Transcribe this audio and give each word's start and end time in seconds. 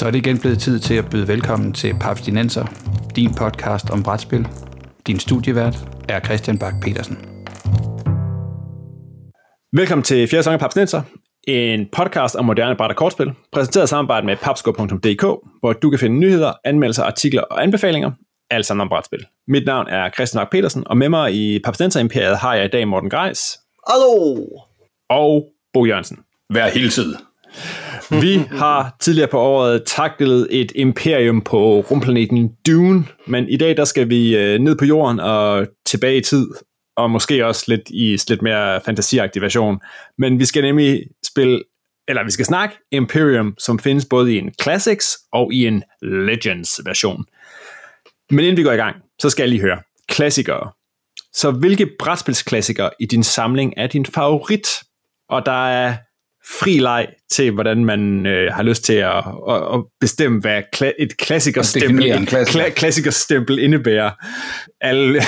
Så 0.00 0.06
er 0.06 0.10
det 0.10 0.18
igen 0.26 0.38
blevet 0.38 0.58
tid 0.58 0.78
til 0.78 0.94
at 0.94 1.10
byde 1.10 1.28
velkommen 1.28 1.72
til 1.72 1.94
Papstinenser, 2.00 2.64
din 3.16 3.34
podcast 3.34 3.90
om 3.90 4.02
brætspil. 4.02 4.48
Din 5.06 5.18
studievært 5.18 5.76
er 6.08 6.20
Christian 6.20 6.58
Bak 6.58 6.74
petersen 6.82 7.16
Velkommen 9.72 10.02
til 10.02 10.28
fjerde 10.28 10.42
sæson 10.42 10.52
af 10.52 10.60
Papstinenser, 10.60 11.02
en 11.48 11.88
podcast 11.92 12.36
om 12.36 12.44
moderne 12.44 12.76
bræt 12.76 12.90
og 12.90 12.96
kortspil, 12.96 13.32
præsenteret 13.52 13.84
i 13.84 13.86
samarbejde 13.86 14.26
med 14.26 14.36
papsko.dk, 14.36 15.22
hvor 15.60 15.72
du 15.72 15.90
kan 15.90 15.98
finde 15.98 16.18
nyheder, 16.18 16.52
anmeldelser, 16.64 17.04
artikler 17.04 17.42
og 17.42 17.62
anbefalinger, 17.62 18.10
alt 18.50 18.66
sammen 18.66 18.82
om 18.82 18.88
brætspil. 18.88 19.26
Mit 19.48 19.66
navn 19.66 19.88
er 19.88 20.10
Christian 20.10 20.40
Bak 20.40 20.50
petersen 20.50 20.82
og 20.86 20.96
med 20.96 21.08
mig 21.08 21.34
i 21.34 21.58
Papstinenser 21.64 22.00
Imperiet 22.00 22.38
har 22.38 22.54
jeg 22.54 22.64
i 22.64 22.68
dag 22.68 22.88
Morten 22.88 23.10
Greis. 23.10 23.40
Hallo! 23.90 24.46
Og 25.10 25.48
Bo 25.72 25.86
Jørgensen. 25.86 26.18
Hver 26.48 26.68
hilset. 26.68 27.29
Vi 28.10 28.36
har 28.50 28.96
tidligere 29.00 29.28
på 29.28 29.40
året 29.40 29.82
taklet 29.86 30.46
et 30.50 30.72
imperium 30.74 31.40
på 31.40 31.80
rumplaneten 31.80 32.50
Dune, 32.66 33.04
men 33.26 33.48
i 33.48 33.56
dag 33.56 33.76
der 33.76 33.84
skal 33.84 34.08
vi 34.08 34.36
øh, 34.36 34.58
ned 34.58 34.76
på 34.76 34.84
jorden 34.84 35.20
og 35.20 35.66
tilbage 35.86 36.16
i 36.16 36.20
tid, 36.20 36.46
og 36.96 37.10
måske 37.10 37.46
også 37.46 37.64
lidt 37.68 37.90
i 37.90 38.18
lidt 38.28 38.42
mere 38.42 38.80
fantasiagtig 38.84 39.42
version. 39.42 39.78
Men 40.18 40.38
vi 40.38 40.44
skal 40.44 40.62
nemlig 40.62 41.02
spille, 41.26 41.62
eller 42.08 42.24
vi 42.24 42.30
skal 42.30 42.44
snakke 42.44 42.76
Imperium, 42.92 43.54
som 43.58 43.78
findes 43.78 44.06
både 44.10 44.34
i 44.34 44.38
en 44.38 44.52
Classics 44.62 45.18
og 45.32 45.52
i 45.52 45.66
en 45.66 45.82
Legends 46.02 46.80
version. 46.84 47.24
Men 48.30 48.38
inden 48.38 48.56
vi 48.56 48.62
går 48.62 48.72
i 48.72 48.76
gang, 48.76 48.96
så 49.20 49.30
skal 49.30 49.42
jeg 49.42 49.50
lige 49.50 49.60
høre. 49.60 49.78
Klassikere. 50.08 50.70
Så 51.32 51.50
hvilke 51.50 51.90
brætspilsklassikere 51.98 52.90
i 53.00 53.06
din 53.06 53.22
samling 53.22 53.74
er 53.76 53.86
din 53.86 54.06
favorit? 54.06 54.66
Og 55.28 55.46
der 55.46 55.68
er 55.68 55.96
fri 56.60 56.78
leg 56.78 57.06
til, 57.30 57.50
hvordan 57.50 57.84
man 57.84 58.26
øh, 58.26 58.52
har 58.52 58.62
lyst 58.62 58.84
til 58.84 58.94
at, 58.94 59.16
at, 59.48 59.56
at 59.74 59.80
bestemme, 60.00 60.40
hvad 60.40 60.62
kla- 60.76 60.94
et 60.98 61.16
klassikerstempel, 61.16 62.26
klassiker. 62.26 62.64
kla- 62.64 62.70
klassikerstempel 62.70 63.58
indebærer. 63.58 64.10
Alle 64.80 65.22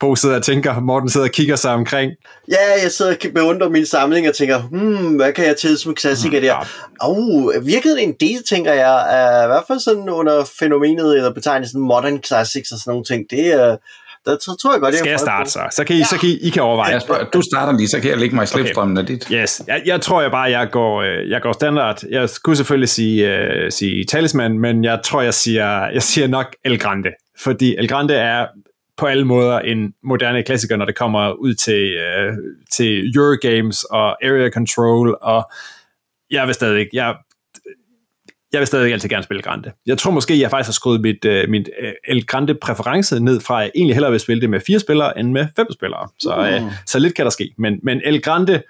Bo 0.00 0.16
sidder 0.16 0.36
og 0.36 0.42
tænker, 0.42 0.80
Morten 0.80 1.08
sidder 1.08 1.26
og 1.26 1.32
kigger 1.32 1.56
sig 1.56 1.72
omkring. 1.72 2.12
Ja, 2.48 2.82
jeg 2.82 2.92
sidder 2.92 3.12
og 3.12 3.18
beundrer 3.34 3.68
min 3.68 3.86
samling 3.86 4.28
og 4.28 4.34
tænker, 4.34 4.62
hmm, 4.62 5.16
hvad 5.16 5.32
kan 5.32 5.46
jeg 5.46 5.56
til 5.56 5.78
som 5.78 5.94
klassiker 5.94 6.40
der? 6.40 6.54
Åh, 7.04 7.18
oh, 7.18 7.66
virkede 7.66 8.02
en 8.02 8.14
del, 8.20 8.42
tænker 8.48 8.72
jeg, 8.72 9.20
er 9.20 9.44
i 9.44 9.46
hvert 9.46 9.64
fald 9.68 9.80
sådan 9.80 10.08
under 10.08 10.44
fænomenet 10.58 11.16
eller 11.16 11.32
betegnelsen 11.32 11.80
modern 11.80 12.22
classics 12.22 12.70
og 12.70 12.78
sådan 12.78 12.90
nogle 12.90 13.04
ting. 13.04 13.24
Det 13.30 13.46
er, 13.46 13.76
der 14.26 14.36
tror, 14.36 14.54
tror 14.54 14.72
jeg 14.72 14.80
godt, 14.80 14.92
jeg 14.92 14.98
Skal 14.98 15.10
jeg 15.10 15.20
starte 15.20 15.50
så? 15.50 15.60
Så 15.76 15.84
kan 15.84 15.96
I, 15.96 15.98
ja. 15.98 16.04
så 16.04 16.18
kan 16.18 16.28
I, 16.28 16.32
I 16.32 16.50
kan 16.50 16.62
overveje. 16.62 16.92
Ja, 16.92 16.98
spørger, 16.98 17.24
du 17.24 17.42
starter 17.42 17.78
lige, 17.78 17.88
så 17.88 18.00
kan 18.00 18.10
jeg 18.10 18.18
lægge 18.18 18.34
mig 18.34 18.42
i 18.42 18.46
slipstrømmen 18.46 18.98
okay. 18.98 19.12
af 19.12 19.18
dit. 19.18 19.28
Yes, 19.32 19.62
jeg, 19.66 19.82
jeg 19.86 20.00
tror 20.00 20.22
jeg 20.22 20.30
bare, 20.30 20.50
jeg 20.50 20.68
går, 20.70 21.02
øh, 21.02 21.30
jeg 21.30 21.42
går 21.42 21.52
standard. 21.52 22.02
Jeg 22.10 22.28
skulle 22.28 22.56
selvfølgelig 22.56 22.88
sige, 22.88 23.38
uh, 23.64 23.70
sige 23.70 24.04
talisman, 24.04 24.58
men 24.58 24.84
jeg 24.84 25.00
tror, 25.04 25.22
jeg 25.22 25.34
siger, 25.34 25.88
jeg 25.88 26.02
siger 26.02 26.26
nok 26.26 26.46
El 26.64 26.78
Grande. 26.78 27.08
Fordi 27.38 27.76
El 27.78 27.88
Grande 27.88 28.14
er 28.14 28.46
på 28.96 29.06
alle 29.06 29.24
måder 29.24 29.58
en 29.58 29.92
moderne 30.04 30.42
klassiker, 30.42 30.76
når 30.76 30.84
det 30.84 30.96
kommer 30.96 31.32
ud 31.32 31.54
til, 31.54 31.96
uh, 31.96 32.34
til 32.72 33.12
Eurogames 33.16 33.84
og 33.84 34.24
Area 34.24 34.50
Control, 34.50 35.18
og 35.22 35.50
jeg 36.30 36.46
vil 36.46 36.54
stadig 36.54 36.86
jeg, 36.92 37.14
jeg 38.52 38.60
vil 38.60 38.66
stadig 38.66 38.92
altid 38.92 39.08
gerne 39.08 39.22
spille 39.22 39.42
Grande. 39.42 39.72
Jeg 39.86 39.98
tror 39.98 40.10
måske, 40.10 40.40
jeg 40.40 40.50
faktisk 40.50 40.68
har 40.68 40.72
skruet 40.72 41.00
mit, 41.00 41.24
uh, 41.24 41.50
mit 41.50 41.68
uh, 41.82 41.88
El 42.08 42.26
Grande 42.26 42.54
præference 42.54 43.20
ned 43.20 43.40
fra, 43.40 43.58
at 43.58 43.62
jeg 43.62 43.70
egentlig 43.74 43.94
hellere 43.94 44.10
vil 44.10 44.20
spille 44.20 44.40
det 44.40 44.50
med 44.50 44.60
fire 44.66 44.78
spillere, 44.78 45.18
end 45.18 45.32
med 45.32 45.46
fem 45.56 45.66
spillere. 45.72 46.08
Så, 46.18 46.60
uh, 46.64 46.72
så 46.86 46.98
lidt 46.98 47.14
kan 47.14 47.24
der 47.24 47.30
ske. 47.30 47.54
Men, 47.58 47.74
men 47.82 48.00
El 48.04 48.22
Grande, 48.22 48.62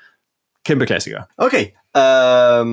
kæmpe 0.66 0.86
klassiker. 0.86 1.22
Okay. 1.38 1.66
Um, 1.98 2.66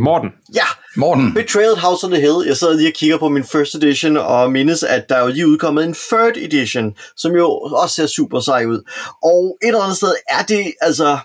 Morten. 0.00 0.30
Ja. 0.54 0.64
Morten. 0.96 1.34
Betrayed 1.34 1.76
House 1.76 2.06
on 2.06 2.12
the 2.12 2.20
Hill. 2.20 2.46
Jeg 2.46 2.56
sidder 2.56 2.74
lige 2.74 2.88
og 2.88 2.94
kigger 2.94 3.18
på 3.18 3.28
min 3.28 3.44
first 3.44 3.74
edition, 3.74 4.16
og 4.16 4.52
mindes, 4.52 4.82
at 4.82 5.08
der 5.08 5.16
er 5.16 5.22
jo 5.22 5.28
lige 5.28 5.48
udkommet 5.48 5.84
en 5.84 5.94
third 5.94 6.36
edition, 6.36 6.94
som 7.16 7.32
jo 7.32 7.48
også 7.50 7.94
ser 7.94 8.06
super 8.06 8.40
sej 8.40 8.64
ud. 8.64 8.82
Og 9.22 9.58
et 9.62 9.66
eller 9.66 9.80
andet 9.80 9.96
sted 9.96 10.14
er 10.28 10.42
det, 10.48 10.72
altså, 10.80 11.18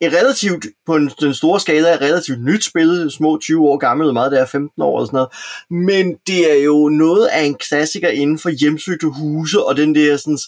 et 0.00 0.12
relativt, 0.12 0.66
på 0.86 0.96
en, 0.96 1.10
den 1.20 1.34
store 1.34 1.60
skala, 1.60 1.88
er 1.88 2.00
relativt 2.00 2.44
nyt 2.44 2.64
spil, 2.64 3.10
små 3.10 3.38
20 3.38 3.68
år 3.68 3.76
gammelt, 3.76 4.12
meget 4.12 4.32
der 4.32 4.40
er 4.40 4.46
15 4.46 4.82
år 4.82 5.00
og 5.00 5.06
sådan 5.06 5.16
noget. 5.16 5.30
Men 5.70 6.16
det 6.26 6.52
er 6.52 6.64
jo 6.64 6.88
noget 6.88 7.26
af 7.26 7.42
en 7.42 7.54
klassiker 7.54 8.08
inden 8.08 8.38
for 8.38 8.50
hjemsøgte 8.50 9.06
huse, 9.06 9.64
og 9.64 9.76
den 9.76 9.94
der 9.94 10.16
sådan, 10.16 10.38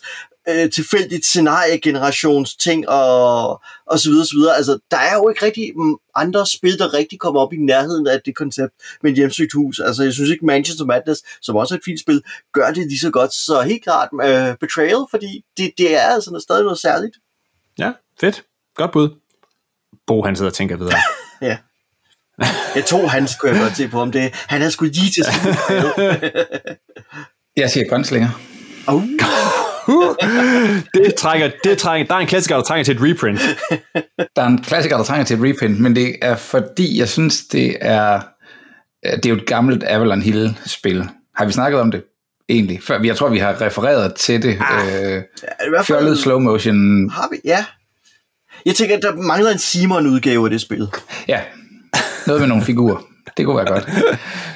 øh, 0.48 0.70
tilfældigt 0.70 1.24
scenariegenerations 1.24 2.56
ting, 2.56 2.88
og, 2.88 3.60
og 3.86 3.98
så 3.98 4.10
videre, 4.10 4.26
så 4.26 4.36
videre. 4.36 4.56
Altså, 4.56 4.78
der 4.90 4.96
er 4.96 5.14
jo 5.14 5.28
ikke 5.28 5.44
rigtig 5.44 5.72
andre 6.14 6.46
spil, 6.46 6.78
der 6.78 6.94
rigtig 6.94 7.18
kommer 7.18 7.40
op 7.40 7.52
i 7.52 7.56
nærheden 7.56 8.06
af 8.06 8.20
det 8.24 8.36
koncept 8.36 8.72
med 9.02 9.10
et 9.10 9.16
hjemsøgt 9.16 9.52
hus. 9.52 9.80
Altså, 9.80 10.02
jeg 10.02 10.12
synes 10.12 10.30
ikke 10.30 10.46
Manchester 10.46 10.84
Madness, 10.84 11.22
som 11.42 11.56
også 11.56 11.74
er 11.74 11.78
et 11.78 11.84
fint 11.84 12.00
spil, 12.00 12.22
gør 12.52 12.66
det 12.66 12.86
lige 12.86 12.98
så 12.98 13.10
godt. 13.10 13.32
Så 13.34 13.60
helt 13.60 13.82
klart 13.82 14.08
øh, 14.24 14.56
Betrayal, 14.60 15.04
fordi 15.10 15.44
det, 15.56 15.72
det 15.78 15.96
er 15.96 16.08
altså 16.08 16.40
stadig 16.42 16.62
noget 16.62 16.78
særligt. 16.78 17.16
Ja, 17.78 17.92
fedt. 18.20 18.44
Godt 18.74 18.92
bud. 18.92 19.08
Bo, 20.08 20.24
han 20.24 20.36
sidder 20.36 20.50
og 20.50 20.54
tænker 20.54 20.76
videre. 20.76 20.98
ja. 21.50 21.56
Jeg 22.74 22.84
tog 22.84 23.10
han 23.10 23.28
skulle 23.28 23.54
jeg 23.54 23.62
godt 23.62 23.76
se 23.76 23.88
på 23.88 24.00
om 24.00 24.12
det. 24.12 24.30
Han 24.34 24.62
er 24.62 24.70
sgu 24.70 24.84
lige 24.84 25.10
til 25.10 25.24
Jeg 27.56 27.70
siger 27.70 27.88
grønslinger. 27.88 28.28
Oh. 28.86 29.02
det 30.94 31.14
trænger, 31.14 31.50
det 31.64 31.78
trænger, 31.78 32.06
der 32.06 32.14
er 32.14 32.18
en 32.18 32.26
klassiker, 32.26 32.56
der 32.56 32.62
trænger 32.62 32.84
til 32.84 32.96
et 32.96 33.02
reprint. 33.02 33.40
Der 34.36 34.42
er 34.42 34.46
en 34.46 34.62
klassiker, 34.62 34.96
der 34.96 35.04
trænger 35.04 35.24
til 35.24 35.36
et 35.36 35.42
reprint, 35.42 35.80
men 35.80 35.96
det 35.96 36.16
er 36.22 36.36
fordi, 36.36 36.98
jeg 36.98 37.08
synes, 37.08 37.44
det 37.44 37.76
er, 37.80 38.20
det 39.04 39.26
er 39.26 39.30
jo 39.30 39.36
et 39.36 39.46
gammelt 39.46 39.84
Avalon 39.86 40.22
Hill-spil. 40.22 41.08
Har 41.36 41.44
vi 41.44 41.52
snakket 41.52 41.80
om 41.80 41.90
det? 41.90 42.02
Egentlig. 42.48 42.82
Før, 42.82 43.02
jeg 43.02 43.16
tror, 43.16 43.28
vi 43.28 43.38
har 43.38 43.60
refereret 43.60 44.14
til 44.14 44.42
det. 44.42 44.58
Ah, 44.60 44.86
øh, 44.86 45.22
ja, 45.74 45.82
fjollet 45.82 46.18
slow 46.18 46.38
motion. 46.38 47.10
Har 47.10 47.28
vi? 47.32 47.40
Ja. 47.44 47.64
Jeg 48.66 48.74
tænker, 48.74 48.96
at 48.96 49.02
der 49.02 49.14
mangler 49.14 49.50
en 49.50 49.58
Simon-udgave 49.58 50.46
af 50.46 50.50
det 50.50 50.60
spil. 50.60 50.88
Ja, 51.28 51.40
noget 52.26 52.40
med 52.40 52.48
nogle 52.48 52.64
figurer. 52.64 52.96
Det 53.36 53.46
kunne 53.46 53.56
være 53.56 53.66
godt. 53.66 53.88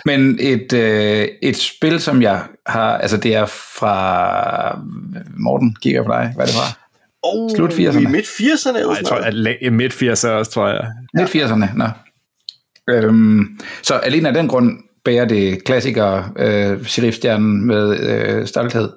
Men 0.06 0.38
et, 0.40 0.72
øh, 0.72 1.28
et 1.42 1.56
spil, 1.56 2.00
som 2.00 2.22
jeg 2.22 2.42
har... 2.66 2.98
Altså, 2.98 3.16
det 3.16 3.34
er 3.34 3.46
fra... 3.46 4.78
Morten, 5.36 5.76
kigger 5.82 6.02
på 6.02 6.12
dig. 6.12 6.32
Hvad 6.34 6.44
er 6.44 6.46
det 6.46 6.54
fra? 6.54 6.78
Oh, 7.22 7.50
Slut 7.56 7.70
80'erne. 7.70 8.00
I 8.00 8.06
midt 8.06 8.26
80'erne 8.26 8.68
eller 8.68 8.86
Nej, 8.86 8.96
jeg 8.96 9.06
tror, 9.06 9.16
at 9.66 9.72
midt 9.72 9.92
80'erne 9.92 10.28
også, 10.28 10.50
tror 10.50 10.68
jeg. 10.68 10.86
Midt 11.14 11.36
80'erne, 11.36 11.76
nå. 11.76 11.84
Øhm, 12.90 13.60
så 13.82 13.94
alene 13.94 14.28
af 14.28 14.34
den 14.34 14.48
grund 14.48 14.78
bærer 15.04 15.24
det 15.24 15.64
klassikere 15.64 16.30
øh, 16.38 16.84
sheriffstjernen 16.84 17.66
med 17.66 18.00
øh, 18.00 18.46
stolthed. 18.46 18.90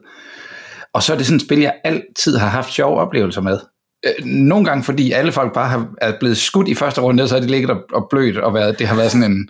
Og 0.93 1.03
så 1.03 1.13
er 1.13 1.17
det 1.17 1.25
sådan 1.25 1.35
et 1.35 1.41
spil, 1.41 1.59
jeg 1.59 1.73
altid 1.83 2.37
har 2.37 2.47
haft 2.47 2.73
sjove 2.73 2.99
oplevelser 2.99 3.41
med. 3.41 3.59
Øh, 4.05 4.25
nogle 4.25 4.65
gange, 4.65 4.83
fordi 4.83 5.11
alle 5.11 5.31
folk 5.31 5.53
bare 5.53 5.69
har, 5.69 5.87
er 6.01 6.13
blevet 6.19 6.37
skudt 6.37 6.67
i 6.67 6.75
første 6.75 7.01
runde, 7.01 7.27
så 7.27 7.35
har 7.35 7.39
det 7.39 7.51
ligget 7.51 7.69
og, 7.69 7.81
og 7.93 8.07
blødt, 8.09 8.37
og 8.37 8.53
været, 8.53 8.79
det 8.79 8.87
har 8.87 8.95
været 8.95 9.11
sådan 9.11 9.31
en, 9.31 9.49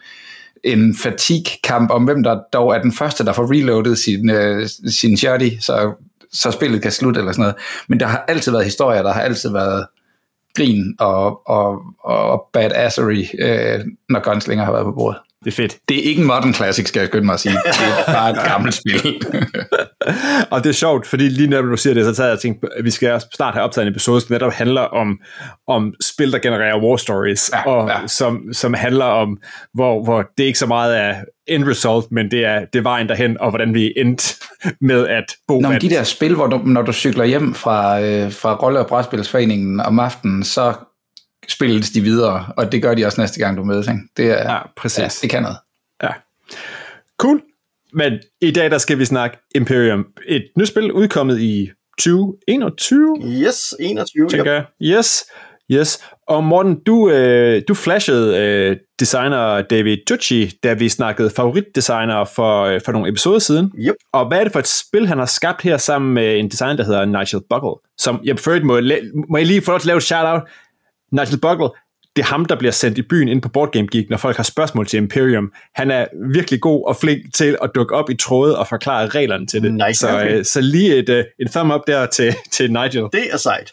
en 0.64 0.96
fatigue-kamp 0.98 1.92
om, 1.92 2.04
hvem 2.04 2.24
der 2.24 2.40
dog 2.54 2.76
er 2.76 2.82
den 2.82 2.92
første, 2.92 3.26
der 3.26 3.34
får 3.34 3.52
reloadet 3.52 3.98
sin, 3.98 4.30
øh, 4.30 4.70
sin 4.88 5.18
shotty, 5.18 5.50
så, 5.60 5.94
så 6.32 6.52
spillet 6.52 6.82
kan 6.82 6.92
slutte 6.92 7.20
eller 7.20 7.32
sådan 7.32 7.42
noget. 7.42 7.56
Men 7.88 8.00
der 8.00 8.06
har 8.06 8.26
altid 8.28 8.52
været 8.52 8.66
historier, 8.66 9.04
der 9.04 9.14
har 9.14 9.22
altid 9.22 9.52
været 9.52 9.88
grin 10.56 10.96
og, 11.00 11.48
og, 11.48 11.82
og 12.04 12.50
badassery, 12.54 13.24
øh, 13.40 13.80
når 14.10 14.20
gunslinger 14.20 14.66
har 14.66 14.72
været 14.72 14.86
på 14.86 14.92
bordet. 14.92 15.20
Det 15.46 15.52
er 15.52 15.56
fedt. 15.56 15.78
Det 15.90 15.98
er 16.00 16.04
ikke 16.04 16.22
en 16.22 16.28
modern 16.28 16.54
classic, 16.54 16.88
skal 16.88 17.00
jeg 17.00 17.08
skynde 17.08 17.26
mig 17.26 17.34
at 17.34 17.40
sige. 17.40 17.54
Det 17.54 17.74
er 18.08 18.14
bare 18.14 18.30
et 18.30 18.38
gammelt 18.46 18.74
spil. 18.76 19.22
og 20.52 20.64
det 20.64 20.70
er 20.70 20.74
sjovt, 20.74 21.08
fordi 21.08 21.24
lige 21.30 21.48
når 21.48 21.62
du 21.62 21.78
siger 21.78 21.94
det, 21.94 22.06
så 22.06 22.14
tager 22.14 22.28
jeg 22.28 22.34
og 22.36 22.42
tænkte, 22.42 22.68
at 22.78 22.86
vi 22.86 22.92
skal 22.92 23.22
snart 23.36 23.54
have 23.54 23.64
optaget 23.64 23.88
en 23.88 23.92
episode, 23.94 24.22
som 24.22 24.32
netop 24.32 24.54
handler 24.54 24.82
om, 24.82 25.20
om 25.68 25.94
spil, 26.04 26.32
der 26.32 26.40
genererer 26.40 26.82
war 26.82 26.98
stories, 26.98 27.52
Ja, 27.54 27.70
og 27.72 27.90
ja. 27.90 28.08
Som, 28.08 28.54
som 28.54 28.74
handler 28.74 29.06
om, 29.06 29.38
hvor, 29.74 30.04
hvor 30.04 30.24
det 30.38 30.44
er 30.44 30.48
ikke 30.48 30.60
så 30.60 30.66
meget 30.68 30.94
af 30.94 31.16
end 31.48 31.64
result, 31.68 32.12
men 32.12 32.32
det 32.32 32.46
er, 32.46 32.60
det 32.74 32.80
er 32.80 32.84
vejen 32.84 33.10
derhen, 33.10 33.38
og 33.40 33.50
hvordan 33.50 33.74
vi 33.74 33.94
endte 33.98 34.36
med 34.82 35.08
at 35.08 35.26
bo 35.48 35.54
Nå, 35.54 35.60
men 35.60 35.70
vandt. 35.70 35.82
de 35.82 35.90
der 35.90 36.04
spil, 36.04 36.36
hvor 36.36 36.48
du, 36.48 36.58
når 36.58 36.82
du 36.82 36.92
cykler 36.92 37.26
hjem 37.26 37.54
fra, 37.54 38.02
øh, 38.02 38.32
fra 38.32 38.56
Rolle- 38.56 38.80
og 38.80 38.88
Brætspilsforeningen 38.88 39.80
om 39.80 40.00
aftenen, 40.00 40.44
så 40.44 40.74
spilles 41.52 41.90
de 41.90 42.02
videre, 42.02 42.46
og 42.58 42.72
det 42.72 42.82
gør 42.82 42.94
de 42.94 43.06
også 43.06 43.22
næste 43.22 43.40
gang, 43.40 43.58
du 43.58 43.64
mødes. 43.64 43.88
Ikke? 43.88 44.00
Det, 44.18 44.26
er, 44.32 44.54
Ja, 44.54 44.60
præcis. 44.78 45.00
Ja, 45.00 45.08
det 45.22 45.30
kan 45.30 45.42
noget. 45.42 45.58
Ja. 46.04 46.10
Cool. 47.18 47.42
Men 47.94 48.14
i 48.42 48.52
dag, 48.52 48.72
der 48.72 48.78
skal 48.78 49.00
vi 49.00 49.06
snakke 49.06 49.38
Imperium. 49.56 50.06
Et 50.28 50.46
nyt 50.58 50.68
spil 50.68 50.92
udkommet 50.92 51.40
i 51.40 51.72
2021, 52.00 53.18
Yes, 53.48 53.74
21. 53.80 54.30
tænker 54.30 54.52
jeg. 54.54 54.66
Yes, 54.82 55.24
yes. 55.72 56.00
Og 56.28 56.44
Morten, 56.44 56.80
du, 56.84 57.10
øh, 57.10 57.62
du 57.68 57.74
flashede 57.74 58.38
øh, 58.38 58.78
designer 59.00 59.62
David 59.62 59.98
Tucci, 60.08 60.52
da 60.64 60.74
vi 60.74 60.90
snakkede 60.90 61.30
favoritdesigner 61.30 62.24
for, 62.24 62.64
øh, 62.64 62.82
for 62.86 62.92
nogle 62.92 63.10
episoder 63.10 63.40
siden. 63.40 63.72
Yep. 63.80 63.96
Og 64.14 64.28
hvad 64.28 64.40
er 64.40 64.44
det 64.44 64.52
for 64.52 64.60
et 64.60 64.68
spil, 64.68 65.08
han 65.08 65.18
har 65.18 65.26
skabt 65.26 65.62
her 65.62 65.78
sammen 65.78 66.14
med 66.14 66.40
en 66.40 66.50
designer, 66.52 66.76
der 66.76 66.84
hedder 66.84 67.06
Nigel 67.06 67.42
Buckle? 67.50 67.90
Som 67.98 68.20
jeg 68.24 68.40
for 68.40 68.64
må, 68.64 68.80
må 69.30 69.38
jeg 69.38 69.48
lige 69.48 69.62
få 69.62 69.72
lov 69.72 69.80
til 69.80 69.86
at 69.86 69.88
lave 69.88 69.98
et 69.98 70.04
shout-out. 70.04 70.42
Nigel 71.12 71.40
Buckle, 71.40 71.70
det 72.16 72.22
er 72.22 72.26
ham, 72.26 72.46
der 72.46 72.56
bliver 72.56 72.72
sendt 72.72 72.98
i 72.98 73.02
byen 73.02 73.28
ind 73.28 73.42
på 73.42 73.50
Board 73.50 73.72
Game 73.72 73.88
Geek, 73.92 74.10
når 74.10 74.18
folk 74.18 74.36
har 74.36 74.44
spørgsmål 74.44 74.88
til 74.88 74.98
Imperium. 74.98 75.52
Han 75.76 75.92
er 75.92 76.06
virkelig 76.34 76.62
god 76.62 76.88
og 76.88 76.96
flink 76.96 77.34
til 77.34 77.58
at 77.64 77.72
dukke 77.76 77.96
op 77.96 78.10
i 78.10 78.16
tråde 78.16 78.58
og 78.58 78.68
forklare 78.68 79.08
reglerne 79.08 79.48
til 79.48 79.64
det. 79.64 79.74
Nice, 79.74 80.00
så, 80.00 80.10
okay. 80.10 80.38
øh, 80.38 80.46
så 80.46 80.62
lige 80.62 80.96
et, 80.96 81.10
øh, 81.10 81.24
et 81.40 81.52
thumb 81.52 81.74
up 81.74 81.82
der 81.88 82.06
til, 82.06 82.36
til 82.52 82.72
Nigel. 82.72 83.04
Det 83.14 83.34
er 83.34 83.38
sejt. 83.38 83.72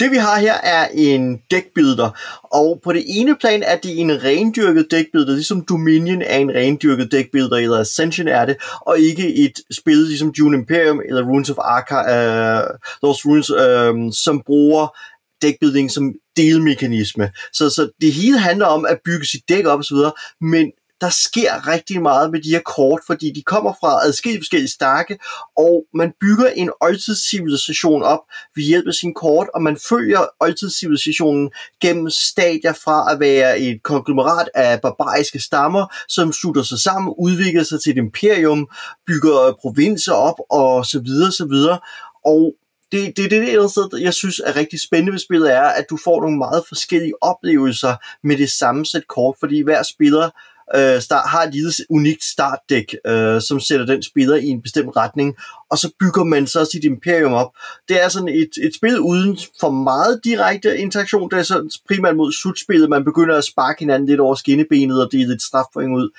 Det 0.00 0.10
vi 0.10 0.16
har 0.16 0.38
her 0.38 0.54
er 0.54 0.88
en 0.94 1.38
dækbilder, 1.50 2.10
og 2.52 2.80
på 2.84 2.92
det 2.92 3.04
ene 3.06 3.36
plan 3.40 3.62
er 3.62 3.76
det 3.76 4.00
en 4.00 4.24
rendyrket 4.24 4.86
dækbilder, 4.90 5.32
ligesom 5.32 5.64
Dominion 5.68 6.22
er 6.22 6.36
en 6.36 6.54
rendyrket 6.54 7.12
dækbilder, 7.12 7.56
eller 7.56 7.78
Ascension 7.78 8.28
er 8.28 8.46
det, 8.46 8.56
og 8.80 8.98
ikke 8.98 9.34
et 9.34 9.60
spil 9.70 9.96
ligesom 9.96 10.32
Dune 10.38 10.56
Imperium 10.58 11.00
eller 11.08 11.22
Runes 11.22 11.50
of 11.50 11.56
Arca, 11.58 11.96
uh, 11.96 12.64
Those 13.02 13.28
Runes, 13.28 13.50
uh, 13.50 14.12
som 14.24 14.42
bruger 14.46 14.96
dækbuilding 15.42 15.90
som 15.90 16.14
delmekanisme. 16.36 17.30
Så, 17.52 17.70
så 17.70 17.90
det 18.00 18.12
hele 18.12 18.38
handler 18.38 18.66
om 18.66 18.86
at 18.86 18.98
bygge 19.04 19.26
sit 19.26 19.48
dæk 19.48 19.66
op 19.66 19.80
osv., 19.80 19.96
men 20.40 20.72
der 21.02 21.10
sker 21.10 21.68
rigtig 21.68 22.02
meget 22.02 22.30
med 22.30 22.42
de 22.42 22.50
her 22.50 22.60
kort, 22.60 23.00
fordi 23.06 23.32
de 23.32 23.42
kommer 23.42 23.72
fra 23.80 24.06
adskillige 24.06 24.40
forskellige 24.40 24.70
stakke, 24.70 25.18
og 25.56 25.84
man 25.94 26.12
bygger 26.20 26.46
en 26.46 26.70
oldtidscivilisation 26.80 28.02
op 28.02 28.18
ved 28.56 28.64
hjælp 28.64 28.88
af 28.88 28.94
sin 28.94 29.14
kort, 29.14 29.48
og 29.54 29.62
man 29.62 29.76
følger 29.88 30.26
oldtidscivilisationen 30.40 31.50
gennem 31.80 32.10
stadier 32.10 32.72
fra 32.72 33.12
at 33.12 33.20
være 33.20 33.60
et 33.60 33.82
konglomerat 33.82 34.48
af 34.54 34.80
barbariske 34.80 35.40
stammer, 35.40 35.94
som 36.08 36.32
slutter 36.32 36.62
sig 36.62 36.78
sammen, 36.78 37.14
udvikler 37.18 37.62
sig 37.62 37.82
til 37.82 37.90
et 37.90 37.96
imperium, 37.96 38.68
bygger 39.06 39.56
provinser 39.60 40.12
op, 40.12 40.36
og 40.50 40.86
så 40.86 41.00
videre, 41.00 41.32
så 41.32 41.44
videre. 41.44 41.78
Og 42.24 42.54
det, 42.92 43.16
det, 43.16 43.30
det, 43.30 43.30
det 43.30 43.48
andet 43.48 43.70
sted, 43.70 43.88
jeg 44.00 44.14
synes 44.14 44.40
er 44.46 44.56
rigtig 44.56 44.80
spændende 44.80 45.12
ved 45.12 45.18
spillet, 45.18 45.52
er, 45.52 45.62
at 45.62 45.84
du 45.90 45.98
får 46.04 46.20
nogle 46.20 46.38
meget 46.38 46.64
forskellige 46.68 47.22
oplevelser 47.22 47.94
med 48.24 48.36
det 48.36 48.50
samme 48.50 48.86
sæt 48.86 49.08
kort, 49.08 49.36
fordi 49.40 49.60
hver 49.60 49.82
spiller 49.82 50.30
øh, 50.76 51.00
start, 51.00 51.28
har 51.28 51.42
et 51.42 51.54
lille 51.54 51.72
unikt 51.90 52.24
startdæk, 52.24 52.96
øh, 53.06 53.40
som 53.40 53.60
sætter 53.60 53.86
den 53.86 54.02
spiller 54.02 54.36
i 54.36 54.46
en 54.46 54.62
bestemt 54.62 54.96
retning, 54.96 55.36
og 55.70 55.78
så 55.78 55.90
bygger 56.00 56.24
man 56.24 56.46
så 56.46 56.64
sit 56.72 56.84
imperium 56.84 57.32
op. 57.32 57.50
Det 57.88 58.02
er 58.02 58.08
sådan 58.08 58.28
et, 58.28 58.50
et 58.62 58.74
spil 58.74 59.00
uden 59.00 59.38
for 59.60 59.70
meget 59.70 60.20
direkte 60.24 60.78
interaktion, 60.78 61.30
det 61.30 61.38
er 61.38 61.42
sådan 61.42 61.70
primært 61.88 62.16
mod 62.16 62.32
slutspillet, 62.32 62.90
man 62.90 63.04
begynder 63.04 63.36
at 63.36 63.44
sparke 63.44 63.78
hinanden 63.78 64.08
lidt 64.08 64.20
over 64.20 64.34
skinnebenet 64.34 65.04
og 65.04 65.12
dele 65.12 65.28
lidt 65.28 65.42
strafpoint 65.42 65.96
ud. 65.96 66.10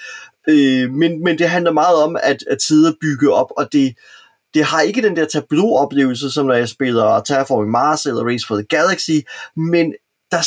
Øh, 0.48 0.92
men, 0.92 1.24
men 1.24 1.38
det 1.38 1.50
handler 1.50 1.72
meget 1.72 2.04
om 2.04 2.18
at, 2.24 2.44
at 2.50 2.62
sidde 2.62 2.88
og 2.88 2.96
bygge 3.02 3.34
op, 3.34 3.52
og 3.58 3.74
det, 3.74 3.96
det 4.54 4.64
har 4.64 4.82
ikke 4.82 5.02
den 5.02 5.16
der 5.16 5.26
tableau-oplevelse, 5.26 6.32
som 6.32 6.46
når 6.46 6.54
jeg 6.54 6.70
spiller 6.70 7.22
Terraforming 7.22 7.72
Mars 7.72 8.06
eller 8.06 8.24
Race 8.24 8.48
for 8.48 8.56
the 8.56 8.66
Galaxy, 8.70 9.20
men 9.56 9.94
der, 10.32 10.42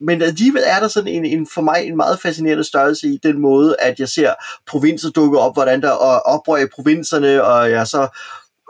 men 0.00 0.22
alligevel 0.22 0.62
er 0.66 0.80
der 0.80 0.88
sådan 0.88 1.08
en, 1.08 1.24
en, 1.24 1.46
for 1.54 1.62
mig 1.62 1.86
en 1.86 1.96
meget 1.96 2.20
fascinerende 2.20 2.64
størrelse 2.64 3.06
i 3.08 3.18
den 3.22 3.40
måde, 3.40 3.76
at 3.78 4.00
jeg 4.00 4.08
ser 4.08 4.34
provinser 4.66 5.10
dukke 5.10 5.38
op, 5.38 5.54
hvordan 5.54 5.82
der 5.82 5.88
er 5.88 6.20
oprør 6.20 6.56
i 6.56 6.66
provinserne, 6.74 7.44
og 7.44 7.70
jeg 7.70 7.86
så 7.86 8.08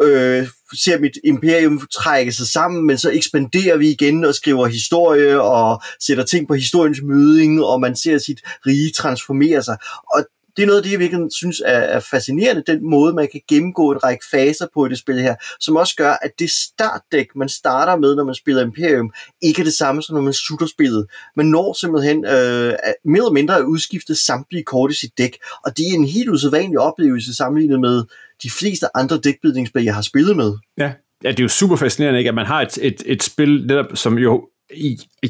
øh, 0.02 0.48
ser 0.78 0.98
mit 0.98 1.18
imperium 1.24 1.86
trække 1.92 2.32
sig 2.32 2.46
sammen, 2.46 2.86
men 2.86 2.98
så 2.98 3.10
ekspanderer 3.10 3.76
vi 3.76 3.90
igen 3.90 4.24
og 4.24 4.34
skriver 4.34 4.66
historie 4.66 5.42
og 5.42 5.82
sætter 6.00 6.24
ting 6.24 6.48
på 6.48 6.54
historiens 6.54 7.00
møding, 7.02 7.64
og 7.64 7.80
man 7.80 7.96
ser 7.96 8.18
sit 8.18 8.40
rige 8.66 8.92
transformere 8.92 9.62
sig. 9.62 9.76
Og 10.14 10.24
det 10.56 10.62
er 10.62 10.66
noget 10.66 10.78
af 10.78 10.82
det, 10.82 10.92
jeg 10.92 11.00
virkelig 11.00 11.32
synes 11.32 11.62
er, 11.64 11.78
er 11.78 12.00
fascinerende, 12.00 12.62
den 12.66 12.90
måde, 12.90 13.14
man 13.14 13.28
kan 13.32 13.40
gennemgå 13.48 13.92
en 13.92 14.04
række 14.04 14.24
faser 14.30 14.66
på 14.74 14.86
i 14.86 14.88
det 14.88 14.98
spil 14.98 15.20
her, 15.20 15.34
som 15.60 15.76
også 15.76 15.96
gør, 15.96 16.12
at 16.12 16.30
det 16.38 16.50
startdæk, 16.50 17.26
man 17.36 17.48
starter 17.48 17.96
med, 17.96 18.16
når 18.16 18.24
man 18.24 18.34
spiller 18.34 18.62
Imperium, 18.62 19.12
ikke 19.42 19.60
er 19.60 19.64
det 19.64 19.74
samme, 19.74 20.02
som 20.02 20.14
når 20.14 20.22
man 20.22 20.32
slutter 20.32 20.66
spillet. 20.66 21.06
Man 21.36 21.46
når 21.46 21.72
simpelthen 21.72 22.24
øh, 22.24 22.72
mere 23.04 23.22
eller 23.24 23.32
mindre 23.32 23.56
at 23.56 23.64
udskifte 23.64 24.14
samtlige 24.14 24.64
kort 24.64 24.90
i 24.90 24.94
sit 24.94 25.18
dæk, 25.18 25.38
og 25.64 25.76
det 25.76 25.82
er 25.90 25.94
en 25.94 26.06
helt 26.06 26.28
usædvanlig 26.28 26.78
oplevelse 26.78 27.34
sammenlignet 27.34 27.80
med 27.80 28.04
de 28.42 28.50
fleste 28.50 28.86
andre 28.96 29.18
dækbildningsspil, 29.18 29.84
jeg 29.84 29.94
har 29.94 30.02
spillet 30.02 30.36
med. 30.36 30.52
Ja. 30.78 30.92
ja, 31.24 31.30
det 31.30 31.40
er 31.40 31.44
jo 31.44 31.48
super 31.48 31.76
fascinerende, 31.76 32.18
ikke? 32.18 32.28
at 32.28 32.34
man 32.34 32.46
har 32.46 32.62
et, 32.62 32.78
et, 32.82 33.02
et 33.06 33.22
spil, 33.22 33.66
netop, 33.66 33.86
som 33.94 34.18
jo 34.18 34.48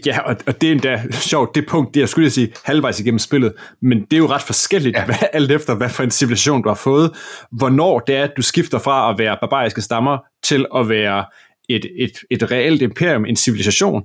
ja, 0.06 0.20
og, 0.20 0.36
og 0.46 0.60
det 0.60 0.68
er 0.68 0.72
endda 0.72 1.02
sjovt, 1.10 1.54
det 1.54 1.66
punkt, 1.68 1.94
det 1.94 2.00
jeg 2.00 2.08
skulle 2.08 2.30
sige, 2.30 2.52
halvvejs 2.64 3.00
igennem 3.00 3.18
spillet, 3.18 3.52
men 3.82 4.00
det 4.00 4.12
er 4.12 4.18
jo 4.18 4.26
ret 4.26 4.42
forskelligt, 4.42 4.96
ja. 4.96 5.04
hvad, 5.04 5.14
alt 5.32 5.50
efter 5.50 5.74
hvad 5.74 5.88
for 5.88 6.02
en 6.02 6.10
civilisation 6.10 6.62
du 6.62 6.68
har 6.68 6.76
fået, 6.76 7.12
hvornår 7.52 7.98
det 7.98 8.16
er, 8.16 8.24
at 8.24 8.32
du 8.36 8.42
skifter 8.42 8.78
fra 8.78 9.10
at 9.10 9.18
være 9.18 9.36
barbariske 9.40 9.80
stammer 9.80 10.18
til 10.42 10.66
at 10.76 10.88
være 10.88 11.24
et, 11.68 11.86
et, 11.98 12.12
et 12.30 12.50
reelt 12.50 12.82
imperium, 12.82 13.24
en 13.24 13.36
civilisation, 13.36 14.02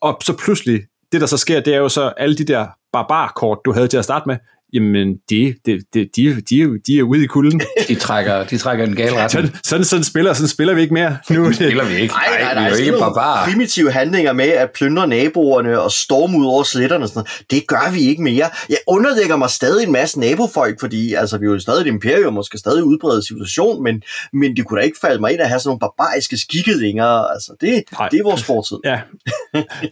og 0.00 0.18
så 0.24 0.36
pludselig, 0.36 0.80
det 1.12 1.20
der 1.20 1.26
så 1.26 1.36
sker, 1.36 1.60
det 1.60 1.74
er 1.74 1.78
jo 1.78 1.88
så 1.88 2.12
alle 2.16 2.36
de 2.36 2.44
der 2.44 2.66
barbarkort, 2.92 3.58
du 3.64 3.72
havde 3.72 3.88
til 3.88 3.98
at 3.98 4.04
starte 4.04 4.28
med, 4.28 4.36
jamen, 4.72 5.16
de, 5.30 5.54
de, 5.66 5.80
de, 5.94 6.08
de, 6.16 6.40
de, 6.50 6.78
de 6.86 6.98
er 6.98 7.02
ude 7.02 7.24
i 7.24 7.26
kulden. 7.26 7.60
De 7.88 7.94
trækker, 7.94 8.44
de 8.44 8.58
trækker 8.58 8.84
en 8.84 8.96
gal 8.96 9.12
retning. 9.12 9.30
Sådan, 9.30 9.50
sådan, 9.64 9.84
sådan, 9.84 10.04
spiller, 10.04 10.32
sådan 10.32 10.48
spiller 10.48 10.74
vi 10.74 10.80
ikke 10.80 10.94
mere. 10.94 11.16
Nu 11.30 11.46
det 11.46 11.54
spiller 11.54 11.84
vi 11.84 11.94
ikke. 11.94 12.14
Nej, 12.14 12.40
nej, 12.40 12.54
nej. 12.54 12.68
vi 12.68 12.74
er 12.74 12.78
ikke 12.78 12.98
barbarer. 12.98 13.44
primitive 13.44 13.92
handlinger 13.92 14.32
med 14.32 14.48
at 14.48 14.70
plyndre 14.70 15.06
naboerne 15.06 15.80
og 15.80 15.92
storme 15.92 16.38
ud 16.38 16.46
over 16.46 16.62
sletterne 16.62 17.04
og 17.04 17.08
sådan 17.08 17.18
noget. 17.18 17.50
Det 17.50 17.66
gør 17.66 17.92
vi 17.92 18.00
ikke 18.00 18.22
mere. 18.22 18.50
Jeg 18.68 18.78
underlægger 18.86 19.36
mig 19.36 19.50
stadig 19.50 19.86
en 19.86 19.92
masse 19.92 20.20
nabofolk, 20.20 20.80
fordi 20.80 21.14
altså, 21.14 21.38
vi 21.38 21.46
er 21.46 21.50
jo 21.50 21.58
stadig 21.58 21.80
et 21.80 21.86
imperium 21.86 22.36
og 22.36 22.44
skal 22.44 22.58
stadig 22.58 22.84
udbrede 22.84 23.26
civilisation, 23.26 23.82
men, 23.82 24.02
men 24.32 24.56
det 24.56 24.66
kunne 24.66 24.80
da 24.80 24.84
ikke 24.84 24.98
falde 25.00 25.20
mig 25.20 25.32
ind 25.32 25.40
at 25.40 25.48
have 25.48 25.60
sådan 25.60 25.68
nogle 25.68 25.80
barbariske 25.80 26.36
skikkelinger. 26.38 27.32
Altså, 27.32 27.52
det, 27.60 27.84
det 28.10 28.18
er 28.18 28.24
vores 28.24 28.44
fortid. 28.44 28.76
Ja, 28.84 29.00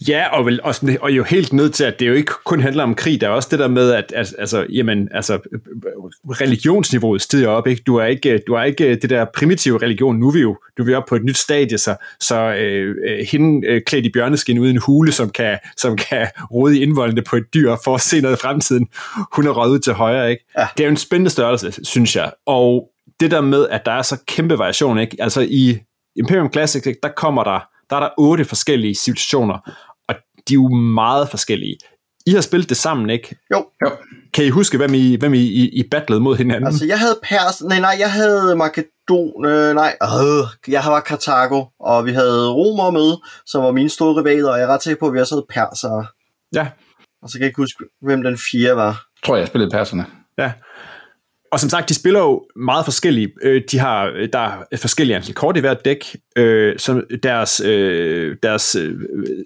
ja 0.08 0.38
og, 0.38 0.46
vel, 0.46 0.60
og, 0.62 0.74
sådan, 0.74 0.98
og 1.00 1.10
jo 1.10 1.24
helt 1.24 1.52
nødt 1.52 1.74
til, 1.74 1.84
at 1.84 2.00
det 2.00 2.08
jo 2.08 2.12
ikke 2.12 2.32
kun 2.44 2.60
handler 2.60 2.82
om 2.82 2.94
krig. 2.94 3.20
Der 3.20 3.26
er 3.26 3.30
også 3.30 3.48
det 3.50 3.58
der 3.58 3.68
med, 3.68 3.92
at, 3.92 4.12
at 4.16 4.34
altså, 4.38 4.66
jamen, 4.72 5.08
altså, 5.14 5.38
religionsniveauet 6.40 7.22
stiger 7.22 7.48
op, 7.48 7.66
ikke? 7.66 7.82
Du 7.86 7.96
er 7.96 8.04
ikke, 8.04 8.42
du 8.46 8.54
er 8.54 8.62
ikke 8.62 8.96
det 8.96 9.10
der 9.10 9.26
primitive 9.34 9.78
religion, 9.82 10.16
nu 10.16 10.28
er 10.28 10.32
vi 10.32 10.40
jo, 10.40 10.56
du 10.78 10.82
er 10.82 10.86
vi 10.86 10.94
oppe 10.94 11.08
på 11.08 11.16
et 11.16 11.24
nyt 11.24 11.36
stadie, 11.36 11.78
så, 11.78 11.96
så 12.20 12.54
øh, 12.54 13.26
hende 13.30 13.66
øh, 13.66 13.82
klædt 13.86 14.06
i 14.06 14.10
bjørneskin 14.10 14.58
uden 14.58 14.76
en 14.76 14.82
hule, 14.86 15.12
som 15.12 15.30
kan, 15.30 15.58
som 15.76 15.96
kan 15.96 16.28
rode 16.50 16.78
i 16.78 16.82
indvoldene 16.82 17.22
på 17.22 17.36
et 17.36 17.54
dyr 17.54 17.76
for 17.84 17.94
at 17.94 18.00
se 18.00 18.20
noget 18.20 18.36
i 18.36 18.40
fremtiden, 18.40 18.88
hun 19.32 19.46
er 19.46 19.50
røget 19.50 19.82
til 19.82 19.92
højre, 19.92 20.30
ikke? 20.30 20.44
Ja. 20.58 20.66
Det 20.76 20.82
er 20.82 20.88
jo 20.88 20.90
en 20.90 20.96
spændende 20.96 21.30
størrelse, 21.30 21.84
synes 21.84 22.16
jeg, 22.16 22.32
og 22.46 22.90
det 23.20 23.30
der 23.30 23.40
med, 23.40 23.68
at 23.68 23.86
der 23.86 23.92
er 23.92 24.02
så 24.02 24.16
kæmpe 24.26 24.58
variation, 24.58 24.98
ikke? 24.98 25.16
Altså 25.20 25.46
i 25.50 25.78
Imperium 26.16 26.52
Classic, 26.52 26.86
ikke? 26.86 27.00
der 27.02 27.08
kommer 27.16 27.44
der, 27.44 27.60
der 27.90 27.96
er 27.96 28.00
der 28.00 28.10
otte 28.18 28.44
forskellige 28.44 28.94
civilisationer, 28.94 29.58
og 30.08 30.14
de 30.48 30.52
er 30.52 30.54
jo 30.54 30.68
meget 30.68 31.28
forskellige. 31.28 31.76
I 32.26 32.30
har 32.30 32.40
spillet 32.40 32.68
det 32.68 32.76
sammen, 32.76 33.10
ikke? 33.10 33.36
Jo. 33.54 33.66
Jo. 33.84 33.90
Kan 34.34 34.44
I 34.44 34.48
huske, 34.48 34.76
hvem 34.76 34.94
I, 34.94 35.16
hvem 35.16 35.34
I, 35.34 35.38
I, 35.38 35.68
I 35.68 35.88
battlede 35.90 36.20
mod 36.20 36.36
hinanden? 36.36 36.66
Altså, 36.66 36.86
jeg 36.86 36.98
havde 36.98 37.18
Pers... 37.22 37.62
Nej, 37.62 37.80
nej, 37.80 37.96
jeg 37.98 38.12
havde 38.12 38.56
Makedon... 38.56 39.46
Øh, 39.46 39.74
nej, 39.74 39.96
øh, 40.02 40.72
jeg 40.72 40.82
var 40.86 41.00
Karthago, 41.00 41.64
og 41.80 42.06
vi 42.06 42.12
havde 42.12 42.52
Romer 42.52 42.90
med, 42.90 43.16
som 43.46 43.64
var 43.64 43.72
mine 43.72 43.88
store 43.88 44.20
rivaler, 44.20 44.50
og 44.50 44.58
jeg 44.58 44.64
er 44.64 44.68
ret 44.74 44.82
sikker 44.82 45.00
på, 45.00 45.06
at 45.06 45.14
vi 45.14 45.20
også 45.20 45.34
havde 45.34 45.46
persere. 45.48 46.06
Ja. 46.54 46.68
Og 47.22 47.28
så 47.28 47.32
kan 47.32 47.40
jeg 47.40 47.48
ikke 47.48 47.62
huske, 47.62 47.84
hvem 48.02 48.22
den 48.22 48.38
fjerde 48.38 48.76
var. 48.76 48.86
Jeg 48.86 49.26
tror, 49.26 49.36
jeg 49.36 49.46
spillede 49.46 49.70
perserne. 49.70 50.06
Ja. 50.38 50.52
Og 51.50 51.60
som 51.60 51.70
sagt, 51.70 51.88
de 51.88 51.94
spiller 51.94 52.20
jo 52.20 52.46
meget 52.56 52.84
forskellige. 52.84 53.32
Øh, 53.42 53.62
De 53.70 53.78
har, 53.78 54.12
øh, 54.16 54.28
der 54.32 54.64
er 54.72 54.76
forskellige 54.76 55.16
antal 55.16 55.34
kort 55.34 55.56
i 55.56 55.60
hvert 55.60 55.84
dæk, 55.84 56.16
øh, 56.36 56.78
som 56.78 57.04
deres, 57.22 57.60
øh, 57.60 58.36
deres 58.42 58.76
øh, 58.76 59.00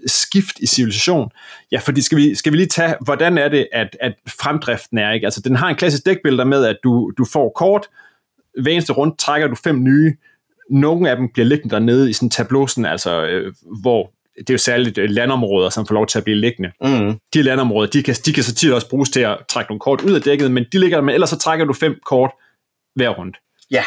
skift 0.06 0.58
i 0.58 0.66
civilisation. 0.66 1.30
Ja, 1.72 1.78
fordi 1.78 2.00
skal 2.02 2.18
vi, 2.18 2.34
skal 2.34 2.52
vi 2.52 2.56
lige 2.56 2.68
tage, 2.68 2.94
hvordan 3.00 3.38
er 3.38 3.48
det, 3.48 3.66
at, 3.72 3.96
at 4.00 4.12
fremdriften 4.28 4.98
er, 4.98 5.12
ikke? 5.12 5.26
Altså, 5.26 5.40
den 5.40 5.56
har 5.56 5.68
en 5.68 5.76
klassisk 5.76 6.06
dækbilder 6.06 6.44
med, 6.44 6.64
at 6.64 6.76
du, 6.84 7.12
du 7.18 7.24
får 7.24 7.52
kort, 7.56 7.86
hver 8.62 8.72
eneste 8.72 8.92
rundt 8.92 9.18
trækker 9.18 9.48
du 9.48 9.54
fem 9.54 9.82
nye, 9.82 10.16
nogle 10.70 11.10
af 11.10 11.16
dem 11.16 11.28
bliver 11.32 11.46
liggende 11.46 11.74
dernede 11.74 12.10
i 12.10 12.12
sådan 12.12 12.26
en 12.26 12.30
tableau, 12.30 12.66
sådan, 12.66 12.86
altså, 12.86 13.26
øh, 13.26 13.54
hvor 13.80 14.12
det 14.38 14.50
er 14.50 14.54
jo 14.54 14.58
særligt 14.58 14.98
øh, 14.98 15.10
landområder, 15.10 15.70
som 15.70 15.86
får 15.86 15.94
lov 15.94 16.06
til 16.06 16.18
at 16.18 16.24
blive 16.24 16.36
liggende. 16.36 16.72
Mm. 16.80 17.18
De 17.34 17.42
landområder, 17.42 17.90
de 17.90 18.02
kan, 18.02 18.14
de 18.26 18.32
kan 18.32 18.44
så 18.44 18.54
tit 18.54 18.72
også 18.72 18.88
bruges 18.88 19.10
til 19.10 19.20
at 19.20 19.38
trække 19.48 19.70
nogle 19.70 19.80
kort 19.80 20.00
ud 20.00 20.12
af 20.12 20.22
dækket, 20.22 20.50
men 20.50 20.64
de 20.72 20.78
ligger 20.78 20.96
der 20.96 21.04
med, 21.04 21.14
ellers 21.14 21.30
så 21.30 21.38
trækker 21.38 21.64
du 21.64 21.72
fem 21.72 21.98
kort 22.06 22.30
hver 22.94 23.08
rundt. 23.08 23.36
Ja. 23.70 23.84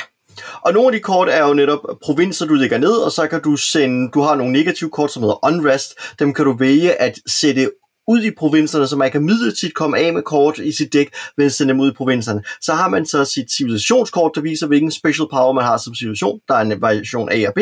Og 0.62 0.74
nogle 0.74 0.88
af 0.88 0.94
de 0.94 1.00
kort 1.00 1.30
er 1.30 1.48
jo 1.48 1.54
netop 1.54 1.80
provinser, 2.04 2.46
du 2.46 2.54
lægger 2.54 2.78
ned, 2.78 2.92
og 2.92 3.12
så 3.12 3.28
kan 3.28 3.42
du 3.42 3.56
sende, 3.56 4.12
du 4.14 4.22
har 4.22 4.36
nogle 4.36 4.54
negative 4.54 4.90
kort, 4.90 5.12
som 5.12 5.24
hedder 5.24 5.46
Unrest, 5.46 5.94
dem 6.20 6.34
kan 6.34 6.46
du 6.46 6.54
vælge 6.58 7.02
at 7.02 7.20
sætte 7.28 7.72
ud 8.08 8.24
i 8.24 8.32
provinserne, 8.32 8.88
så 8.88 8.96
man 8.96 9.12
kan 9.12 9.26
midlertidigt 9.26 9.76
komme 9.76 9.98
af 9.98 10.14
med 10.14 10.22
kort 10.22 10.58
i 10.58 10.72
sit 10.72 10.94
dæk, 10.94 11.10
ved 11.38 11.46
at 11.46 11.54
sende 11.54 11.74
dem 11.74 11.80
ud 11.80 11.92
i 11.92 11.94
provinserne. 11.94 12.44
Så 12.62 12.74
har 12.74 12.90
man 12.90 13.06
så 13.06 13.26
sit 13.26 13.52
civilisationskort, 13.52 14.32
der 14.36 14.42
viser, 14.42 14.68
hvilken 14.68 14.92
special 14.92 15.28
power 15.32 15.54
man 15.54 15.64
har 15.64 15.78
som 15.78 15.96
civilisation. 15.96 16.40
Der 16.48 16.56
er 16.56 16.62
en 16.62 16.82
variation 16.82 17.30
A 17.32 17.48
og 17.48 17.54
B, 17.54 17.60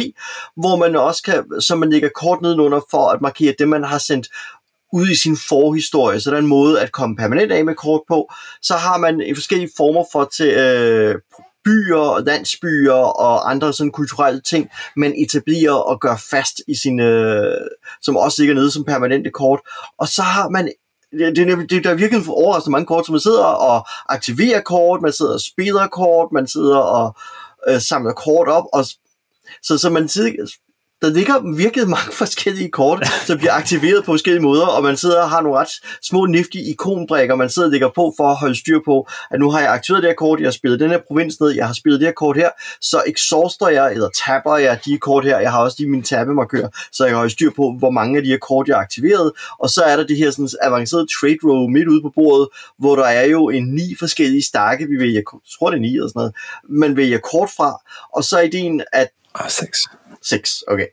hvor 0.57 0.75
man 0.75 0.95
også 0.95 1.23
kan, 1.23 1.61
så 1.61 1.75
man 1.75 1.89
lægger 1.89 2.09
kort 2.09 2.41
nedenunder 2.41 2.81
for 2.91 3.09
at 3.09 3.21
markere 3.21 3.53
det, 3.59 3.67
man 3.67 3.83
har 3.83 3.97
sendt 3.97 4.27
ud 4.93 5.07
i 5.09 5.15
sin 5.15 5.37
forhistorie, 5.37 6.19
så 6.19 6.29
der 6.29 6.37
er 6.37 6.41
en 6.41 6.47
måde 6.47 6.81
at 6.81 6.91
komme 6.91 7.15
permanent 7.15 7.51
af 7.51 7.65
med 7.65 7.75
kort 7.75 8.01
på. 8.07 8.31
Så 8.61 8.73
har 8.73 8.97
man 8.97 9.21
i 9.21 9.33
forskellige 9.33 9.71
former 9.77 10.03
for 10.11 10.29
til 10.35 10.47
øh, 10.47 11.15
byer, 11.65 11.98
og 11.98 12.24
landsbyer 12.24 12.93
og 12.93 13.51
andre 13.51 13.74
sådan 13.74 13.91
kulturelle 13.91 14.41
ting, 14.41 14.69
man 14.95 15.13
etablerer 15.17 15.74
og 15.74 16.01
gør 16.01 16.15
fast 16.29 16.62
i 16.67 16.75
sine, 16.75 17.03
øh, 17.03 17.67
som 18.01 18.17
også 18.17 18.41
ligger 18.41 18.55
nede 18.55 18.72
som 18.72 18.84
permanente 18.84 19.29
kort. 19.31 19.60
Og 19.98 20.07
så 20.07 20.22
har 20.22 20.50
man 20.50 20.69
det, 21.12 21.36
det, 21.36 21.69
det, 21.69 21.84
der 21.84 21.89
er 21.89 21.95
virkelig 21.95 22.29
overraskende 22.29 22.72
mange 22.72 22.86
kort, 22.86 23.05
så 23.05 23.12
man 23.12 23.22
sidder 23.22 23.43
og 23.43 23.88
aktiverer 24.10 24.62
kort, 24.62 25.01
man 25.01 25.13
sidder 25.13 25.34
og 25.34 25.41
spiller 25.41 25.88
kort, 25.88 26.31
man 26.31 26.48
sidder 26.48 26.77
og 26.77 27.15
øh, 27.69 27.81
samler 27.81 28.13
kort 28.13 28.48
op, 28.48 28.63
og 28.74 28.86
så, 29.62 29.77
så 29.77 29.89
man 29.89 30.10
sidder, 30.10 30.48
der 31.05 31.12
ligger 31.12 31.55
virkelig 31.55 31.89
mange 31.89 32.12
forskellige 32.24 32.71
kort, 32.71 33.07
som 33.25 33.38
bliver 33.38 33.53
aktiveret 33.53 34.03
på 34.05 34.12
forskellige 34.12 34.43
måder, 34.43 34.65
og 34.65 34.83
man 34.83 34.97
sidder 34.97 35.21
og 35.21 35.29
har 35.29 35.41
nogle 35.41 35.57
ret 35.57 35.69
små 36.01 36.25
nifty 36.25 36.57
ikonbrækker, 36.57 37.35
man 37.35 37.50
sidder 37.50 37.67
og 37.67 37.71
lægger 37.71 37.89
på 37.95 38.13
for 38.17 38.27
at 38.29 38.35
holde 38.35 38.55
styr 38.55 38.79
på, 38.85 39.07
at 39.31 39.39
nu 39.39 39.51
har 39.51 39.59
jeg 39.59 39.71
aktiveret 39.71 40.03
det 40.03 40.09
her 40.09 40.15
kort, 40.15 40.39
jeg 40.39 40.47
har 40.47 40.51
spillet 40.51 40.79
den 40.79 40.89
her 40.89 41.00
provins 41.07 41.39
ned, 41.39 41.50
jeg 41.50 41.67
har 41.67 41.74
spillet 41.74 42.00
det 42.00 42.07
her 42.07 42.13
kort 42.13 42.38
her, 42.38 42.50
så 42.81 43.03
exhauster 43.07 43.67
jeg, 43.67 43.91
eller 43.91 44.09
tapper 44.25 44.57
jeg 44.57 44.79
de 44.85 44.97
kort 44.97 45.25
her, 45.25 45.39
jeg 45.39 45.51
har 45.51 45.59
også 45.59 45.75
lige 45.79 45.89
mine 45.89 46.03
tabbemarkører, 46.03 46.69
så 46.91 47.03
jeg 47.03 47.09
kan 47.12 47.17
holde 47.17 47.33
styr 47.33 47.51
på, 47.55 47.75
hvor 47.79 47.89
mange 47.89 48.17
af 48.17 48.24
de 48.24 48.29
her 48.29 48.38
kort, 48.38 48.67
jeg 48.67 48.75
har 48.75 48.81
aktiveret, 48.81 49.31
og 49.59 49.69
så 49.69 49.81
er 49.81 49.95
der 49.95 50.03
det 50.03 50.17
her 50.17 50.31
sådan 50.31 50.50
avancerede 50.62 51.07
trade 51.19 51.38
row 51.43 51.67
midt 51.67 51.88
ude 51.88 52.01
på 52.01 52.12
bordet, 52.15 52.47
hvor 52.79 52.95
der 52.95 53.05
er 53.05 53.25
jo 53.25 53.50
en 53.50 53.67
ni 53.67 53.95
forskellige 54.00 54.43
stakke, 54.43 54.88
vi 54.88 55.00
vælger, 55.00 55.13
jeg 55.13 55.24
tror 55.59 55.69
det 55.69 55.77
er 55.77 55.81
ni 55.81 55.93
eller 55.95 56.07
sådan 56.07 56.19
noget, 56.19 56.35
man 56.69 56.97
vælger 56.97 57.17
kort 57.17 57.50
fra, 57.57 57.81
og 58.13 58.24
så 58.24 58.38
er 58.38 58.41
ideen, 58.41 58.81
at 58.93 59.07
Ah, 59.39 59.50
seks. 59.50 59.88
6, 60.29 60.63
okay. 60.67 60.88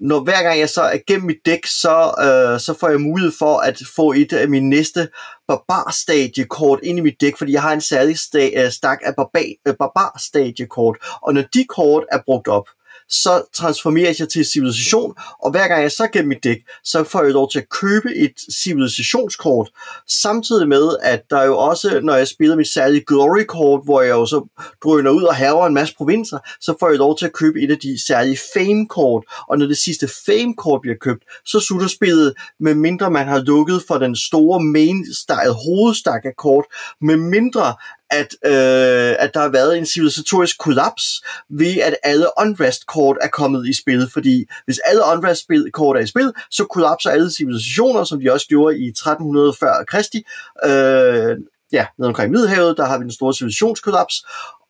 Når 0.00 0.20
hver 0.20 0.42
gang 0.42 0.58
jeg 0.58 0.68
så 0.68 0.82
er 0.82 0.98
gennem 1.06 1.26
mit 1.26 1.38
dæk, 1.46 1.66
så, 1.66 2.14
øh, 2.20 2.60
så 2.60 2.74
får 2.80 2.88
jeg 2.88 3.00
mulighed 3.00 3.32
for 3.38 3.58
at 3.58 3.78
få 3.96 4.12
et 4.12 4.32
af 4.32 4.48
mine 4.48 4.68
næste 4.68 5.08
barbar-stadie-kort 5.48 6.80
ind 6.82 6.98
i 6.98 7.02
mit 7.02 7.20
dæk, 7.20 7.38
fordi 7.38 7.52
jeg 7.52 7.62
har 7.62 7.72
en 7.72 7.80
særlig 7.80 8.16
sta- 8.16 8.64
øh, 8.64 8.70
stak 8.70 8.98
af 9.04 9.14
barbar- 9.16 10.58
øh, 10.60 10.66
kort, 10.66 10.96
Og 11.22 11.34
når 11.34 11.42
de 11.54 11.64
kort 11.64 12.04
er 12.12 12.18
brugt 12.26 12.48
op, 12.48 12.68
så 13.08 13.42
transformeres 13.54 14.20
jeg 14.20 14.28
til 14.28 14.44
civilisation, 14.44 15.14
og 15.42 15.50
hver 15.50 15.68
gang 15.68 15.82
jeg 15.82 15.92
så 15.92 16.08
gennem 16.12 16.28
mit 16.28 16.44
dæk, 16.44 16.58
så 16.84 17.04
får 17.04 17.22
jeg 17.22 17.32
lov 17.32 17.50
til 17.50 17.58
at 17.58 17.68
købe 17.68 18.14
et 18.14 18.34
civilisationskort, 18.62 19.70
samtidig 20.08 20.68
med, 20.68 20.96
at 21.02 21.30
der 21.30 21.42
jo 21.42 21.58
også, 21.58 22.00
når 22.02 22.14
jeg 22.14 22.28
spiller 22.28 22.56
mit 22.56 22.68
særlige 22.68 23.04
glory-kort, 23.04 23.80
hvor 23.84 24.02
jeg 24.02 24.10
jo 24.10 24.26
så 24.26 24.46
drøner 24.84 25.10
ud 25.10 25.22
og 25.22 25.34
haver 25.34 25.66
en 25.66 25.74
masse 25.74 25.94
provinser, 25.94 26.38
så 26.60 26.74
får 26.80 26.88
jeg 26.88 26.98
lov 26.98 27.18
til 27.18 27.26
at 27.26 27.32
købe 27.32 27.60
et 27.60 27.70
af 27.70 27.78
de 27.78 28.06
særlige 28.06 28.38
fame-kort, 28.54 29.24
og 29.48 29.58
når 29.58 29.66
det 29.66 29.78
sidste 29.78 30.08
fame-kort 30.26 30.80
bliver 30.80 30.96
købt, 31.00 31.22
så 31.44 31.60
slutter 31.60 31.88
spillet, 31.88 32.34
med 32.60 32.74
mindre 32.74 33.10
man 33.10 33.28
har 33.28 33.38
lukket 33.38 33.82
for 33.88 33.98
den 33.98 34.16
store 34.16 34.60
main-style 34.60 35.52
hovedstak 35.64 36.24
af 36.24 36.36
kort, 36.36 36.64
med 37.00 37.16
mindre 37.16 37.74
at, 38.10 38.34
øh, 38.44 39.16
at 39.18 39.30
der 39.34 39.40
har 39.40 39.48
været 39.48 39.78
en 39.78 39.86
civilisatorisk 39.86 40.58
kollaps 40.58 41.22
ved, 41.50 41.76
at 41.78 41.96
alle 42.02 42.26
unrest-kort 42.40 43.16
er 43.20 43.28
kommet 43.28 43.68
i 43.68 43.76
spil, 43.76 44.10
fordi 44.12 44.44
hvis 44.64 44.78
alle 44.78 45.02
unrest-kort 45.12 45.96
er 45.96 46.00
i 46.00 46.06
spil, 46.06 46.32
så 46.50 46.64
kollapser 46.64 47.10
alle 47.10 47.30
civilisationer, 47.30 48.04
som 48.04 48.20
de 48.20 48.32
også 48.32 48.46
gjorde 48.46 48.78
i 48.78 48.88
1300 48.88 49.52
før 49.60 49.84
Kristi, 49.88 50.22
øh, 50.64 51.36
ja, 51.72 51.86
nede 51.98 52.08
omkring 52.08 52.32
Middelhavet, 52.32 52.76
der 52.76 52.84
har 52.84 52.98
vi 52.98 53.02
den 53.02 53.12
store 53.12 53.34
civilisationskollaps, 53.34 54.24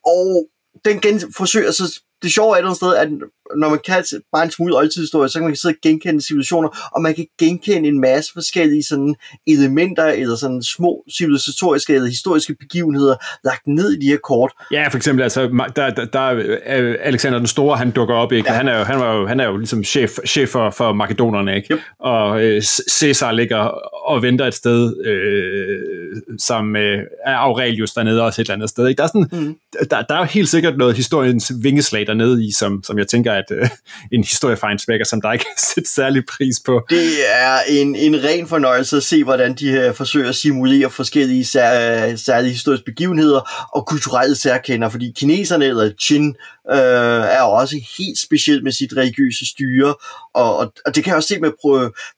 og 0.06 0.48
den 0.84 1.00
gen 1.00 1.20
forsøger, 1.36 1.70
så 1.70 2.00
det 2.22 2.32
sjove 2.32 2.58
er 2.58 2.64
et 2.64 2.76
sted, 2.76 2.94
at 2.94 3.08
når 3.56 3.68
man 3.68 3.78
kan 3.86 4.04
bare 4.32 4.44
en 4.44 4.50
smule 4.50 4.76
oldtidshistorie, 4.76 5.28
så 5.28 5.38
kan 5.38 5.48
man 5.48 5.56
sidde 5.56 5.72
og 5.72 5.78
genkende 5.82 6.20
civilisationer, 6.26 6.90
og 6.94 7.02
man 7.02 7.14
kan 7.14 7.26
genkende 7.38 7.88
en 7.88 8.00
masse 8.00 8.32
forskellige 8.32 8.82
sådan 8.82 9.14
elementer, 9.46 10.04
eller 10.04 10.36
sådan 10.36 10.62
små 10.62 11.04
civilisatoriske 11.18 11.94
eller 11.94 12.08
historiske 12.08 12.54
begivenheder, 12.60 13.16
lagt 13.44 13.66
ned 13.66 13.92
i 13.92 14.00
de 14.00 14.06
her 14.06 14.16
kort. 14.24 14.52
Ja, 14.72 14.88
for 14.88 14.96
eksempel, 14.96 15.22
altså, 15.22 15.66
der, 15.76 15.90
der, 15.90 16.04
der 16.04 16.20
er 16.64 16.96
Alexander 17.00 17.38
den 17.38 17.46
Store, 17.46 17.76
han 17.76 17.90
dukker 17.90 18.14
op, 18.14 18.32
ikke? 18.32 18.50
Ja. 18.50 18.56
Han, 18.56 18.68
er 18.68 18.78
jo, 18.78 18.84
han, 18.84 19.00
var 19.00 19.14
jo, 19.14 19.26
han 19.26 19.40
er 19.40 19.46
jo 19.46 19.56
ligesom 19.56 19.84
chef, 19.84 20.18
chef 20.26 20.48
for, 20.48 20.70
for 20.70 20.92
makedonerne, 20.92 21.56
ikke? 21.56 21.74
Yep. 21.74 21.80
Og 22.00 22.44
øh, 22.44 22.62
Caesar 22.98 23.32
ligger 23.32 23.58
og 24.06 24.22
venter 24.22 24.46
et 24.46 24.54
sted, 24.54 25.06
øh, 25.06 26.38
som 26.38 26.76
øh, 26.76 26.98
er 27.26 27.36
Aurelius 27.36 27.92
dernede 27.92 28.22
også 28.22 28.40
et 28.40 28.44
eller 28.44 28.54
andet 28.54 28.70
sted, 28.70 28.88
ikke? 28.88 28.98
Der 28.98 29.04
er, 29.04 29.08
sådan, 29.08 29.28
mm. 29.32 29.56
der, 29.90 30.02
der 30.02 30.14
er 30.14 30.18
jo 30.18 30.24
helt 30.24 30.48
sikkert 30.48 30.76
noget 30.76 30.96
historiens 30.96 31.52
vingeslag 31.62 32.06
dernede 32.08 32.46
i, 32.46 32.52
som, 32.52 32.82
som 32.84 32.98
jeg 32.98 33.06
tænker, 33.08 33.32
at 33.32 33.44
øh, 33.50 33.68
en 34.12 34.24
historiefejnsvækker, 34.24 35.06
som 35.06 35.20
der 35.20 35.32
ikke 35.32 35.46
sætte 35.74 35.90
særlig 35.90 36.22
pris 36.26 36.56
på. 36.66 36.86
Det 36.90 37.08
er 37.28 37.58
en, 37.68 37.96
en 37.96 38.24
ren 38.24 38.46
fornøjelse 38.46 38.96
at 38.96 39.02
se, 39.02 39.24
hvordan 39.24 39.54
de 39.54 39.70
her 39.70 39.92
forsøger 39.92 40.28
at 40.28 40.34
simulere 40.34 40.90
forskellige 40.90 41.44
sær, 41.44 42.08
øh, 42.08 42.18
særlige 42.18 42.52
historiske 42.52 42.84
begivenheder 42.84 43.68
og 43.72 43.86
kulturelle 43.86 44.36
særkender, 44.36 44.88
fordi 44.88 45.12
kineserne 45.16 45.64
eller 45.64 45.90
Qin 46.02 46.36
øh, 46.70 47.24
er 47.38 47.42
også 47.42 47.76
helt 47.98 48.18
specielt 48.18 48.64
med 48.64 48.72
sit 48.72 48.96
religiøse 48.96 49.46
styre, 49.46 49.94
og, 50.34 50.56
og, 50.56 50.72
og 50.86 50.94
det 50.94 51.04
kan 51.04 51.10
jeg 51.10 51.16
også 51.16 51.28
se 51.28 51.40
med 51.40 51.52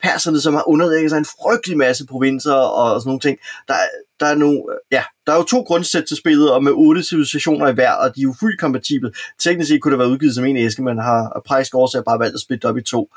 perserne, 0.03 0.41
som 0.41 0.55
har 0.55 0.69
underlægget 0.69 1.11
sig 1.11 1.19
en 1.19 1.25
frygtelig 1.25 1.79
masse 1.79 2.07
provinser 2.07 2.55
og 2.55 3.01
sådan 3.01 3.09
nogle 3.09 3.21
ting. 3.21 3.39
Der, 3.69 3.75
der 4.21 4.27
er, 4.27 4.35
nu, 4.35 4.71
ja, 4.93 5.03
der 5.27 5.33
er 5.33 5.37
jo 5.37 5.43
to 5.43 5.61
grundsæt 5.61 6.05
til 6.05 6.17
spillet, 6.17 6.53
og 6.53 6.65
med 6.65 6.73
otte 6.73 7.03
civilisationer 7.03 7.69
i 7.69 7.73
hver, 7.75 7.93
og 7.93 8.17
de 8.17 8.21
er 8.21 8.23
jo 8.23 8.35
fuldt 8.41 8.61
kompatible. 8.61 9.13
Teknisk 9.39 9.69
set 9.69 9.81
kunne 9.81 9.93
det 9.93 9.99
være 9.99 10.09
udgivet 10.09 10.35
som 10.35 10.45
en 10.45 10.57
æske, 10.57 10.83
men 10.83 10.99
har 10.99 11.33
af 11.37 11.43
praktiske 11.47 11.77
årsager 11.77 12.03
bare 12.03 12.19
valgt 12.19 12.35
at 12.35 12.41
splitte 12.41 12.67
op 12.67 12.77
i 12.77 12.83
to. 12.83 13.09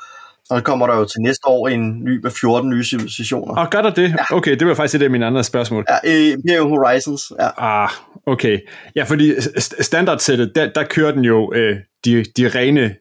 Og 0.50 0.58
så 0.60 0.64
kommer 0.64 0.88
der 0.88 0.96
jo 0.96 1.06
til 1.06 1.22
næste 1.22 1.48
år 1.48 1.68
en 1.68 2.04
ny 2.04 2.20
med 2.24 2.32
14 2.32 2.70
nye 2.70 2.84
civilisationer. 2.84 3.56
Og 3.56 3.70
gør 3.70 3.82
der 3.82 3.90
det? 3.90 4.10
Ja. 4.10 4.36
Okay, 4.36 4.56
det 4.56 4.68
var 4.68 4.74
faktisk 4.74 5.02
et 5.02 5.04
af 5.04 5.10
mine 5.10 5.26
andre 5.26 5.44
spørgsmål. 5.44 5.86
Ja, 5.90 6.12
Imperium 6.34 6.70
Horizons, 6.70 7.32
ja. 7.40 7.50
Ah, 7.58 7.90
okay. 8.26 8.60
Ja, 8.96 9.04
fordi 9.04 9.34
standardsættet, 9.80 10.52
der, 10.56 10.70
der 10.76 10.84
kører 10.84 11.12
den 11.12 11.26
jo 11.26 11.54
øh, 11.56 11.78
de, 12.06 12.24
de 12.38 12.48
rene 12.48 12.96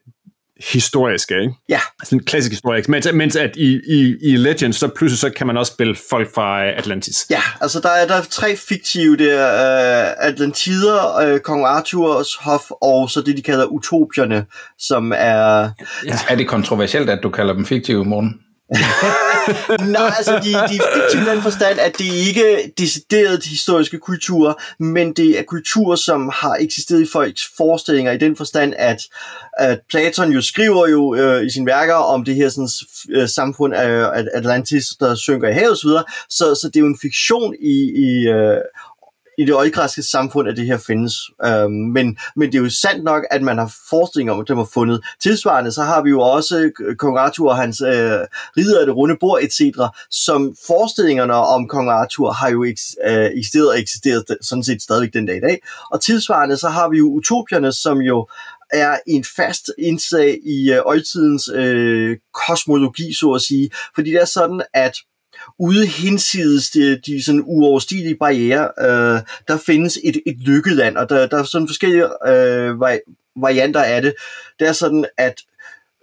historiske, 0.71 1.41
ikke? 1.41 1.53
Ja. 1.69 1.79
Sådan 2.03 2.19
klassisk 2.19 2.51
historisk. 2.51 2.89
Mens, 2.89 3.07
mens 3.13 3.35
at 3.35 3.51
i, 3.55 3.79
i, 3.87 4.15
i 4.21 4.35
Legends, 4.35 4.77
så 4.77 4.87
pludselig 4.87 5.19
så 5.19 5.29
kan 5.29 5.47
man 5.47 5.57
også 5.57 5.73
spille 5.73 5.95
folk 6.09 6.33
fra 6.35 6.65
Atlantis. 6.65 7.25
Ja, 7.29 7.41
altså 7.61 7.79
der 7.79 7.89
er, 7.89 8.07
der 8.07 8.15
er 8.15 8.23
tre 8.31 8.55
fiktive 8.55 9.17
der. 9.17 9.43
Uh, 9.43 10.27
Atlantider, 10.27 11.33
uh, 11.33 11.39
Kong 11.39 11.65
Arthurs 11.65 12.35
hof, 12.35 12.61
og 12.81 13.09
så 13.09 13.21
det, 13.21 13.37
de 13.37 13.41
kalder 13.41 13.65
utopierne, 13.65 14.45
som 14.79 15.11
er... 15.15 15.69
Ja. 16.05 16.19
Er 16.29 16.35
det 16.35 16.47
kontroversielt, 16.47 17.09
at 17.09 17.19
du 17.23 17.29
kalder 17.29 17.53
dem 17.53 17.65
fiktive, 17.65 18.05
morgen? 18.05 18.39
Nej, 19.95 20.11
altså 20.17 20.39
de, 20.43 20.49
de 20.49 20.75
er 20.77 20.93
fiktive 20.93 21.31
den 21.31 21.41
forstand, 21.41 21.79
at 21.79 21.97
det 21.97 22.05
ikke 22.27 22.53
er 22.53 22.67
decideret 22.77 23.45
historiske 23.45 23.99
kulturer, 23.99 24.53
men 24.83 25.13
det 25.13 25.39
er 25.39 25.43
kulturer, 25.43 25.95
som 25.95 26.31
har 26.33 26.57
eksisteret 26.59 27.01
i 27.01 27.07
folks 27.13 27.41
forestillinger 27.57 28.11
i 28.11 28.17
den 28.17 28.35
forstand, 28.35 28.73
at, 28.77 29.01
at 29.57 29.79
Platon 29.89 30.31
jo 30.31 30.41
skriver 30.41 30.87
jo 30.87 31.15
øh, 31.15 31.45
i 31.45 31.49
sine 31.49 31.65
værker 31.65 31.93
om 31.93 32.25
det 32.25 32.35
her 32.35 32.49
sådan, 32.49 32.69
øh, 33.09 33.29
samfund 33.29 33.73
af 33.73 34.23
Atlantis, 34.33 34.87
der 34.99 35.15
synker 35.15 35.49
i 35.49 35.53
havet 35.53 35.71
osv., 35.71 35.89
så, 36.29 36.55
så 36.55 36.67
det 36.67 36.75
er 36.75 36.81
jo 36.81 36.87
en 36.87 36.99
fiktion 37.01 37.55
i, 37.61 37.91
i 37.95 38.27
øh, 38.27 38.57
i 39.37 39.45
det 39.45 39.55
oldgræske 39.55 40.03
samfund, 40.03 40.47
at 40.49 40.57
det 40.57 40.65
her 40.65 40.77
findes. 40.77 41.15
Øhm, 41.45 41.71
men, 41.71 42.17
men 42.35 42.51
det 42.51 42.57
er 42.57 42.63
jo 42.63 42.69
sandt 42.69 43.03
nok, 43.03 43.23
at 43.31 43.41
man 43.41 43.57
har 43.57 43.73
forestillinger 43.89 44.33
om, 44.33 44.39
at 44.39 44.47
det 44.47 44.57
har 44.57 44.69
fundet. 44.73 45.05
Tilsvarende, 45.21 45.71
så 45.71 45.83
har 45.83 46.01
vi 46.03 46.09
jo 46.09 46.21
også 46.21 46.71
kong 46.97 47.17
Arthur 47.17 47.49
og 47.49 47.57
hans 47.57 47.81
øh, 47.81 48.19
ridder 48.57 48.79
af 48.79 48.85
det 48.85 48.95
runde 48.95 49.17
bord, 49.19 49.39
etc., 49.41 49.61
som 50.11 50.55
forestillingerne 50.67 51.33
om 51.33 51.67
kong 51.67 51.89
Arthur 51.89 52.31
har 52.31 52.49
jo 52.49 52.63
øh, 52.63 52.69
eksisteret 53.35 53.69
og 53.69 53.79
eksisteret 53.79 54.37
sådan 54.41 54.63
set 54.63 54.81
stadigvæk 54.81 55.13
den 55.13 55.25
dag 55.25 55.37
i 55.37 55.39
dag. 55.39 55.59
Og 55.91 56.01
tilsvarende, 56.01 56.57
så 56.57 56.69
har 56.69 56.89
vi 56.89 56.97
jo 56.97 57.05
utopierne, 57.05 57.71
som 57.71 58.01
jo 58.01 58.27
er 58.73 58.97
en 59.07 59.23
fast 59.35 59.71
indsag 59.77 60.39
i 60.45 60.71
øh, 60.71 60.81
oldtidens 60.85 61.49
øh, 61.53 62.17
kosmologi, 62.33 63.13
så 63.13 63.31
at 63.31 63.41
sige. 63.41 63.69
Fordi 63.95 64.11
det 64.11 64.21
er 64.21 64.25
sådan, 64.25 64.61
at 64.73 64.97
ude 65.59 65.85
hinsides 65.85 66.69
de, 66.69 67.01
de 67.05 67.23
sådan 67.23 67.43
uoverstigelige 67.45 68.17
barriere, 68.19 68.71
øh, 68.79 69.21
der 69.47 69.57
findes 69.65 69.99
et, 70.03 70.21
et 70.25 70.37
lykkeland, 70.39 70.97
og 70.97 71.09
der, 71.09 71.27
der 71.27 71.37
er 71.37 71.43
sådan 71.43 71.67
forskellige 71.67 72.03
øh, 72.03 72.79
varianter 73.35 73.81
af 73.81 74.01
det. 74.01 74.13
Det 74.59 74.67
er 74.67 74.73
sådan, 74.73 75.05
at 75.17 75.41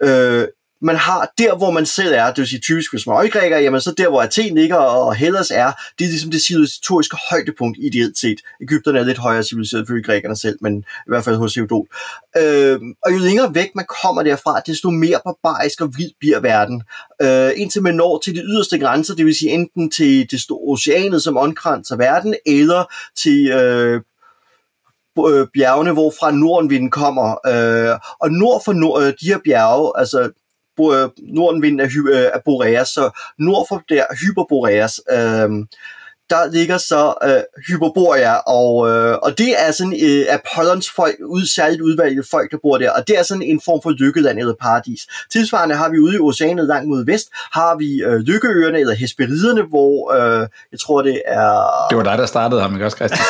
øh, 0.03 0.47
man 0.81 0.95
har 0.95 1.31
der, 1.37 1.55
hvor 1.55 1.71
man 1.71 1.85
selv 1.85 2.13
er, 2.13 2.25
det 2.25 2.37
vil 2.37 2.47
sige 2.47 2.59
typisk 2.59 2.93
hvis 2.93 3.07
man 3.07 3.25
er 3.25 3.29
græker, 3.29 3.57
jamen 3.57 3.81
så 3.81 3.93
der, 3.97 4.09
hvor 4.09 4.21
Athen 4.21 4.55
ligger 4.55 4.75
og 4.75 5.15
Hellas 5.15 5.51
er, 5.51 5.71
det 5.99 6.05
er 6.05 6.09
ligesom 6.09 6.31
det 6.31 6.41
civilisatoriske 6.41 7.17
højdepunkt 7.29 7.77
ideelt 7.81 8.17
set. 8.17 8.41
Ægypterne 8.61 8.99
er 8.99 9.03
lidt 9.03 9.17
højere 9.17 9.43
civiliseret 9.43 9.87
for 9.87 10.05
grækerne 10.05 10.35
selv, 10.35 10.57
men 10.61 10.77
i 10.79 11.07
hvert 11.07 11.23
fald 11.23 11.35
hos 11.35 11.55
Herodot. 11.55 11.87
Øh, 12.37 12.79
og 13.05 13.13
jo 13.13 13.17
længere 13.17 13.55
væk 13.55 13.69
man 13.75 13.85
kommer 14.03 14.23
derfra, 14.23 14.59
desto 14.59 14.89
mere 14.89 15.19
barbarisk 15.25 15.81
og 15.81 15.89
vild 15.97 16.11
bliver 16.19 16.39
verden. 16.39 16.83
Øh, 17.21 17.51
indtil 17.55 17.81
man 17.81 17.95
når 17.95 18.21
til 18.23 18.35
de 18.35 18.41
yderste 18.41 18.79
grænser, 18.79 19.15
det 19.15 19.25
vil 19.25 19.35
sige 19.35 19.51
enten 19.51 19.91
til 19.91 20.31
det 20.31 20.41
store 20.41 20.71
oceanet, 20.73 21.23
som 21.23 21.37
omkranser 21.37 21.95
verden, 21.95 22.35
eller 22.45 22.83
til 23.17 23.51
øh, 23.51 24.01
øh 25.27 25.47
bjergene, 25.53 25.91
hvorfra 25.91 26.31
nordenvinden 26.31 26.91
kommer. 26.91 27.29
Øh, 27.47 27.99
og 28.19 28.31
nord 28.31 28.61
for 28.65 28.73
nord, 28.73 29.03
øh, 29.03 29.13
de 29.21 29.25
her 29.25 29.39
bjerge, 29.45 29.91
altså 29.95 30.31
Øh, 30.79 31.09
nordenvinden 31.17 31.79
af, 31.79 31.89
af 32.13 32.35
øh, 32.35 32.41
Boreas, 32.45 32.87
så 32.87 33.19
nord 33.39 33.65
for 33.69 33.83
der 33.89 34.05
Hyperboreas, 34.21 34.99
øh, 35.11 35.49
der 36.31 36.51
ligger 36.51 36.77
så 36.77 37.13
øh, 37.23 37.41
Hyperborea, 37.67 38.35
og, 38.35 38.89
øh, 38.89 39.17
og 39.23 39.37
det 39.37 39.51
er 39.65 39.71
sådan 39.71 39.95
øh, 40.03 40.25
Apollons 40.35 40.89
folk, 40.95 41.15
ud, 41.25 41.45
særligt 41.45 41.81
udvalgte 41.81 42.23
folk, 42.31 42.51
der 42.51 42.57
bor 42.61 42.77
der, 42.77 42.91
og 42.91 43.07
det 43.07 43.19
er 43.19 43.23
sådan 43.23 43.41
en 43.41 43.61
form 43.65 43.79
for 43.83 43.89
lykkeland 43.89 44.39
eller 44.39 44.53
paradis. 44.61 45.01
Tilsvarende 45.31 45.75
har 45.75 45.89
vi 45.89 45.99
ude 45.99 46.15
i 46.15 46.19
oceanet 46.19 46.67
langt 46.67 46.89
mod 46.89 47.05
vest, 47.05 47.27
har 47.53 47.77
vi 47.77 48.03
øh, 48.03 48.19
Lykkeøerne, 48.19 48.79
eller 48.79 48.95
Hesperiderne, 48.95 49.61
hvor 49.61 50.13
øh, 50.13 50.47
jeg 50.71 50.79
tror 50.79 51.01
det 51.01 51.21
er... 51.25 51.51
Det 51.89 51.97
var 51.97 52.03
dig, 52.03 52.17
der 52.17 52.25
startede 52.25 52.61
ham, 52.61 52.73
ikke 52.73 52.85
også, 52.85 52.97
Christian? 52.97 53.21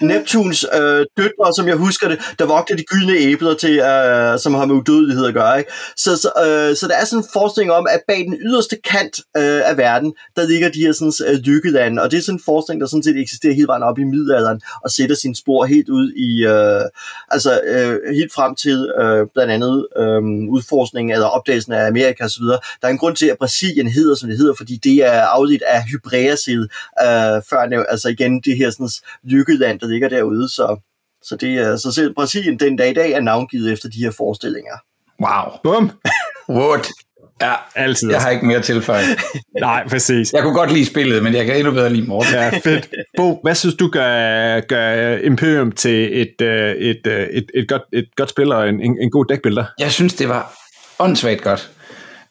Neptuns 0.10 0.66
øh, 0.74 1.06
døtre, 1.16 1.48
som 1.56 1.68
jeg 1.68 1.76
husker 1.76 2.08
det, 2.08 2.18
der 2.38 2.46
vogter 2.46 2.76
de 2.76 2.82
gyldne 2.82 3.16
æbler 3.16 3.54
til, 3.54 3.78
øh, 3.78 4.38
som 4.38 4.54
har 4.54 4.64
med 4.66 4.74
udødelighed 4.74 5.26
at 5.26 5.34
gøre. 5.34 5.58
Ikke? 5.58 5.72
Så, 5.96 6.16
så, 6.16 6.28
øh, 6.46 6.76
så 6.76 6.88
der 6.88 6.94
er 6.94 7.04
sådan 7.04 7.18
en 7.18 7.28
forestilling 7.32 7.72
om, 7.72 7.86
at 7.90 8.00
bag 8.08 8.18
den 8.18 8.36
yderste 8.40 8.76
kant 8.84 9.18
øh, 9.36 9.70
af 9.70 9.76
verden, 9.76 10.12
der 10.36 10.46
ligger 10.46 10.68
de 10.68 10.80
her 10.80 10.92
sådan, 10.92 11.12
øh, 11.28 11.38
lykkelande, 11.38 12.02
og 12.02 12.10
det 12.10 12.23
er 12.24 12.26
sådan 12.26 12.38
en 12.38 12.44
forestilling, 12.44 12.80
der 12.80 12.86
sådan 12.86 13.02
set 13.02 13.16
eksisterer 13.16 13.54
helt 13.54 13.68
vejen 13.68 13.82
op 13.82 13.98
i 13.98 14.04
middelalderen, 14.04 14.60
og 14.84 14.90
sætter 14.90 15.16
sin 15.16 15.34
spor 15.34 15.64
helt 15.64 15.88
ud 15.88 16.12
i, 16.12 16.30
øh, 16.46 16.84
altså 17.30 17.60
øh, 17.66 18.14
helt 18.14 18.32
frem 18.32 18.54
til 18.54 18.92
øh, 19.00 19.26
blandt 19.34 19.52
andet 19.52 19.86
øh, 19.96 20.22
udforskningen 20.54 21.12
eller 21.12 21.26
opdagelsen 21.26 21.72
af 21.72 21.86
Amerika 21.86 22.24
osv. 22.24 22.44
Der 22.80 22.86
er 22.88 22.88
en 22.88 22.98
grund 22.98 23.16
til, 23.16 23.26
at 23.26 23.38
Brasilien 23.38 23.88
hedder, 23.88 24.14
som 24.14 24.28
det 24.28 24.38
hedder, 24.38 24.54
fordi 24.54 24.76
det 24.76 24.96
er 25.06 25.22
afledt 25.22 25.62
af 25.62 25.84
Hybrerasid, 25.90 26.62
øh, 27.04 27.36
før, 27.50 27.84
altså 27.88 28.08
igen 28.08 28.40
det 28.40 28.56
her 28.56 28.70
sådan, 28.70 28.88
lykkeland, 29.24 29.80
der 29.80 29.86
ligger 29.88 30.08
derude, 30.08 30.48
så 30.48 30.76
så, 31.24 31.36
det 31.36 31.58
er, 31.58 31.76
så 31.76 31.92
selv 31.92 32.14
Brasilien 32.14 32.58
den 32.58 32.76
dag 32.76 32.90
i 32.90 32.94
dag 32.94 33.12
er 33.12 33.20
navngivet 33.20 33.72
efter 33.72 33.88
de 33.88 33.98
her 33.98 34.10
forestillinger. 34.10 34.76
Wow. 35.22 35.58
Bum. 35.64 35.90
What? 36.60 36.88
Ja, 37.40 37.52
Altid. 37.74 38.10
jeg 38.10 38.20
har 38.20 38.30
ikke 38.30 38.46
mere 38.46 38.60
tilføjet. 38.60 39.04
Nej, 39.60 39.88
præcis. 39.88 40.32
Jeg 40.32 40.42
kunne 40.42 40.54
godt 40.54 40.72
lide 40.72 40.86
spillet, 40.86 41.22
men 41.22 41.34
jeg 41.34 41.46
kan 41.46 41.56
endnu 41.56 41.72
bedre 41.72 41.90
lide 41.90 42.06
Morten. 42.06 42.32
Ja, 42.32 42.50
fedt. 42.64 42.88
Bo, 43.16 43.40
hvad 43.42 43.54
synes 43.54 43.74
du 43.74 43.88
gør, 43.88 44.60
gør 44.60 45.16
Imperium 45.16 45.72
til 45.72 46.20
et, 46.20 46.40
øh, 46.42 46.74
et, 46.74 47.06
øh, 47.06 47.26
et, 47.26 47.46
et, 47.54 47.68
godt, 47.68 47.82
et 47.92 48.08
godt 48.16 48.30
spil 48.30 48.52
og 48.52 48.68
en, 48.68 48.80
en, 48.80 48.98
en 49.00 49.10
god 49.10 49.24
dækbilder? 49.24 49.64
Jeg 49.78 49.92
synes, 49.92 50.14
det 50.14 50.28
var 50.28 50.52
åndssvagt 50.98 51.42
godt. 51.42 51.70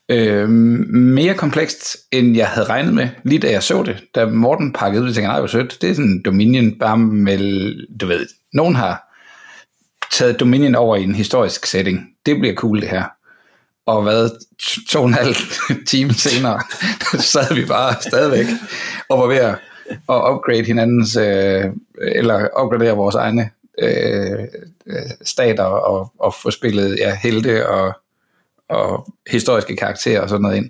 Øh, 0.09 0.49
mere 0.49 1.33
komplekst, 1.33 1.97
end 2.11 2.37
jeg 2.37 2.47
havde 2.47 2.67
regnet 2.67 2.93
med, 2.93 3.07
lige 3.23 3.39
da 3.39 3.51
jeg 3.51 3.63
så 3.63 3.83
det. 3.83 4.03
Da 4.15 4.25
Morten 4.25 4.73
pakkede 4.73 5.03
ud, 5.03 5.07
tænkte 5.07 5.21
jeg, 5.21 5.29
nej, 5.29 5.39
hvor 5.39 5.47
sødt. 5.47 5.77
Det 5.81 5.89
er 5.89 5.93
sådan 5.93 6.21
Dominion, 6.25 6.79
bare 6.79 6.97
med, 6.97 7.39
du 7.99 8.05
ved, 8.05 8.27
nogen 8.53 8.75
har 8.75 9.03
taget 10.11 10.39
Dominion 10.39 10.75
over 10.75 10.95
i 10.95 11.03
en 11.03 11.15
historisk 11.15 11.65
setting. 11.65 12.07
Det 12.25 12.39
bliver 12.39 12.55
cool, 12.55 12.81
det 12.81 12.89
her. 12.89 13.03
Og 13.85 14.03
hvad, 14.03 14.29
to 14.89 14.99
og 14.99 15.05
en 15.07 15.13
halv 15.13 15.35
time 15.87 16.13
senere, 16.13 16.61
sad 17.33 17.55
vi 17.55 17.65
bare 17.65 17.95
stadigvæk 18.01 18.45
og 19.09 19.19
var 19.19 19.27
ved 19.27 19.37
at, 19.37 19.55
upgrade 20.09 20.63
hinandens, 20.63 21.15
øh, 21.15 21.65
eller 22.01 22.47
opgradere 22.47 22.95
vores 22.95 23.15
egne 23.15 23.49
øh, 23.79 24.39
øh, 24.87 25.09
stater 25.21 25.63
og, 25.63 26.11
og 26.19 26.33
få 26.33 26.51
spillet 26.51 26.99
ja, 26.99 27.17
helte 27.23 27.69
og, 27.69 27.93
og 28.69 29.13
historiske 29.31 29.75
karakterer 29.75 30.21
og 30.21 30.29
sådan 30.29 30.41
noget 30.41 30.57
ind. 30.57 30.69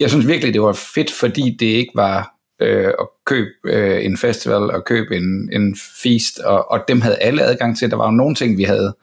Jeg 0.00 0.10
synes 0.10 0.26
virkelig, 0.26 0.54
det 0.54 0.62
var 0.62 0.72
fedt, 0.72 1.12
fordi 1.12 1.56
det 1.60 1.66
ikke 1.66 1.92
var 1.94 2.34
øh, 2.60 2.86
at 2.86 3.06
købe 3.24 3.50
øh, 3.64 4.04
en 4.04 4.16
festival 4.16 4.70
og 4.70 4.84
købe 4.84 5.16
en, 5.16 5.50
en 5.52 5.76
feast, 6.02 6.38
og, 6.38 6.70
og 6.70 6.84
dem 6.88 7.00
havde 7.00 7.16
alle 7.16 7.42
adgang 7.42 7.78
til. 7.78 7.90
Der 7.90 7.96
var 7.96 8.04
jo 8.04 8.10
nogle 8.10 8.34
ting, 8.34 8.58
vi 8.58 8.62
havde 8.62 8.96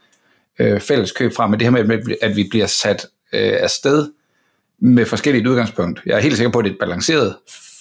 øh, 0.59 0.79
fælles 0.79 1.11
køb 1.11 1.33
fra, 1.33 1.47
men 1.47 1.59
det 1.59 1.67
her 1.67 1.83
med, 1.83 2.15
at 2.21 2.35
vi 2.35 2.47
bliver 2.49 2.67
sat 2.67 3.07
øh, 3.33 3.53
afsted 3.59 4.11
med 4.79 5.05
forskelligt 5.05 5.47
udgangspunkt. 5.47 6.01
Jeg 6.05 6.17
er 6.17 6.21
helt 6.21 6.37
sikker 6.37 6.51
på, 6.51 6.59
at 6.59 6.65
det 6.65 6.71
er 6.71 6.75
et 6.75 6.79
balanceret 6.79 7.35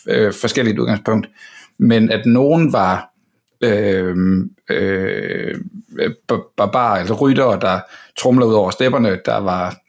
øh, 0.09 0.32
forskelligt 0.32 0.78
udgangspunkt, 0.78 1.28
men 1.78 2.11
at 2.11 2.26
nogen 2.26 2.73
var 2.73 3.12
øh, 3.61 4.16
øh, 4.71 5.54
barbarer, 6.56 6.99
altså 6.99 7.14
ryttere, 7.14 7.61
der 7.61 7.80
trumlede 8.18 8.50
ud 8.50 8.54
over 8.54 8.71
stepperne, 8.71 9.18
der 9.25 9.37
var 9.37 9.82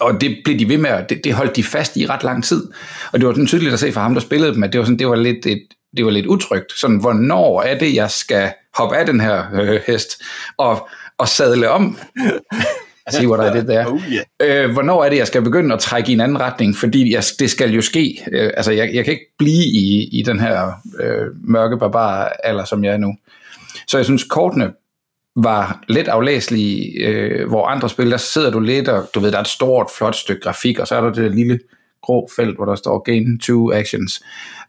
og 0.00 0.20
det 0.20 0.40
blev 0.44 0.58
de 0.58 0.68
ved 0.68 0.78
med, 0.78 0.90
at 0.90 1.10
det, 1.10 1.24
det 1.24 1.34
holdt 1.34 1.56
de 1.56 1.64
fast 1.64 1.96
i 1.96 2.06
ret 2.06 2.24
lang 2.24 2.44
tid. 2.44 2.66
Og 3.12 3.20
det 3.20 3.26
var 3.26 3.32
sådan 3.32 3.46
tydeligt 3.46 3.72
at 3.72 3.80
se 3.80 3.92
for 3.92 4.00
ham, 4.00 4.14
der 4.14 4.20
spillede 4.20 4.54
dem, 4.54 4.62
at 4.62 4.72
det 4.72 4.78
var, 4.78 4.84
sådan, 4.84 4.98
det 4.98 5.08
var, 5.08 5.16
lidt, 5.16 5.46
et, 5.46 5.62
det 5.96 6.04
var 6.04 6.10
lidt 6.10 6.26
utrygt. 6.26 6.72
Sådan, 6.72 6.96
hvornår 6.96 7.62
er 7.62 7.78
det, 7.78 7.94
jeg 7.94 8.10
skal 8.10 8.52
hoppe 8.74 8.96
af 8.96 9.06
den 9.06 9.20
her 9.20 9.44
øh, 9.54 9.80
hest 9.86 10.22
og, 10.56 10.88
og 11.18 11.28
sadle 11.28 11.70
om? 11.70 11.98
See 13.10 13.26
what 13.26 13.52
I 13.52 13.58
did 13.58 13.66
there. 13.66 13.88
Oh, 13.88 14.00
yeah. 14.12 14.64
øh, 14.64 14.72
hvornår 14.72 15.04
er 15.04 15.08
det, 15.08 15.16
jeg 15.16 15.26
skal 15.26 15.42
begynde 15.42 15.74
at 15.74 15.80
trække 15.80 16.10
i 16.10 16.12
en 16.12 16.20
anden 16.20 16.40
retning? 16.40 16.76
Fordi 16.76 17.14
jeg, 17.14 17.22
det 17.38 17.50
skal 17.50 17.70
jo 17.70 17.82
ske. 17.82 18.24
Øh, 18.32 18.50
altså, 18.56 18.72
jeg, 18.72 18.94
jeg 18.94 19.04
kan 19.04 19.12
ikke 19.12 19.32
blive 19.38 19.64
i, 19.64 20.08
i 20.12 20.22
den 20.22 20.40
her 20.40 20.72
øh, 21.00 21.26
mørke 21.44 21.78
barbar 21.78 22.32
alder, 22.44 22.64
som 22.64 22.84
jeg 22.84 22.92
er 22.92 22.96
nu. 22.96 23.14
Så 23.86 23.98
jeg 23.98 24.04
synes, 24.04 24.24
kortene 24.24 24.72
var 25.36 25.82
let 25.88 26.08
aflæselige, 26.08 27.06
øh, 27.06 27.48
hvor 27.48 27.66
andre 27.66 27.88
spil, 27.88 28.10
der 28.10 28.16
sidder 28.16 28.50
du 28.50 28.60
lidt, 28.60 28.88
og 28.88 29.08
du 29.14 29.20
ved, 29.20 29.30
der 29.30 29.36
er 29.36 29.42
et 29.42 29.48
stort, 29.48 29.90
flot 29.98 30.14
stykke 30.14 30.42
grafik, 30.42 30.78
og 30.78 30.86
så 30.86 30.94
er 30.94 31.00
der 31.00 31.12
det 31.12 31.34
lille 31.34 31.58
grå 32.02 32.28
felt, 32.36 32.56
hvor 32.56 32.64
der 32.64 32.74
står 32.74 33.02
Gain 33.02 33.38
2 33.38 33.72
Actions. 33.72 34.22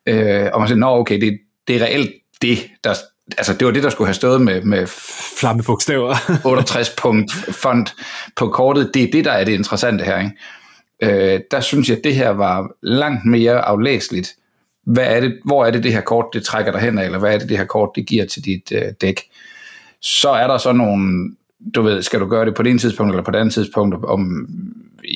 Øh, 0.06 0.50
og 0.54 0.60
man 0.60 0.67
siger, 0.67 0.80
nå 0.80 0.88
okay, 0.88 1.22
det, 1.22 1.39
det 1.67 1.76
er 1.76 1.86
reelt 1.86 2.12
det, 2.41 2.58
der, 2.84 2.93
altså 3.38 3.53
det 3.53 3.65
var 3.65 3.73
det, 3.73 3.83
der 3.83 3.89
skulle 3.89 4.07
have 4.07 4.13
stået 4.13 4.41
med, 4.41 4.62
med 4.62 4.88
Flamme 5.39 5.63
bogstaver. 5.63 6.15
68 6.45 6.89
punkt 7.01 7.31
font 7.51 7.93
på 8.36 8.47
kortet. 8.47 8.91
Det 8.93 9.03
er 9.03 9.12
det, 9.12 9.25
der 9.25 9.31
er 9.31 9.43
det 9.43 9.51
interessante 9.51 10.03
her. 10.03 10.19
Ikke? 10.19 11.33
Øh, 11.33 11.39
der 11.51 11.59
synes 11.59 11.89
jeg, 11.89 11.97
at 11.97 12.03
det 12.03 12.15
her 12.15 12.29
var 12.29 12.71
langt 12.81 13.25
mere 13.25 13.62
aflæseligt. 13.62 14.36
Hvad 14.86 15.05
er 15.05 15.19
det, 15.19 15.39
hvor 15.45 15.65
er 15.65 15.71
det, 15.71 15.83
det 15.83 15.93
her 15.93 16.01
kort, 16.01 16.25
det 16.33 16.43
trækker 16.43 16.71
dig 16.71 16.81
hen 16.81 16.97
af, 16.97 17.05
eller 17.05 17.19
hvad 17.19 17.33
er 17.33 17.38
det, 17.38 17.49
det 17.49 17.57
her 17.57 17.65
kort, 17.65 17.89
det 17.95 18.05
giver 18.05 18.25
til 18.25 18.45
dit 18.45 18.71
øh, 18.71 18.91
dæk? 19.01 19.21
Så 20.01 20.29
er 20.29 20.47
der 20.47 20.57
så 20.57 20.71
nogle, 20.71 21.31
du 21.75 21.81
ved, 21.81 22.01
skal 22.01 22.19
du 22.19 22.27
gøre 22.27 22.45
det 22.45 22.55
på 22.55 22.63
det 22.63 22.69
ene 22.69 22.79
tidspunkt, 22.79 23.12
eller 23.12 23.23
på 23.23 23.31
det 23.31 23.39
andet 23.39 23.53
tidspunkt, 23.53 24.05
om 24.05 24.47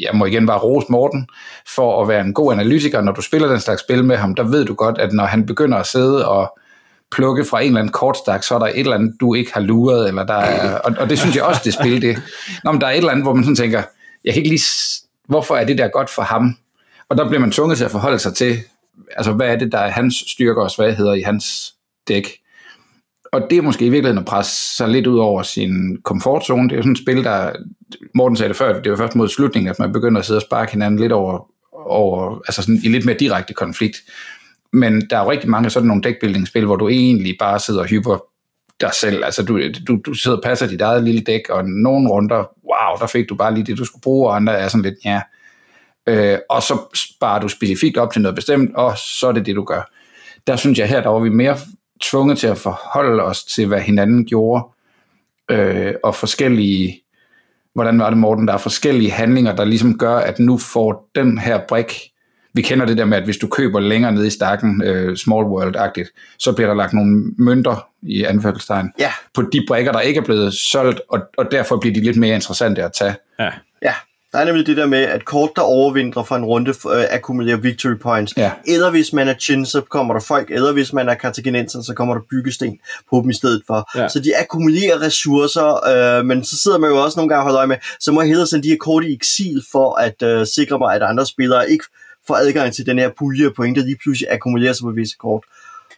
jeg 0.02 0.12
må 0.14 0.26
igen 0.26 0.48
bare 0.48 0.60
rose 0.60 0.88
Morten, 0.90 1.28
for 1.76 2.02
at 2.02 2.08
være 2.08 2.22
en 2.22 2.34
god 2.34 2.54
analytiker, 2.54 3.02
når 3.02 3.12
du 3.12 3.22
spiller 3.22 3.48
den 3.48 3.60
slags 3.60 3.82
spil 3.82 4.04
med 4.06 4.16
ham, 4.18 4.36
der 4.36 4.44
ved 4.44 4.66
du 4.66 4.74
godt, 4.74 4.98
at 4.98 5.14
når 5.14 5.26
han 5.26 5.46
begynder 5.46 5.78
at 5.78 5.88
sidde 5.88 6.28
og 6.28 6.60
plukke 7.12 7.46
fra 7.46 7.62
en 7.62 7.68
eller 7.68 7.80
anden 7.80 7.92
kortstak, 7.92 8.44
så 8.44 8.56
er 8.56 8.60
der 8.60 8.66
et 8.66 8.80
eller 8.80 8.96
andet, 8.96 9.16
du 9.20 9.34
ikke 9.34 9.54
har 9.54 9.62
luret, 9.62 10.08
eller 10.08 10.26
der 10.26 10.34
er, 10.34 10.78
og, 10.78 10.96
og 11.00 11.10
det 11.10 11.20
synes 11.20 11.36
jeg 11.36 11.44
også, 11.44 11.62
det 11.66 11.74
spil, 11.74 12.02
det. 12.02 12.22
Nå, 12.64 12.72
men 12.72 12.82
der 12.82 12.88
er 12.88 12.92
et 12.92 12.98
eller 12.98 13.12
andet, 13.12 13.26
hvor 13.26 13.34
man 13.34 13.44
sådan 13.44 13.56
tænker, 13.56 13.84
jeg 14.26 14.34
kan 14.34 14.44
ikke 14.44 14.50
lige, 14.50 14.64
hvorfor 15.28 15.56
er 15.56 15.66
det 15.66 15.78
der 15.78 15.88
godt 15.88 16.10
for 16.10 16.22
ham? 16.22 16.58
Og 17.10 17.18
der 17.18 17.28
bliver 17.28 17.42
man 17.42 17.52
tvunget 17.52 17.78
til 17.78 17.86
at 17.86 17.92
forholde 17.92 18.20
sig 18.20 18.34
til, 18.34 18.58
altså 19.18 19.32
hvad 19.32 19.48
er 19.48 19.56
det, 19.56 19.72
der 19.72 19.78
er 19.78 19.90
hans 19.90 20.24
styrker 20.28 20.62
og 20.62 20.72
svagheder 20.72 21.14
i 21.14 21.22
hans 21.22 21.74
dæk. 22.08 22.30
Og 23.32 23.42
det 23.50 23.58
er 23.58 23.62
måske 23.62 23.86
i 23.86 23.90
virkeligheden 23.90 24.18
at 24.18 24.26
presse 24.26 24.76
sig 24.76 24.90
lidt 24.90 25.08
ud 25.08 25.20
over 25.20 25.44
sin 25.44 25.98
komfortzone. 26.04 26.70
Det 26.70 26.72
er 26.72 26.78
jo 26.78 26.82
sådan 26.82 26.92
et 26.92 26.98
spil, 26.98 27.24
der, 27.24 27.52
Morten 28.16 28.38
sagde 28.38 28.50
det 28.50 28.58
før, 28.58 28.82
det 28.82 28.92
var 28.92 28.98
først 28.98 29.16
mod 29.16 29.30
slutningen, 29.30 29.70
at 29.70 29.80
man 29.80 29.94
begynder 29.94 30.20
at 30.20 30.26
sidde 30.26 30.38
og 30.38 30.42
sparke 30.42 30.72
hinanden 30.72 31.00
lidt 31.00 31.12
over, 31.12 31.50
over 31.74 32.36
altså 32.48 32.62
sådan 32.62 32.80
i 32.84 32.88
lidt 32.88 33.06
mere 33.06 33.18
direkte 33.20 33.54
konflikt. 33.54 33.98
Men 34.74 35.10
der 35.10 35.18
er 35.18 35.24
jo 35.24 35.32
rigtig 35.32 35.50
mange 35.50 35.70
sådan 35.70 35.88
nogle 35.88 36.04
deckbuilding-spil, 36.04 36.66
hvor 36.66 36.76
du 36.76 36.88
egentlig 36.88 37.36
bare 37.40 37.60
sidder 37.60 37.82
og 37.82 37.88
hyper 37.88 38.18
dig 38.82 38.94
selv. 38.94 39.26
Altså 39.26 39.44
du, 39.44 39.60
du, 39.88 40.00
du 40.06 40.14
sidder 40.14 40.38
og 40.38 40.44
passer 40.44 40.68
dit 40.68 40.82
eget 40.82 41.04
lille 41.04 41.22
dæk, 41.22 41.50
og 41.50 41.66
nogle 41.66 42.10
runder, 42.10 42.38
wow, 42.38 42.98
der 43.00 43.08
fik 43.08 43.30
du 43.30 43.36
bare 43.36 43.54
lige 43.54 43.66
det, 43.66 43.78
du 43.78 43.86
skulle 43.86 44.02
bruge, 44.02 44.30
og 44.30 44.36
andre 44.36 44.54
er 44.54 44.68
sådan 44.68 44.84
lidt, 44.84 44.96
ja. 45.06 45.22
Øh, 46.08 46.40
og 46.50 46.64
så 46.64 46.80
sparer 46.96 47.40
du 47.40 47.48
specifikt 47.48 47.98
op 47.98 48.14
til 48.14 48.22
noget 48.22 48.36
bestemt, 48.36 48.76
og 48.76 48.98
så 48.98 49.28
er 49.28 49.32
det 49.32 49.46
det, 49.46 49.56
du 49.56 49.64
gør. 49.64 49.92
Der 50.48 50.56
synes 50.56 50.80
jeg 50.80 50.90
her, 50.90 51.02
der 51.02 51.10
var 51.10 51.20
vi 51.20 51.30
mere 51.30 51.58
tvunget 52.02 52.38
til 52.38 52.48
at 52.48 52.58
forholde 52.58 53.24
os 53.24 53.44
til, 53.44 53.68
hvad 53.68 53.80
hinanden 53.80 54.26
gjorde, 54.26 54.64
øh, 55.52 55.94
og 56.04 56.16
forskellige, 56.16 57.02
hvordan 57.74 58.00
var 58.00 58.10
det 58.10 58.18
Morten, 58.18 58.48
der 58.48 58.54
er 58.54 58.58
forskellige 58.58 59.12
handlinger, 59.12 59.56
der 59.56 59.66
ligesom 59.66 59.98
gør, 59.98 60.16
at 60.16 60.40
nu 60.40 60.58
får 60.58 61.10
den 61.16 61.38
her 61.38 61.60
brik, 61.68 61.94
vi 62.58 62.62
kender 62.62 62.86
det 62.86 62.98
der 62.98 63.06
med, 63.06 63.18
at 63.18 63.24
hvis 63.24 63.38
du 63.38 63.48
køber 63.48 63.80
længere 63.80 64.12
ned 64.12 64.26
i 64.26 64.30
stakken, 64.30 64.84
øh, 64.84 65.18
small 65.18 65.46
world-agtigt, 65.46 66.38
så 66.40 66.52
bliver 66.52 66.68
der 66.68 66.76
lagt 66.76 66.94
nogle 66.94 67.34
mønter 67.38 67.88
i 68.02 68.24
anførselstegn 68.24 68.92
Ja, 69.00 69.12
på 69.34 69.42
de 69.42 69.66
brækker, 69.68 69.92
der 69.92 70.00
ikke 70.00 70.20
er 70.20 70.24
blevet 70.24 70.54
solgt, 70.54 71.02
og, 71.10 71.20
og 71.38 71.52
derfor 71.52 71.78
bliver 71.78 71.94
de 71.94 72.02
lidt 72.02 72.18
mere 72.18 72.36
interessante 72.36 72.84
at 72.84 72.92
tage. 72.94 73.16
Ja. 73.40 73.50
ja. 73.82 73.94
Der 74.32 74.40
er 74.40 74.46
nemlig 74.46 74.68
det 74.68 74.78
der 74.78 74.86
med, 74.86 75.04
at 75.04 75.26
kort, 75.26 75.50
der 75.56 75.62
overvintrer 75.62 76.24
fra 76.24 76.38
en 76.38 76.46
runde, 76.46 76.70
øh, 76.70 77.04
akkumulerer 77.10 77.58
victory 77.58 77.98
points. 78.02 78.38
Ja. 78.38 78.52
Eller 78.68 78.90
hvis 78.90 79.14
man 79.14 79.28
er 79.28 79.34
chin, 79.34 79.66
så 79.66 79.82
kommer 79.82 80.14
der 80.14 80.22
folk. 80.22 80.52
Eller 80.52 80.74
hvis 80.74 80.94
man 80.94 81.10
er 81.10 81.14
kartaginenser, 81.14 81.82
så 81.82 81.94
kommer 81.94 82.14
der 82.14 82.22
byggesten 82.30 82.80
på 83.10 83.20
dem 83.22 83.30
i 83.30 83.34
stedet 83.34 83.62
for. 83.68 83.90
Ja. 83.96 84.08
Så 84.08 84.20
de 84.20 84.38
akkumulerer 84.42 85.02
ressourcer, 85.02 85.88
øh, 86.20 86.26
men 86.26 86.44
så 86.44 86.58
sidder 86.58 86.78
man 86.78 86.90
jo 86.90 86.98
også 86.98 87.20
nogle 87.20 87.30
gange 87.30 87.40
og 87.40 87.44
holder 87.44 87.60
øje 87.60 87.68
med, 87.68 87.78
så 88.00 88.12
må 88.12 88.22
jeg 88.22 88.28
hellere 88.28 88.48
sende 88.48 88.64
de 88.64 88.70
her 88.70 88.78
kort 88.78 89.04
i 89.04 89.14
eksil, 89.14 89.64
for 89.72 89.96
at 89.96 90.22
øh, 90.24 90.48
sikre 90.48 90.80
mig, 90.80 90.96
at 90.96 91.04
andre 91.04 91.26
spillere 91.26 91.72
ikke 91.72 91.86
får 92.28 92.36
adgang 92.36 92.74
til 92.74 92.86
den 92.86 93.00
her 93.00 93.10
pulje 93.20 93.46
af 93.46 93.54
point, 93.54 93.78
der 93.78 93.84
lige 93.84 93.98
pludselig 94.04 94.32
akkumulerer 94.32 94.74
sig 94.74 94.84
på 94.84 94.92
visse 94.92 95.16
kort. 95.20 95.44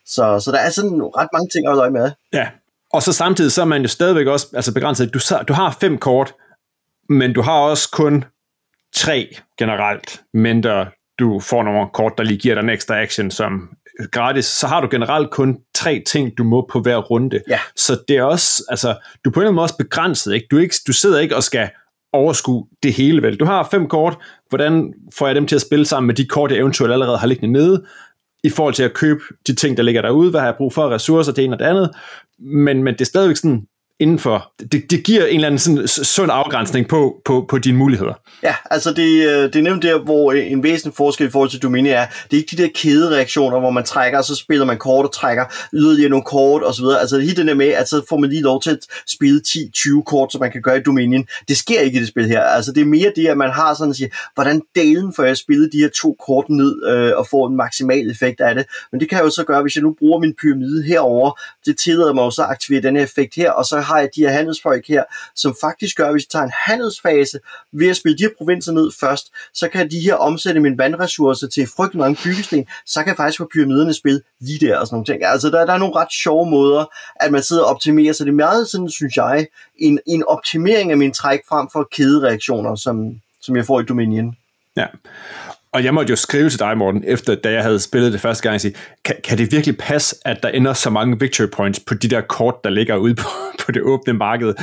Så, 0.06 0.40
så 0.40 0.52
der 0.52 0.58
er 0.58 0.70
sådan 0.70 1.02
ret 1.04 1.28
mange 1.34 1.50
ting 1.54 1.66
at 1.66 1.70
holde 1.70 1.82
øje 1.82 1.92
med. 1.92 2.12
Ja, 2.34 2.48
og 2.94 3.04
så 3.04 3.14
samtidig 3.14 3.52
så 3.52 3.62
er 3.62 3.66
man 3.66 3.82
jo 3.82 3.88
stadigvæk 3.88 4.28
også 4.28 4.48
altså 4.54 4.74
begrænset. 4.74 5.14
Du, 5.14 5.20
du 5.48 5.54
har 5.54 5.78
fem 5.82 5.98
kort, 5.98 6.34
men 7.10 7.34
du 7.34 7.42
har 7.42 7.60
også 7.60 7.90
kun 7.92 8.26
tre 8.96 9.36
generelt, 9.58 10.22
mindre 10.34 10.88
du 11.20 11.40
får 11.40 11.64
nogle 11.64 11.90
kort, 11.94 12.14
der 12.18 12.24
lige 12.24 12.38
giver 12.38 12.56
dig 12.56 12.62
en 12.62 12.70
ekstra 12.70 13.02
action, 13.02 13.32
som 13.32 13.70
gratis, 14.12 14.46
så 14.46 14.68
har 14.68 14.82
du 14.82 14.88
generelt 14.92 15.32
kun 15.32 15.58
tre 15.76 16.04
ting, 16.08 16.38
du 16.38 16.44
må 16.44 16.68
på 16.72 16.80
hver 16.80 16.98
runde. 16.98 17.42
Ja. 17.50 17.60
Så 17.76 18.00
det 18.08 18.18
er 18.18 18.24
også, 18.24 18.64
altså, 18.70 18.98
du 19.26 19.30
er 19.30 19.34
på 19.34 19.40
en 19.40 19.42
eller 19.42 19.50
anden 19.50 19.56
måde 19.56 19.64
også 19.64 19.78
begrænset, 19.78 20.34
ikke? 20.34 20.48
Du, 20.52 20.58
ikke, 20.58 20.76
du 20.88 20.94
sidder 20.94 21.20
ikke 21.20 21.36
og 21.36 21.44
skal 21.44 21.70
overskue 22.14 22.66
det 22.84 22.94
hele, 22.94 23.22
vel? 23.22 23.36
Du 23.36 23.46
har 23.46 23.68
fem 23.72 23.88
kort, 23.88 24.18
hvordan 24.50 24.94
får 25.18 25.28
jeg 25.28 25.36
dem 25.36 25.48
til 25.48 25.56
at 25.56 25.62
spille 25.62 25.86
sammen 25.86 26.08
med 26.08 26.16
de 26.16 26.26
kort, 26.26 26.52
jeg 26.52 26.60
eventuelt 26.60 26.94
allerede 26.94 27.18
har 27.18 27.28
liggende 27.28 27.54
nede, 27.54 27.86
i 28.44 28.50
forhold 28.50 28.74
til 28.74 28.84
at 28.84 28.94
købe 28.94 29.20
de 29.48 29.56
ting, 29.56 29.78
der 29.78 29.84
ligger 29.84 30.02
derude, 30.02 30.30
hvad 30.30 30.40
har 30.40 30.48
jeg 30.48 30.56
brug 30.58 30.74
for, 30.74 30.90
ressourcer, 30.90 31.32
det 31.34 31.44
ene 31.44 31.56
og 31.56 31.60
det 31.60 31.66
andet, 31.66 31.90
men, 32.40 32.84
men 32.84 32.94
det 32.94 33.02
er 33.02 33.06
stadigvæk 33.06 33.38
sådan, 33.38 33.66
inden 34.00 34.20
for, 34.20 34.52
det, 34.72 34.92
det 34.92 35.04
giver 35.04 35.26
en 35.26 35.36
eller 35.36 35.48
anden 35.48 35.60
sådan 35.60 35.88
sund 35.88 36.32
afgrænsning 36.32 36.88
på, 36.88 37.22
på, 37.26 37.46
på 37.50 37.58
dine 37.58 37.78
muligheder. 37.78 38.14
Ja, 38.44 38.56
altså 38.72 38.94
det, 38.94 39.28
øh, 39.28 39.44
det 39.44 39.56
er 39.56 39.62
nemt 39.62 39.84
der, 39.84 40.00
hvor 40.00 40.32
øh, 40.32 40.52
en 40.52 40.64
væsentlig 40.64 40.96
forskel 40.96 41.28
i 41.28 41.30
forhold 41.30 41.50
til 41.50 41.62
Domini 41.62 41.90
er, 41.90 42.06
det 42.06 42.38
er 42.38 42.38
ikke 42.38 42.56
de 42.58 42.64
der 42.64 42.70
kædereaktioner, 42.76 43.60
hvor 43.60 43.70
man 43.70 43.84
trækker, 43.84 44.18
og 44.18 44.26
så 44.26 44.36
spiller 44.36 44.66
man 44.66 44.78
kort 44.78 45.06
og 45.06 45.14
trækker 45.14 45.46
yderligere 45.74 46.10
nogle 46.10 46.24
kort 46.24 46.64
og 46.64 46.74
så 46.74 46.82
videre. 46.82 47.00
Altså 47.00 47.20
helt 47.20 47.38
den 47.38 47.48
der 47.48 47.54
med, 47.54 47.68
at 47.68 47.90
så 47.90 48.02
får 48.10 48.18
man 48.18 48.30
lige 48.30 48.42
lov 48.42 48.62
til 48.62 48.72
at 48.72 48.80
spille 49.08 49.42
10-20 49.48 50.04
kort, 50.04 50.32
som 50.32 50.42
man 50.42 50.52
kan 50.52 50.62
gøre 50.62 50.78
i 50.78 50.82
Dominion. 50.82 51.26
Det 51.48 51.58
sker 51.58 51.80
ikke 51.80 51.98
i 51.98 52.00
det 52.00 52.08
spil 52.08 52.28
her. 52.28 52.42
Altså 52.42 52.72
det 52.72 52.82
er 52.82 52.86
mere 52.86 53.12
det, 53.16 53.28
at 53.28 53.38
man 53.38 53.50
har 53.50 53.74
sådan 53.74 53.90
at 53.90 53.96
sige, 53.96 54.12
hvordan 54.34 54.62
dalen 54.76 55.14
får 55.14 55.24
jeg 55.24 55.38
spillet 55.38 55.70
de 55.74 55.78
her 55.78 55.90
to 56.02 56.16
kort 56.26 56.50
ned 56.50 56.88
øh, 56.88 57.12
og 57.18 57.28
få 57.32 57.46
en 57.46 57.56
maksimal 57.56 58.12
effekt 58.12 58.42
af 58.42 58.56
det. 58.56 58.66
Men 58.92 59.02
det 59.02 59.10
kan 59.10 59.18
jeg 59.18 59.26
jo 59.26 59.30
så 59.30 59.44
gøre, 59.44 59.62
hvis 59.62 59.76
jeg 59.76 59.84
nu 59.84 59.96
bruger 60.00 60.20
min 60.20 60.36
pyramide 60.42 60.84
herover. 60.84 61.40
Det 61.66 61.78
tillader 61.78 62.14
mig 62.14 62.22
jo 62.22 62.32
så 62.32 62.42
at 62.42 62.50
aktivere 62.50 62.82
den 62.82 62.96
her 62.96 63.04
effekt 63.04 63.36
her, 63.36 63.52
og 63.52 63.66
så 63.66 63.80
har 63.90 64.00
jeg 64.00 64.10
de 64.16 64.22
her 64.22 64.32
handelsfolk 64.32 64.88
her, 64.88 65.04
som 65.36 65.56
faktisk 65.62 65.98
gør, 65.98 66.06
at 66.06 66.14
hvis 66.14 66.24
jeg 66.24 66.30
tager 66.30 66.46
en 66.46 66.52
handelsfase 66.66 67.40
ved 67.72 67.90
at 67.90 67.98
spille 67.98 68.18
de 68.18 68.24
her 68.24 68.30
provinser 68.38 68.72
ned 68.72 68.92
først, 69.00 69.26
så 69.54 69.70
kan 69.70 69.92
de 69.92 70.00
her 70.00 70.16
omsætte 70.16 70.60
mine 70.60 70.78
vandressourcer 70.78 71.48
til 71.48 71.68
frygtelig 71.78 72.00
mange 72.00 72.20
byggesten, 72.24 72.66
så 72.86 73.00
kan 73.00 73.08
jeg 73.08 73.18
faktisk 73.18 73.38
få 73.38 73.50
pyramiderne 73.54 73.94
spil 73.94 74.22
lige 74.40 74.68
der 74.68 74.78
og 74.78 74.88
sådan 74.88 74.96
nogle 74.96 75.06
ting. 75.06 75.24
Altså 75.24 75.50
der, 75.50 75.66
der 75.66 75.74
er 75.74 75.78
nogle 75.78 75.96
ret 75.96 76.12
sjove 76.12 76.50
måder, 76.50 76.86
at 77.16 77.32
man 77.32 77.44
sidder 77.44 77.64
og 77.64 77.70
optimerer, 77.70 78.14
så 78.14 78.24
det 78.24 78.32
er 78.32 78.36
meget 78.36 78.68
sådan, 78.68 78.90
synes 78.90 79.16
jeg, 79.18 79.48
en, 79.78 80.00
en 80.08 80.24
optimering 80.28 80.92
af 80.92 80.98
min 80.98 81.14
træk 81.14 81.40
frem 81.50 81.68
for 81.74 81.88
kædereaktioner, 81.92 82.76
som, 82.76 83.22
som 83.42 83.56
jeg 83.56 83.66
får 83.66 83.80
i 83.80 83.84
Dominion. 83.84 84.36
Ja. 84.78 84.86
Og 85.74 85.84
jeg 85.84 85.94
måtte 85.94 86.12
jo 86.12 86.16
skrive 86.16 86.50
til 86.50 86.60
dig, 86.60 86.78
Morten, 86.78 87.04
efter 87.08 87.36
da 87.36 87.52
jeg 87.52 87.64
havde 87.64 87.80
spillet 87.80 88.14
det 88.14 88.22
første 88.22 88.44
gang, 88.44 88.56
og 88.56 88.62
sige, 88.62 88.76
kan, 89.06 89.16
kan 89.24 89.38
det 89.38 89.52
virkelig 89.52 89.78
passe, 89.78 90.16
at 90.26 90.44
der 90.44 90.50
ender 90.50 90.74
så 90.74 90.90
mange 90.90 91.20
victory 91.20 91.48
points 91.54 91.80
på 91.80 91.94
de 91.94 92.08
der 92.08 92.22
kort, 92.22 92.56
der 92.64 92.70
ligger 92.70 92.96
ude 92.96 93.16
på, 93.16 93.28
på 93.66 93.72
det 93.72 93.82
åbne 93.82 94.14
marked? 94.14 94.54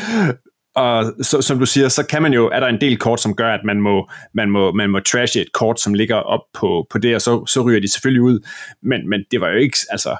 Og 0.74 1.14
så, 1.22 1.42
som 1.42 1.58
du 1.58 1.66
siger, 1.66 1.88
så 1.88 2.06
kan 2.06 2.22
man 2.22 2.32
jo, 2.32 2.50
er 2.52 2.60
der 2.60 2.66
en 2.66 2.80
del 2.80 2.98
kort, 2.98 3.20
som 3.20 3.34
gør, 3.34 3.54
at 3.54 3.60
man 3.64 3.80
må, 3.80 4.10
man 4.34 4.50
må, 4.50 4.72
man 4.72 4.90
må 4.90 5.00
trashe 5.00 5.40
et 5.40 5.52
kort, 5.52 5.80
som 5.80 5.94
ligger 5.94 6.16
op 6.16 6.40
på, 6.54 6.86
på 6.90 6.98
det, 6.98 7.14
og 7.14 7.22
så, 7.22 7.46
så 7.46 7.62
ryger 7.62 7.80
de 7.80 7.92
selvfølgelig 7.92 8.22
ud. 8.22 8.40
Men, 8.82 9.08
men 9.08 9.24
det 9.30 9.40
var 9.40 9.48
jo 9.48 9.56
ikke, 9.56 9.78
altså, 9.90 10.16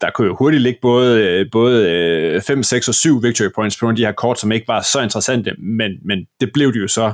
der 0.00 0.10
kunne 0.10 0.26
jo 0.26 0.36
hurtigt 0.36 0.62
ligge 0.62 0.78
både, 0.82 1.48
både 1.52 1.90
øh, 1.90 2.42
5, 2.42 2.62
6 2.62 2.88
og 2.88 2.94
7 2.94 3.22
victory 3.22 3.48
points 3.54 3.78
på 3.78 3.84
nogle 3.84 3.92
af 3.92 3.96
de 3.96 4.04
her 4.04 4.12
kort, 4.12 4.40
som 4.40 4.52
ikke 4.52 4.68
var 4.68 4.80
så 4.80 5.00
interessante, 5.00 5.54
men, 5.58 5.92
men 6.04 6.26
det 6.40 6.52
blev 6.52 6.72
det 6.72 6.80
jo 6.80 6.88
så. 6.88 7.12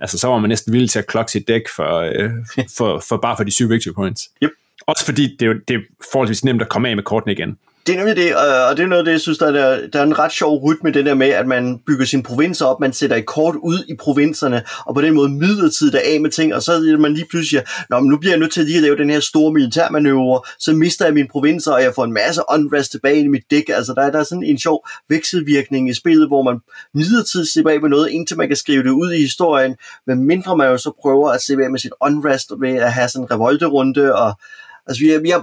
Altså, 0.00 0.18
så 0.18 0.28
var 0.28 0.38
man 0.38 0.48
næsten 0.48 0.72
villig 0.72 0.90
til 0.90 0.98
at 0.98 1.06
klokke 1.06 1.32
sit 1.32 1.48
dæk 1.48 1.62
for, 1.76 1.96
øh, 1.98 2.30
for, 2.76 3.02
for 3.08 3.16
bare 3.16 3.36
for 3.36 3.44
de 3.44 3.50
syv 3.50 3.70
victory 3.70 3.92
points. 3.94 4.30
Yep. 4.42 4.50
Også 4.86 5.04
fordi 5.04 5.36
det 5.36 5.48
er, 5.48 5.54
det 5.68 5.76
er 5.76 5.80
forholdsvis 6.12 6.44
nemt 6.44 6.62
at 6.62 6.68
komme 6.68 6.88
af 6.88 6.96
med 6.96 7.04
kortene 7.04 7.32
igen. 7.32 7.58
Det 7.86 7.92
er 7.94 7.96
nemlig 7.96 8.16
det, 8.16 8.36
og 8.68 8.76
det 8.76 8.82
er 8.82 8.86
noget 8.86 8.98
af 8.98 9.04
det, 9.04 9.12
jeg 9.12 9.20
synes, 9.20 9.38
der 9.38 9.46
er, 9.46 9.86
der 9.86 10.00
er 10.00 10.02
en 10.02 10.18
ret 10.18 10.32
sjov 10.32 10.64
rytme, 10.64 10.90
det 10.90 11.06
der 11.06 11.14
med, 11.14 11.28
at 11.28 11.46
man 11.46 11.78
bygger 11.86 12.04
sine 12.04 12.22
provinser 12.22 12.66
op, 12.66 12.80
man 12.80 12.92
sætter 12.92 13.16
et 13.16 13.26
kort 13.26 13.54
ud 13.54 13.84
i 13.88 13.94
provinserne, 13.94 14.62
og 14.86 14.94
på 14.94 15.00
den 15.00 15.14
måde 15.14 15.28
midlertidigt 15.28 15.94
er 15.94 16.00
af 16.14 16.20
med 16.20 16.30
ting, 16.30 16.54
og 16.54 16.62
så 16.62 16.72
er 16.72 16.98
man 16.98 17.14
lige 17.14 17.26
pludselig, 17.30 17.62
Nå, 17.90 18.00
men 18.00 18.10
nu 18.10 18.18
bliver 18.18 18.32
jeg 18.32 18.38
nødt 18.40 18.52
til 18.52 18.64
lige 18.64 18.76
at 18.76 18.82
lave 18.82 18.96
den 18.96 19.10
her 19.10 19.20
store 19.20 19.52
militærmanøvre, 19.52 20.40
så 20.58 20.72
mister 20.72 21.04
jeg 21.04 21.14
mine 21.14 21.28
provinser, 21.28 21.72
og 21.72 21.82
jeg 21.82 21.92
får 21.94 22.04
en 22.04 22.12
masse 22.12 22.42
unrest 22.52 22.90
tilbage 22.90 23.20
i 23.20 23.28
mit 23.28 23.44
dæk. 23.50 23.68
Altså, 23.68 23.94
der 23.94 24.02
er, 24.02 24.10
der 24.10 24.18
er 24.18 24.24
sådan 24.24 24.44
en 24.44 24.58
sjov 24.58 24.86
vekselvirkning 25.08 25.90
i 25.90 25.94
spillet, 25.94 26.28
hvor 26.28 26.42
man 26.42 26.60
midlertidigt 26.94 27.52
slipper 27.52 27.70
af 27.70 27.80
med 27.80 27.90
noget, 27.90 28.10
indtil 28.10 28.36
man 28.36 28.48
kan 28.48 28.56
skrive 28.56 28.82
det 28.82 28.90
ud 28.90 29.12
i 29.12 29.20
historien, 29.20 29.76
men 30.06 30.24
mindre 30.24 30.56
man 30.56 30.68
jo 30.68 30.78
så 30.78 30.92
prøver 31.00 31.30
at 31.30 31.42
slippe 31.42 31.64
af 31.64 31.70
med 31.70 31.78
sit 31.78 31.92
unrest 32.00 32.52
ved 32.60 32.74
at 32.74 32.92
have 32.92 33.08
sådan 33.08 33.24
en 33.24 33.30
revolterunde, 33.30 34.14
og 34.14 34.34
Altså, 34.86 35.02
vi 35.04 35.10
er, 35.10 35.20
vi 35.20 35.30
har 35.30 35.42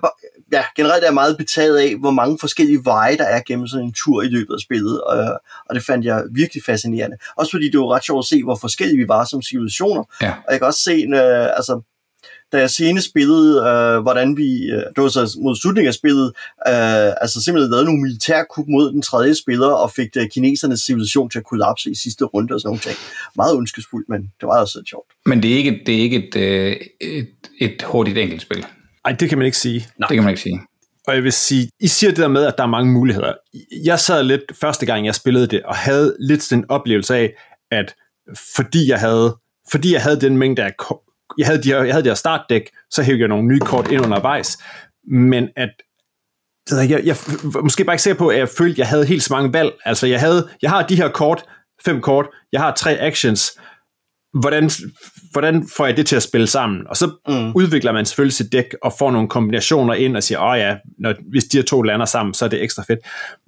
ja, 0.52 0.63
generelt 0.76 1.04
er 1.04 1.08
jeg 1.08 1.13
meget 1.13 1.38
betaget 1.38 1.78
af, 1.78 1.95
hvor 1.95 2.12
mange 2.12 2.38
forskellige 2.39 2.80
veje, 2.84 3.17
der 3.17 3.23
er 3.23 3.41
gennem 3.47 3.67
sådan 3.67 3.86
en 3.86 3.93
tur 3.93 4.21
i 4.21 4.28
løbet 4.28 4.54
af 4.54 4.60
spillet, 4.60 5.02
og, 5.02 5.41
og 5.69 5.76
det 5.76 5.84
fandt 5.84 6.06
jeg 6.06 6.23
virkelig 6.32 6.63
fascinerende. 6.63 7.17
Også 7.38 7.52
fordi 7.52 7.69
det 7.71 7.80
var 7.80 7.95
ret 7.95 8.06
sjovt 8.06 8.26
at 8.26 8.30
se, 8.30 8.43
hvor 8.43 8.56
forskellige 8.56 8.97
vi 8.97 9.08
var 9.08 9.26
som 9.26 9.41
civilisationer. 9.41 10.04
Ja. 10.21 10.34
Og 10.47 10.52
jeg 10.52 10.60
kan 10.60 10.67
også 10.67 10.84
se, 10.84 10.91
øh, 10.91 11.47
altså, 11.60 11.82
da 12.52 12.58
jeg 12.60 12.69
senest 12.69 13.10
spillede, 13.10 13.52
øh, 13.69 14.02
hvordan 14.02 14.38
vi, 14.38 14.50
øh, 14.65 14.84
det 14.95 15.04
var 15.04 15.08
så 15.08 15.38
mod 15.43 15.56
slutningen 15.56 15.88
af 15.88 15.93
spillet, 15.93 16.28
øh, 16.67 17.10
altså 17.21 17.41
simpelthen 17.43 17.71
lavede 17.71 17.86
nogle 17.86 18.02
militærkup 18.02 18.67
mod 18.67 18.91
den 18.91 19.02
tredje 19.02 19.36
spiller, 19.36 19.67
og 19.67 19.91
fik 19.91 20.13
det 20.13 20.32
kinesernes 20.34 20.80
civilisation 20.80 21.30
til 21.30 21.39
at 21.39 21.45
kollapse 21.45 21.91
i 21.91 21.95
sidste 21.95 22.26
runde 22.26 22.54
og 22.54 22.62
sådan 22.62 22.67
nogle 22.67 22.80
ting. 22.80 22.95
Meget 23.36 23.58
ønskesfuldt, 23.58 24.10
men 24.10 24.21
det 24.21 24.47
var 24.47 24.62
også 24.62 24.84
sjovt. 24.89 25.10
Men 25.26 25.43
det 25.43 25.54
er 25.54 25.58
ikke, 25.58 25.82
det 25.86 25.95
er 25.95 26.00
ikke 26.00 26.28
et, 26.28 26.36
øh, 26.36 26.76
et, 27.02 27.30
et 27.60 27.82
hurtigt 27.82 28.17
enkeltspil. 28.17 28.65
Nej, 29.08 29.15
det 29.20 29.30
kan 29.30 29.38
man 29.38 29.46
ikke 29.46 29.58
sige. 29.58 29.88
Nej. 30.00 30.08
Det 30.08 30.15
kan 30.15 30.24
man 30.24 30.30
ikke 30.30 30.41
sige. 30.41 30.62
Og 31.08 31.15
jeg 31.15 31.24
vil 31.24 31.34
sige, 31.34 31.70
I 31.80 31.88
siger 31.88 32.10
det 32.10 32.20
der 32.20 32.28
med, 32.28 32.46
at 32.46 32.54
der 32.58 32.63
er 32.63 32.67
mange 32.67 32.91
muligheder. 32.91 33.34
Jeg 33.86 34.00
sad 34.00 34.24
lidt 34.24 34.43
første 34.62 34.86
gang, 34.86 35.06
jeg 35.06 35.15
spillede 35.15 35.48
det, 35.48 35.63
og 35.63 35.76
havde 35.76 36.15
lidt 36.20 36.43
sådan 36.43 36.63
en 36.63 36.70
oplevelse 36.70 37.15
af, 37.15 37.34
at 37.72 37.96
fordi 38.56 38.89
jeg 38.89 39.00
havde, 39.00 39.38
fordi 39.72 39.93
jeg 39.93 40.02
havde 40.02 40.22
den 40.22 40.38
mængde 40.38 40.63
af 40.63 40.72
jeg 41.38 41.48
havde 41.48 41.63
de 41.63 41.70
her, 41.70 41.84
jeg 41.84 41.93
havde 41.93 42.04
de 42.04 42.10
her 42.10 42.15
startdæk, 42.15 42.70
så 42.91 43.04
hævde 43.04 43.20
jeg 43.20 43.28
nogle 43.28 43.48
nye 43.48 43.60
kort 43.60 43.91
ind 43.91 44.06
undervejs, 44.06 44.58
men 45.12 45.50
at 45.56 45.70
jeg, 46.72 46.89
jeg, 46.89 47.06
jeg 47.06 47.15
måske 47.62 47.84
bare 47.84 47.93
ikke 47.93 48.04
sikker 48.04 48.17
på, 48.17 48.28
at 48.28 48.38
jeg 48.38 48.50
følte, 48.50 48.74
at 48.74 48.78
jeg 48.78 48.88
havde 48.88 49.06
helt 49.06 49.24
så 49.24 49.34
mange 49.34 49.54
valg. 49.54 49.72
Altså, 49.86 50.08
jeg, 50.08 50.20
havde, 50.20 50.50
jeg 50.62 50.70
har 50.70 50.88
de 50.88 50.96
her 50.96 51.10
kort, 51.10 51.46
fem 51.86 52.02
kort, 52.02 52.26
jeg 52.52 52.62
har 52.62 52.74
tre 52.74 52.98
actions, 53.00 53.60
hvordan, 54.39 54.72
hvordan 55.32 55.68
får 55.78 55.86
jeg 55.86 55.98
det 55.98 56.06
til 56.06 56.16
at 56.16 56.24
spille 56.24 56.48
sammen? 56.48 56.88
Og 56.88 56.98
så 56.98 57.12
mm. 57.28 57.52
udvikler 57.56 57.92
man 57.92 58.06
selvfølgelig 58.06 58.34
sit 58.34 58.52
dæk 58.52 58.76
og 58.84 58.94
får 59.00 59.12
nogle 59.12 59.28
kombinationer 59.28 59.94
ind 59.94 60.18
og 60.18 60.24
siger, 60.24 60.40
åh 60.40 60.60
ja, 60.60 60.76
når, 61.00 61.13
hvis 61.30 61.44
de 61.44 61.58
her 61.58 61.63
to 61.63 61.82
lander 61.82 62.06
sammen, 62.06 62.34
så 62.34 62.46
er 62.46 62.50
det 62.50 62.63
ekstra 62.63 62.84
fedt. 62.84 63.00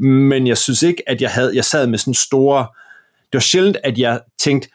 Men 0.03 0.47
jeg 0.47 0.57
synes 0.57 0.83
ikke, 0.83 1.09
at 1.09 1.21
jeg, 1.21 1.29
havde, 1.29 1.55
jeg 1.55 1.65
sad 1.65 1.87
med 1.87 1.97
sådan 1.97 2.13
store... 2.13 2.67
Det 3.31 3.33
var 3.33 3.39
sjældent, 3.39 3.77
at 3.83 3.97
jeg 3.97 4.19
tænkte, 4.39 4.69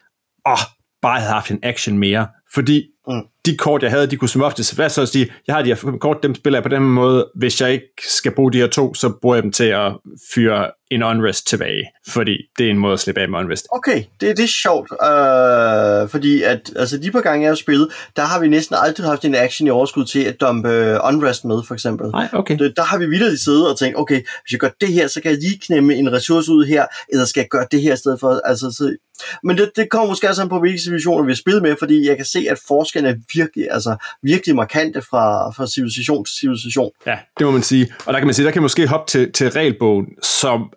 åh, 0.49 0.59
bare 1.03 1.13
jeg 1.13 1.23
havde 1.23 1.33
haft 1.33 1.51
en 1.51 1.59
action 1.63 1.99
mere. 1.99 2.27
Fordi 2.55 2.87
mm. 3.09 3.23
de 3.47 3.57
kort, 3.57 3.83
jeg 3.83 3.91
havde, 3.91 4.07
de 4.07 4.17
kunne 4.17 4.29
som 4.29 4.43
oftest, 4.43 4.75
hvad 4.75 4.89
så 4.89 5.03
at 5.03 5.09
sige, 5.09 5.33
jeg 5.47 5.55
har 5.55 5.63
de 5.63 5.69
her 5.75 5.99
kort, 6.01 6.23
dem 6.23 6.35
spiller 6.35 6.59
jeg 6.59 6.63
på 6.63 6.69
den 6.69 6.83
måde, 6.83 7.31
hvis 7.35 7.61
jeg 7.61 7.73
ikke 7.73 7.87
skal 8.09 8.35
bruge 8.35 8.53
de 8.53 8.59
her 8.59 8.67
to, 8.67 8.95
så 8.95 9.13
bruger 9.23 9.37
jeg 9.37 9.43
dem 9.43 9.53
til 9.53 9.65
at 9.65 9.93
fyre 10.35 10.71
en 10.95 11.03
unrest 11.03 11.47
tilbage, 11.47 11.91
fordi 12.09 12.37
det 12.59 12.67
er 12.67 12.71
en 12.71 12.79
måde 12.79 12.93
at 12.93 13.01
slippe 13.01 13.21
af 13.21 13.29
med 13.29 13.39
unrest. 13.39 13.67
Okay, 13.71 14.05
det, 14.21 14.37
det 14.37 14.45
er 14.45 14.53
sjovt, 14.63 14.89
øh, 14.93 16.09
fordi 16.09 16.43
at, 16.43 16.73
altså 16.77 16.99
de 16.99 17.11
par 17.11 17.21
gange, 17.21 17.43
jeg 17.43 17.51
har 17.51 17.57
spillet, 17.57 17.89
der 18.17 18.23
har 18.23 18.41
vi 18.41 18.49
næsten 18.49 18.77
aldrig 18.81 19.07
haft 19.07 19.25
en 19.25 19.35
action 19.35 19.67
i 19.67 19.71
overskud 19.71 20.05
til 20.05 20.25
at 20.25 20.41
dumpe 20.41 20.99
unrest 21.05 21.45
med, 21.45 21.63
for 21.67 21.75
eksempel. 21.75 22.11
Nej, 22.11 22.29
okay. 22.33 22.59
Det, 22.59 22.77
der 22.77 22.83
har 22.83 22.99
vi 22.99 23.07
videre 23.07 23.37
siddet 23.37 23.71
og 23.71 23.79
tænkt, 23.79 23.99
okay, 23.99 24.21
hvis 24.21 24.53
jeg 24.53 24.61
gør 24.61 24.71
det 24.81 24.93
her, 24.93 25.09
så 25.09 25.21
kan 25.21 25.31
jeg 25.31 25.39
lige 25.39 25.61
knemme 25.67 25.95
en 25.95 26.13
ressource 26.13 26.53
ud 26.53 26.65
her, 26.67 26.87
eller 27.13 27.25
skal 27.25 27.41
jeg 27.41 27.49
gøre 27.49 27.67
det 27.71 27.83
her 27.83 27.95
i 27.95 27.97
stedet 27.97 28.21
for, 28.21 28.41
altså 28.45 28.71
så, 28.71 28.97
men 29.43 29.59
det, 29.59 29.71
det 29.77 29.91
kommer 29.91 30.09
måske 30.09 30.29
også 30.29 30.43
an 30.43 30.49
på, 30.49 30.61
hvilke 30.61 30.79
civilisationer 30.79 31.25
vi 31.25 31.31
har 31.31 31.37
spillet 31.37 31.63
med, 31.63 31.77
fordi 31.79 32.09
jeg 32.09 32.17
kan 32.17 32.25
se, 32.25 32.47
at 32.51 32.59
forskellen 32.69 33.15
er 33.15 33.17
virkelig, 33.35 33.69
altså, 33.71 33.97
virkelig 34.23 34.57
markante 34.57 35.03
fra, 35.03 35.51
fra 35.51 35.67
civilisation 35.67 36.25
til 36.25 36.35
civilisation. 36.37 36.91
Ja, 37.07 37.19
det 37.39 37.47
må 37.47 37.51
man 37.51 37.63
sige. 37.63 37.95
Og 38.07 38.13
der 38.13 38.21
kan 38.21 38.27
man 38.27 38.35
sige, 38.35 38.47
der 38.47 38.53
kan 38.53 38.63
man 38.63 38.65
måske 38.65 38.87
hoppe 38.87 39.11
til, 39.11 39.33
til 39.33 39.51
regelbogen, 39.51 40.07
som 40.23 40.73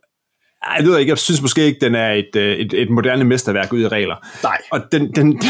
jeg 0.78 0.86
ved 0.86 0.98
ikke, 0.98 1.10
jeg 1.10 1.18
synes 1.18 1.42
måske 1.42 1.66
ikke, 1.66 1.80
den 1.82 1.96
er 1.96 2.12
et, 2.12 2.36
et, 2.36 2.74
et 2.74 2.90
moderne 2.90 3.24
mesterværk 3.24 3.74
ud 3.74 3.82
i 3.82 3.88
regler. 3.88 4.16
Nej. 4.44 4.58
Og 4.72 4.82
den, 4.92 5.12
den, 5.16 5.42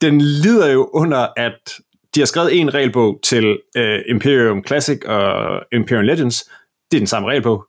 den 0.00 0.20
lider 0.20 0.72
jo 0.72 0.90
under, 0.92 1.28
at 1.36 1.74
de 2.14 2.20
har 2.20 2.26
skrevet 2.26 2.60
en 2.60 2.74
regelbog 2.74 3.20
til 3.22 3.58
uh, 3.78 3.98
Imperium 4.08 4.64
Classic 4.66 5.04
og 5.04 5.60
Imperium 5.72 6.04
Legends. 6.04 6.50
Det 6.90 6.96
er 6.96 7.00
den 7.00 7.06
samme 7.06 7.28
regelbog. 7.28 7.66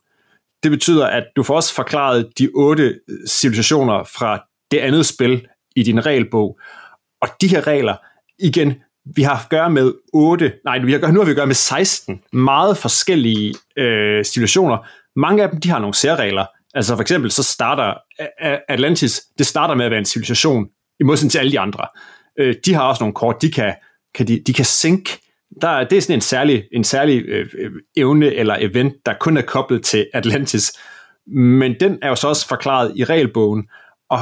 Det 0.62 0.70
betyder, 0.70 1.06
at 1.06 1.24
du 1.36 1.42
får 1.42 1.54
også 1.54 1.74
forklaret 1.74 2.38
de 2.38 2.48
otte 2.54 3.00
civilisationer 3.28 4.04
fra 4.04 4.44
det 4.70 4.78
andet 4.78 5.06
spil 5.06 5.46
i 5.76 5.82
din 5.82 6.06
regelbog. 6.06 6.58
Og 7.22 7.28
de 7.40 7.48
her 7.48 7.66
regler, 7.66 7.96
igen, 8.38 8.74
vi 9.16 9.22
har 9.22 9.34
at 9.34 9.48
gøre 9.50 9.70
med 9.70 9.92
8, 10.12 10.52
nej, 10.64 10.78
vi 10.78 10.92
har, 10.92 11.12
nu 11.12 11.20
har 11.20 11.24
vi 11.24 11.30
at 11.30 11.36
gøre 11.36 11.46
med 11.46 11.54
16 11.54 12.22
meget 12.32 12.76
forskellige 12.76 13.54
øh, 13.76 14.24
situationer. 14.24 14.78
Mange 15.16 15.42
af 15.42 15.50
dem, 15.50 15.60
de 15.60 15.70
har 15.70 15.78
nogle 15.78 15.94
særregler. 15.94 16.46
Altså 16.74 16.94
for 16.94 17.02
eksempel, 17.02 17.30
så 17.30 17.42
starter 17.42 17.94
Atlantis, 18.68 19.22
det 19.38 19.46
starter 19.46 19.74
med 19.74 19.84
at 19.84 19.90
være 19.90 19.98
en 19.98 20.04
civilisation, 20.04 20.66
i 21.00 21.04
modsætning 21.04 21.32
til 21.32 21.38
alle 21.38 21.52
de 21.52 21.60
andre. 21.60 21.86
Øh, 22.38 22.54
de 22.64 22.74
har 22.74 22.82
også 22.82 23.02
nogle 23.02 23.14
kort, 23.14 23.42
de 23.42 23.50
kan, 23.50 23.74
kan, 24.14 24.28
de, 24.28 24.42
de 24.46 24.52
kan 24.52 24.64
synke. 24.64 25.20
Der, 25.60 25.84
det 25.84 25.98
er 25.98 26.02
sådan 26.02 26.16
en 26.16 26.20
særlig, 26.20 26.64
en 26.72 26.84
særlig 26.84 27.24
øh, 27.28 27.46
øh, 27.58 27.72
evne 27.96 28.34
eller 28.34 28.56
event, 28.60 28.94
der 29.06 29.14
kun 29.20 29.36
er 29.36 29.42
koblet 29.42 29.84
til 29.84 30.06
Atlantis. 30.14 30.72
Men 31.26 31.74
den 31.80 31.98
er 32.02 32.08
jo 32.08 32.14
så 32.14 32.28
også 32.28 32.48
forklaret 32.48 32.92
i 32.96 33.04
regelbogen, 33.04 33.68
og 34.10 34.18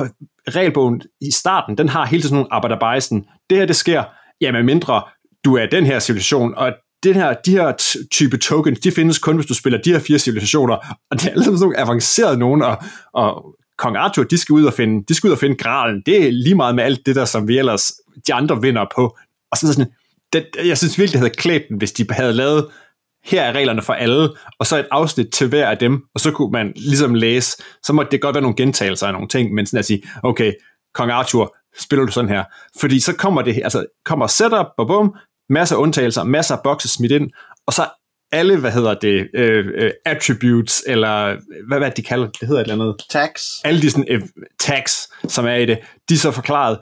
regelbogen 0.49 1.03
i 1.21 1.31
starten, 1.31 1.79
den 1.79 1.89
har 1.89 2.07
hele 2.07 2.23
tiden 2.23 2.35
nogle 2.35 2.53
arbejderbejsen. 2.53 3.27
Det 3.51 3.59
her, 3.59 3.67
det 3.67 3.77
sker, 3.77 4.05
ja, 4.41 4.53
med 4.53 4.63
mindre 4.63 5.03
du 5.45 5.57
er 5.57 5.67
den 5.67 5.87
her 5.87 5.99
situation, 5.99 6.55
og 6.55 6.73
den 7.03 7.15
her, 7.15 7.35
de 7.47 7.51
her 7.51 7.73
type 8.11 8.39
tokens, 8.39 8.81
de 8.81 8.93
findes 8.93 9.19
kun, 9.19 9.37
hvis 9.37 9.47
du 9.47 9.55
spiller 9.55 9.83
de 9.83 9.93
her 9.93 9.99
fire 9.99 10.19
civilisationer, 10.19 10.77
og 11.11 11.21
det 11.21 11.27
er 11.27 11.31
alle 11.31 11.45
sådan 11.45 11.61
nogle 11.61 11.79
avancerede 11.79 12.39
nogen, 12.39 12.63
og, 12.63 12.77
og 13.15 13.45
Kong 13.79 13.97
Arthur, 13.97 14.23
de 14.23 14.39
skal 14.39 14.53
ud 14.53 14.65
og 14.65 14.73
finde, 14.73 15.05
de 15.09 15.15
skal 15.15 15.29
ud 15.29 15.33
og 15.33 15.39
finde 15.39 15.57
gralen. 15.57 16.03
Det 16.07 16.27
er 16.27 16.31
lige 16.33 16.55
meget 16.55 16.75
med 16.75 16.85
alt 16.85 17.07
det 17.07 17.17
der, 17.17 17.25
som 17.25 17.49
vi 17.49 17.59
ellers, 17.59 17.93
de 18.27 18.35
andre 18.35 18.61
vinder 18.61 18.87
på. 18.97 19.17
Og 19.53 19.59
så 19.59 19.73
sådan, 19.73 19.93
det, 20.33 20.47
jeg 20.65 20.79
synes 20.79 20.99
virkelig, 20.99 21.13
det 21.13 21.21
havde 21.21 21.35
klædt 21.39 21.63
den, 21.69 21.77
hvis 21.77 21.93
de 21.93 22.07
havde 22.11 22.33
lavet, 22.33 22.67
her 23.25 23.43
er 23.43 23.53
reglerne 23.53 23.83
for 23.83 23.93
alle, 23.93 24.31
og 24.59 24.67
så 24.67 24.79
et 24.79 24.87
afsnit 24.91 25.29
til 25.33 25.49
hver 25.49 25.69
af 25.69 25.79
dem, 25.79 26.03
og 26.15 26.21
så 26.21 26.31
kunne 26.31 26.51
man 26.51 26.73
ligesom 26.77 27.15
læse, 27.15 27.63
så 27.83 27.93
måtte 27.93 28.11
det 28.11 28.21
godt 28.21 28.35
være 28.35 28.43
nogle 28.43 28.57
gentagelser 28.57 29.07
af 29.07 29.13
nogle 29.13 29.29
ting, 29.29 29.55
men 29.55 29.67
sådan 29.67 29.79
at 29.79 29.85
sige, 29.85 30.03
okay, 30.23 30.53
Kong 30.95 31.11
Arthur, 31.11 31.57
spiller 31.79 32.07
du 32.07 32.13
sådan 32.13 32.31
her? 32.31 32.45
Fordi 32.81 33.01
så 33.01 33.13
kommer 33.17 33.43
det, 33.43 33.61
altså 33.65 33.87
kommer 34.05 34.27
setup, 34.27 34.67
og 34.79 34.87
bum, 34.87 35.15
masser 35.51 35.77
af 35.77 35.81
undtagelser, 35.81 36.25
masser 36.25 36.57
af 36.57 36.63
boxes 36.65 36.91
smidt 36.91 37.13
ind, 37.13 37.31
og 37.67 37.73
så 37.73 37.89
alle, 38.33 38.57
hvad 38.57 38.73
hedder 38.73 38.95
det, 38.95 39.29
øh, 39.35 39.67
øh, 39.75 39.91
attributes, 40.07 40.83
eller 40.87 41.37
hvad, 41.69 41.79
hvad 41.79 41.91
de 41.91 42.03
kalder 42.03 42.27
det, 42.27 42.41
det 42.41 42.49
hedder 42.49 42.61
et 42.61 42.71
eller 42.71 42.85
andet. 42.85 43.03
Tags. 43.11 43.61
Alle 43.65 43.83
de 43.83 43.91
sådan, 43.91 44.07
øh, 44.09 44.23
tags, 44.61 45.09
som 45.29 45.47
er 45.47 45.55
i 45.55 45.67
det, 45.67 45.79
de 46.09 46.15
er 46.15 46.19
så 46.19 46.31
forklaret, 46.31 46.79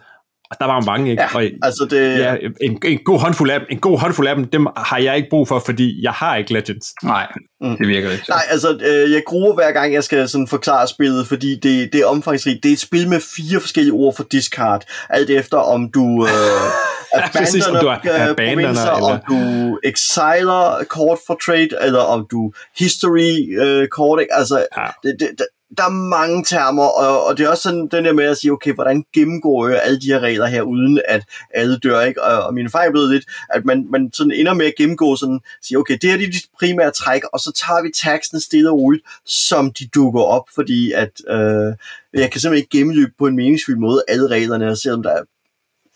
og 0.50 0.56
der 0.60 0.66
var 0.66 0.74
jo 0.74 0.80
mange, 0.86 1.10
ikke? 1.10 1.22
Ja, 1.22 1.36
og, 1.36 1.42
altså 1.62 1.86
det... 1.90 2.18
ja, 2.18 2.34
en, 2.62 2.78
en, 2.84 2.98
god 3.04 3.18
håndfuld 3.20 3.50
af 3.50 3.60
dem, 3.60 3.66
en 3.70 3.78
god 3.78 3.98
håndfuld 3.98 4.28
af 4.28 4.34
dem, 4.36 4.44
dem 4.44 4.66
har 4.76 4.98
jeg 4.98 5.16
ikke 5.16 5.28
brug 5.30 5.48
for, 5.48 5.58
fordi 5.58 6.02
jeg 6.02 6.12
har 6.12 6.36
ikke 6.36 6.52
Legends. 6.52 6.86
Nej, 7.02 7.26
Mm. 7.62 7.76
det 7.76 7.88
virker 7.88 8.10
ikke. 8.10 8.24
Nej, 8.28 8.42
altså, 8.50 8.78
øh, 8.86 9.12
jeg 9.12 9.22
gruer 9.26 9.54
hver 9.54 9.72
gang, 9.72 9.92
jeg 9.94 10.04
skal 10.04 10.28
sådan 10.28 10.46
forklare 10.48 10.88
spillet, 10.88 11.26
fordi 11.26 11.54
det, 11.62 11.92
det 11.92 12.00
er 12.00 12.06
omfangsrigt. 12.06 12.62
Det 12.62 12.68
er 12.68 12.72
et 12.72 12.80
spil 12.80 13.08
med 13.08 13.20
fire 13.36 13.60
forskellige 13.60 13.92
ord 13.92 14.16
for 14.16 14.24
discard, 14.32 14.82
alt 15.10 15.30
efter 15.30 15.56
om 15.56 15.90
du 15.94 16.26
øh, 16.26 17.22
præcis, 17.36 17.66
om 17.66 17.76
du 17.80 17.86
er 17.86 17.92
abandoner 17.92 18.30
abandoner, 18.30 18.62
provincer, 18.62 18.92
eller- 18.92 19.06
om 19.12 19.20
du 19.28 19.78
exiler 19.84 20.84
kort 20.88 21.18
for 21.26 21.38
trade, 21.46 21.68
eller 21.80 22.00
om 22.00 22.26
du 22.30 22.52
history 22.78 23.60
øh, 23.62 23.88
kort, 23.88 24.20
ikke? 24.20 24.34
Altså, 24.34 24.66
Ja. 24.76 24.86
det, 25.02 25.16
det, 25.20 25.46
der, 25.76 25.84
er 25.84 25.90
mange 25.90 26.44
termer, 26.44 26.84
og, 26.84 27.26
og 27.26 27.38
det 27.38 27.44
er 27.44 27.48
også 27.48 27.62
sådan 27.62 27.88
den 27.88 28.04
der 28.04 28.12
med 28.12 28.24
at 28.24 28.36
sige, 28.36 28.52
okay, 28.52 28.74
hvordan 28.74 29.04
gennemgår 29.12 29.68
jeg 29.68 29.82
alle 29.82 30.00
de 30.00 30.06
her 30.06 30.20
regler 30.20 30.46
her, 30.46 30.62
uden 30.62 31.00
at 31.08 31.22
alle 31.54 31.78
dør, 31.78 32.00
ikke? 32.00 32.22
Og, 32.22 32.42
og 32.42 32.54
min 32.54 32.70
fejl 32.70 32.90
blev 32.90 33.06
lidt, 33.06 33.24
at 33.50 33.64
man, 33.64 33.86
man 33.90 34.10
sådan 34.12 34.32
ender 34.32 34.54
med 34.54 34.66
at 34.66 34.74
gennemgå 34.76 35.16
sådan, 35.16 35.40
sige, 35.62 35.78
okay, 35.78 35.98
det 36.02 36.10
her 36.10 36.16
det 36.16 36.26
er 36.26 36.30
de 36.30 36.38
primære 36.58 36.90
træk, 36.90 37.22
og 37.32 37.40
så 37.40 37.52
tager 37.52 37.82
vi 37.82 37.90
taxen 38.02 38.40
stille 38.40 38.70
og 38.70 38.78
roligt, 38.78 39.04
som 39.26 39.72
de 39.72 39.86
dukker 39.94 40.22
op, 40.22 40.44
fordi 40.54 40.92
at 40.92 41.10
øh, 41.28 41.74
jeg 42.14 42.30
kan 42.30 42.40
simpelthen 42.40 42.54
ikke 42.54 42.78
gennemløbe 42.78 43.12
på 43.18 43.26
en 43.26 43.36
meningsfuld 43.36 43.78
måde 43.78 44.02
alle 44.08 44.28
reglerne, 44.28 44.76
selvom 44.76 45.02
der 45.02 45.10
er, 45.10 45.22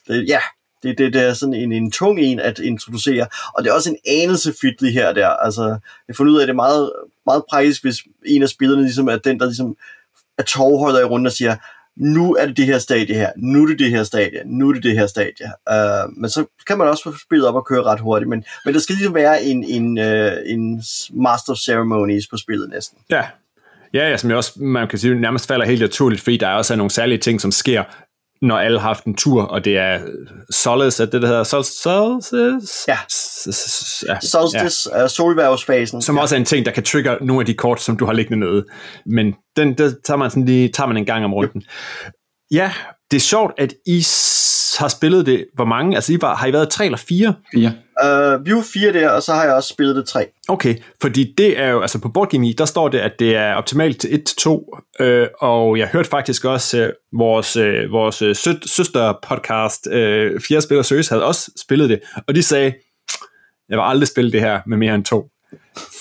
det, 0.09 0.29
ja, 0.29 0.41
det, 0.83 0.99
det, 0.99 1.15
det 1.15 1.23
er 1.23 1.35
sådan 1.35 1.55
en, 1.55 1.73
en 1.73 1.91
tung 1.91 2.21
en 2.21 2.41
at 2.41 2.59
introducere, 2.59 3.27
og 3.55 3.65
det 3.65 3.71
er 3.71 3.75
også 3.75 3.91
en 3.91 4.23
anelse 4.23 4.55
fiddly 4.61 4.91
her 4.91 5.09
og 5.09 5.15
der, 5.15 5.29
altså, 5.29 5.79
jeg 6.09 6.17
får 6.17 6.25
ud 6.25 6.37
af, 6.37 6.43
at 6.43 6.49
det 6.49 6.53
er 6.53 6.57
meget, 6.57 6.93
meget 7.27 7.43
praktisk, 7.51 7.83
hvis 7.83 7.97
en 8.27 8.43
af 8.43 8.49
spillerne 8.49 8.83
ligesom 8.83 9.09
er 9.09 9.17
den, 9.17 9.41
der 9.41 9.47
ligesom 9.47 9.77
er 10.39 10.43
tovholder 10.43 11.01
i 11.01 11.05
runden 11.05 11.27
og 11.27 11.33
siger, 11.33 11.57
nu 11.97 12.35
er 12.35 12.47
det 12.47 12.57
det 12.57 12.67
her 12.67 12.79
stadie 12.79 13.15
her, 13.15 13.31
nu 13.37 13.63
er 13.63 13.67
det 13.67 13.79
det 13.79 13.91
her 13.91 14.03
stadie, 14.03 14.43
nu 14.45 14.69
er 14.69 14.73
det 14.73 14.83
det 14.83 14.93
her 14.93 15.07
stadie. 15.07 15.47
Uh, 15.71 16.13
men 16.17 16.31
så 16.31 16.45
kan 16.67 16.79
man 16.79 16.89
også 16.89 17.03
få 17.05 17.19
spillet 17.19 17.49
op 17.49 17.55
og 17.55 17.67
køre 17.67 17.83
ret 17.83 18.01
hurtigt, 18.01 18.29
men, 18.29 18.45
men 18.65 18.75
der 18.75 18.81
skal 18.81 18.95
ligesom 18.95 19.15
være 19.15 19.43
en, 19.43 19.65
en, 19.65 19.99
uh, 19.99 20.33
en 20.47 20.83
master 21.13 21.53
of 21.53 21.59
ceremonies 21.59 22.27
på 22.27 22.37
spillet 22.37 22.71
næsten. 22.71 22.99
Ja. 23.11 23.23
Ja, 23.95 24.11
ja, 24.11 24.17
som 24.17 24.31
jeg 24.31 24.37
også, 24.37 24.53
man 24.57 24.89
kan 24.89 24.99
sige, 24.99 25.15
nærmest 25.15 25.47
falder 25.47 25.67
helt 25.67 25.81
naturligt, 25.81 26.23
fordi 26.23 26.37
der 26.37 26.49
er 26.49 26.55
også 26.55 26.77
nogle 26.77 26.91
særlige 26.91 27.19
ting, 27.19 27.41
som 27.41 27.53
sker, 27.53 27.85
når 28.45 28.59
alle 28.59 28.81
har 28.81 28.89
haft 28.89 29.05
en 29.05 29.17
tur, 29.17 29.43
og 29.43 29.65
det 29.65 29.79
er 29.79 30.01
Solace, 30.51 31.03
er 31.03 31.07
det, 31.07 31.23
der 31.23 31.29
hedder 31.29 31.45
Sol 31.45 31.65
Solstice? 31.65 32.85
Ja. 32.89 32.99
Solstice, 34.21 34.91
ja. 34.93 35.05
uh, 35.05 35.09
solværvsfasen. 35.09 36.03
Som 36.03 36.19
også 36.19 36.35
er 36.35 36.39
en 36.39 36.45
ting, 36.45 36.67
der 36.67 36.73
kan 36.73 36.83
trigge 36.83 37.17
nogle 37.21 37.41
af 37.41 37.47
de 37.47 37.55
kort, 37.55 37.81
som 37.81 37.97
du 37.97 38.05
har 38.05 38.13
liggende 38.13 38.47
nede. 38.47 38.65
Men 39.07 39.35
den, 39.57 39.79
der 39.79 39.93
tager 40.05 40.19
man, 40.19 40.31
sådan 40.31 40.45
lige, 40.45 40.69
tager 40.69 40.87
man 40.87 40.97
en 40.97 41.05
gang 41.05 41.25
om 41.25 41.35
runden. 41.35 41.63
Ja, 42.51 42.73
det 43.11 43.17
er 43.17 43.21
sjovt, 43.21 43.53
at 43.59 43.75
I 43.87 44.03
har 44.79 44.89
spillet 44.89 45.27
det. 45.27 45.47
Hvor 45.55 45.65
mange? 45.65 45.97
Altså, 45.97 46.13
I 46.13 46.19
var, 46.21 46.35
har 46.35 46.47
I 46.47 46.53
været 46.53 46.71
tre 46.71 46.85
eller 46.85 46.99
fire? 46.99 47.35
Fire. 47.55 47.73
Uh, 48.05 48.45
vi 48.47 48.51
er 48.51 48.55
jo 48.55 48.63
fire 48.73 48.93
der, 48.93 49.09
og 49.09 49.23
så 49.23 49.33
har 49.35 49.45
jeg 49.45 49.55
også 49.55 49.69
spillet 49.69 49.97
det 49.97 50.07
tre. 50.07 50.27
Okay, 50.49 50.75
fordi 51.01 51.35
det 51.39 51.59
er 51.61 51.69
jo, 51.69 51.81
altså 51.81 51.99
på 51.99 52.09
BoardGame 52.09 52.53
der 52.53 52.65
står 52.65 52.89
det, 52.89 52.99
at 52.99 53.13
det 53.19 53.37
er 53.37 53.55
optimalt 53.55 54.01
til 54.01 54.23
1-2, 54.41 55.05
øh, 55.05 55.29
og 55.41 55.79
jeg 55.79 55.89
hørte 55.89 56.09
faktisk 56.09 56.45
også 56.45 56.79
øh, 56.79 56.93
vores, 57.13 57.57
øh, 57.57 57.93
vores 57.93 58.23
øh, 58.23 58.37
sø- 58.37 58.67
søster-podcast, 58.67 59.87
øh, 59.91 60.41
Fjerde 60.41 60.63
Spiller 60.63 60.83
Søs, 60.83 61.09
havde 61.09 61.25
også 61.25 61.51
spillet 61.57 61.91
det, 61.91 62.01
og 62.29 62.35
de 62.35 62.43
sagde, 62.43 62.75
jeg 63.69 63.79
vil 63.79 63.85
aldrig 63.85 64.09
spille 64.09 64.33
det 64.33 64.41
her 64.41 64.61
med 64.67 64.77
mere 64.77 64.95
end 64.95 65.05
to, 65.05 65.29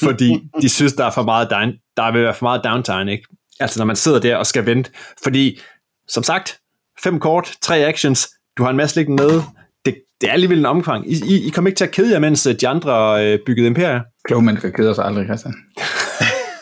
fordi 0.04 0.40
de 0.62 0.70
synes, 0.70 0.94
der 0.94 1.06
er 1.06 1.12
for 1.12 1.24
meget 1.24 1.50
down, 1.52 1.74
der 1.98 2.12
vil 2.12 2.24
være 2.24 2.34
for 2.34 2.46
meget 2.46 2.62
downtime, 2.64 3.12
ikke? 3.12 3.28
Altså 3.60 3.80
når 3.80 3.86
man 3.86 3.96
sidder 3.96 4.20
der 4.20 4.36
og 4.36 4.46
skal 4.46 4.66
vente, 4.66 4.92
fordi 5.24 5.60
som 6.08 6.24
sagt, 6.24 6.60
fem 7.04 7.20
kort, 7.20 7.52
tre 7.62 7.78
actions, 7.78 8.30
du 8.58 8.64
har 8.64 8.70
en 8.70 8.78
masse 8.78 8.96
liggende 8.96 9.24
nede, 9.24 9.44
det, 9.86 9.96
det 10.22 10.30
er 10.30 10.34
alligevel 10.34 10.60
en 10.60 10.66
omfang. 10.66 11.12
I, 11.12 11.22
I, 11.26 11.48
I 11.48 11.50
kommer 11.50 11.68
ikke 11.70 11.78
til 11.78 11.86
at 11.86 11.92
kede 11.92 12.12
jer, 12.14 12.20
mens 12.20 12.46
øh, 12.48 12.56
de 12.62 12.68
andre 12.68 13.26
øh, 13.26 13.40
byggede 13.46 13.68
imperier. 13.68 14.02
Kloge 14.26 14.44
mennesker 14.44 14.70
keder 14.70 14.94
sig 14.94 15.06
aldrig, 15.06 15.26
Christian. 15.26 15.54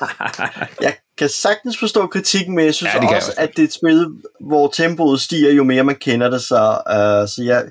Jeg 0.81 0.93
kan 1.17 1.29
sagtens 1.29 1.79
forstå 1.79 2.07
kritikken, 2.07 2.55
men 2.55 2.65
jeg 2.65 2.73
synes 2.73 2.93
Ja, 2.93 2.99
det 2.99 3.07
også, 3.07 3.15
jeg 3.15 3.17
også. 3.17 3.33
at 3.37 3.49
det 3.55 3.59
er 3.59 3.63
et 3.67 3.73
spil, 3.73 4.07
hvor 4.39 4.67
tempoet 4.67 5.21
stiger, 5.21 5.51
jo 5.51 5.63
mere 5.63 5.83
man 5.83 5.95
kender 5.95 6.29
det, 6.29 6.41
så, 6.41 6.77
uh, 6.89 7.29
så 7.29 7.41
jeg... 7.45 7.63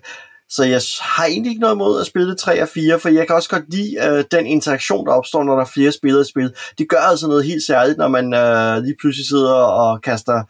Så 0.52 0.64
jeg 0.64 0.80
har 1.00 1.24
egentlig 1.24 1.50
ikke 1.50 1.60
noget 1.60 1.74
imod 1.74 2.00
at 2.00 2.06
spille 2.06 2.30
det 2.30 2.38
3 2.38 2.62
og 2.62 2.68
4, 2.68 2.98
for 3.00 3.08
jeg 3.08 3.26
kan 3.26 3.36
også 3.36 3.48
godt 3.48 3.74
lide 3.74 3.96
uh, 4.12 4.24
den 4.30 4.46
interaktion, 4.46 5.06
der 5.06 5.12
opstår, 5.12 5.44
når 5.44 5.54
der 5.54 5.60
er 5.60 5.70
flere 5.74 5.92
spillere 5.92 6.20
i 6.22 6.30
spil. 6.30 6.52
Det 6.78 6.88
gør 6.88 6.98
altså 6.98 7.26
noget 7.28 7.44
helt 7.44 7.62
særligt, 7.66 7.98
når 7.98 8.08
man 8.08 8.24
uh, 8.24 8.84
lige 8.84 8.96
pludselig 9.00 9.26
sidder 9.26 9.54
og 9.54 10.02
kaster 10.02 10.42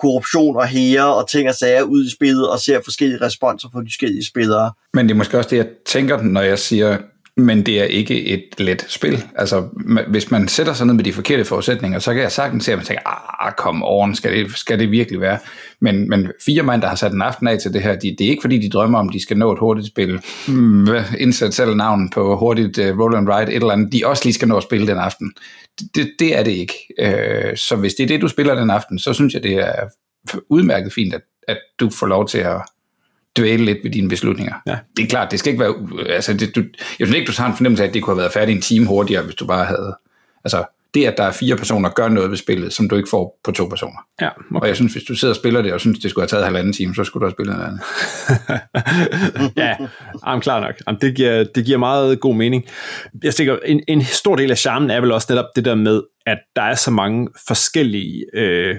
korruption 0.00 0.56
og 0.56 0.66
hære 0.66 1.14
og 1.14 1.28
ting 1.28 1.48
og 1.48 1.54
sager 1.54 1.82
ud 1.82 2.04
i 2.04 2.10
spillet 2.10 2.50
og 2.50 2.58
ser 2.58 2.80
forskellige 2.84 3.20
responser 3.20 3.68
fra 3.72 3.80
de 3.80 3.86
forskellige 3.86 4.26
spillere. 4.26 4.72
Men 4.94 5.06
det 5.08 5.14
er 5.14 5.16
måske 5.16 5.38
også 5.38 5.50
det, 5.50 5.56
jeg 5.56 5.68
tænker, 5.86 6.22
når 6.22 6.40
jeg 6.40 6.58
siger, 6.58 6.98
men 7.36 7.66
det 7.66 7.80
er 7.80 7.84
ikke 7.84 8.26
et 8.26 8.44
let 8.58 8.86
spil. 8.88 9.24
Altså, 9.36 9.68
hvis 10.08 10.30
man 10.30 10.48
sætter 10.48 10.72
sig 10.72 10.86
ned 10.86 10.94
med 10.94 11.04
de 11.04 11.12
forkerte 11.12 11.44
forudsætninger, 11.44 11.98
så 11.98 12.12
kan 12.12 12.22
jeg 12.22 12.32
sagtens 12.32 12.64
se, 12.64 12.72
at 12.72 12.78
man 12.78 12.86
tænker, 12.86 13.02
ah, 13.46 13.52
kom 13.52 13.82
on, 13.86 14.14
skal 14.14 14.32
det, 14.32 14.56
skal 14.56 14.78
det 14.78 14.90
virkelig 14.90 15.20
være? 15.20 15.38
Men, 15.80 16.08
men 16.08 16.28
fire 16.46 16.62
mand, 16.62 16.82
der 16.82 16.88
har 16.88 16.94
sat 16.94 17.12
en 17.12 17.22
aften 17.22 17.48
af 17.48 17.58
til 17.58 17.72
det 17.72 17.82
her, 17.82 17.94
de, 17.94 18.16
det 18.18 18.26
er 18.26 18.30
ikke 18.30 18.40
fordi, 18.40 18.58
de 18.58 18.68
drømmer 18.68 18.98
om, 18.98 19.08
de 19.08 19.22
skal 19.22 19.36
nå 19.36 19.52
et 19.52 19.58
hurtigt 19.58 19.86
spil. 19.86 20.20
Mm, 20.48 20.88
indsæt 21.18 21.54
selv 21.54 21.74
navn 21.74 22.10
på 22.10 22.36
hurtigt 22.36 22.78
uh, 22.78 23.00
roll 23.00 23.16
and 23.16 23.28
ride, 23.28 23.52
et 23.52 23.54
eller 23.54 23.70
andet, 23.70 23.92
de 23.92 24.06
også 24.06 24.24
lige 24.24 24.34
skal 24.34 24.48
nå 24.48 24.56
at 24.56 24.62
spille 24.62 24.86
den 24.86 24.98
aften. 24.98 25.32
Det, 25.94 26.12
det 26.18 26.38
er 26.38 26.42
det 26.42 26.52
ikke. 26.52 26.74
Uh, 27.02 27.56
så 27.56 27.76
hvis 27.76 27.94
det 27.94 28.04
er 28.04 28.08
det, 28.08 28.20
du 28.20 28.28
spiller 28.28 28.54
den 28.54 28.70
aften, 28.70 28.98
så 28.98 29.12
synes 29.12 29.34
jeg, 29.34 29.42
det 29.42 29.54
er 29.54 29.74
udmærket 30.48 30.92
fint, 30.92 31.14
at, 31.14 31.22
at 31.48 31.58
du 31.80 31.90
får 31.90 32.06
lov 32.06 32.28
til 32.28 32.38
at 32.38 32.60
dvæle 33.36 33.64
lidt 33.64 33.78
ved 33.84 33.90
dine 33.90 34.08
beslutninger. 34.08 34.54
Ja. 34.66 34.76
Det 34.96 35.02
er 35.02 35.08
klart, 35.08 35.30
det 35.30 35.38
skal 35.38 35.52
ikke 35.52 35.64
være... 35.64 35.74
Altså, 36.08 36.32
det, 36.34 36.56
du, 36.56 36.60
jeg 36.98 37.06
synes 37.06 37.14
ikke, 37.14 37.32
du 37.32 37.42
har 37.42 37.48
en 37.48 37.56
fornemmelse 37.56 37.84
af, 37.84 37.88
at 37.88 37.94
det 37.94 38.02
kunne 38.02 38.14
have 38.14 38.20
været 38.20 38.32
færdigt 38.32 38.56
en 38.56 38.62
time 38.62 38.86
hurtigere, 38.86 39.22
hvis 39.22 39.34
du 39.34 39.46
bare 39.46 39.64
havde... 39.64 39.96
Altså, 40.44 40.64
det, 40.94 41.04
at 41.04 41.14
der 41.16 41.24
er 41.24 41.32
fire 41.32 41.56
personer, 41.56 41.88
gør 41.88 42.08
noget 42.08 42.30
ved 42.30 42.36
spillet, 42.36 42.72
som 42.72 42.88
du 42.88 42.96
ikke 42.96 43.08
får 43.10 43.40
på 43.44 43.52
to 43.52 43.66
personer. 43.66 44.06
Ja, 44.20 44.28
Og 44.54 44.68
jeg 44.68 44.76
synes, 44.76 44.92
hvis 44.92 45.04
du 45.04 45.14
sidder 45.14 45.32
og 45.34 45.36
spiller 45.36 45.62
det, 45.62 45.72
og 45.72 45.80
synes, 45.80 45.98
det 45.98 46.10
skulle 46.10 46.22
have 46.22 46.28
taget 46.28 46.44
halvanden 46.44 46.72
time, 46.72 46.94
så 46.94 47.04
skulle 47.04 47.20
du 47.20 47.26
have 47.26 47.32
spillet 47.32 47.56
noget 47.56 47.68
andet. 47.68 47.82
ja, 49.64 49.74
jamen, 50.26 50.40
klar 50.40 50.60
nok. 50.60 50.74
Jamen, 50.86 51.00
det, 51.00 51.16
giver, 51.16 51.44
det 51.54 51.64
giver 51.64 51.78
meget 51.78 52.20
god 52.20 52.34
mening. 52.34 52.64
Jeg 53.24 53.34
tænker, 53.34 53.58
en, 53.64 53.80
en 53.88 54.04
stor 54.04 54.36
del 54.36 54.50
af 54.50 54.58
charmen 54.58 54.90
er 54.90 55.00
vel 55.00 55.12
også 55.12 55.26
netop 55.30 55.46
det 55.56 55.64
der 55.64 55.74
med, 55.74 56.02
at 56.26 56.38
der 56.56 56.62
er 56.62 56.74
så 56.74 56.90
mange 56.90 57.28
forskellige 57.48 58.24
øh, 58.34 58.76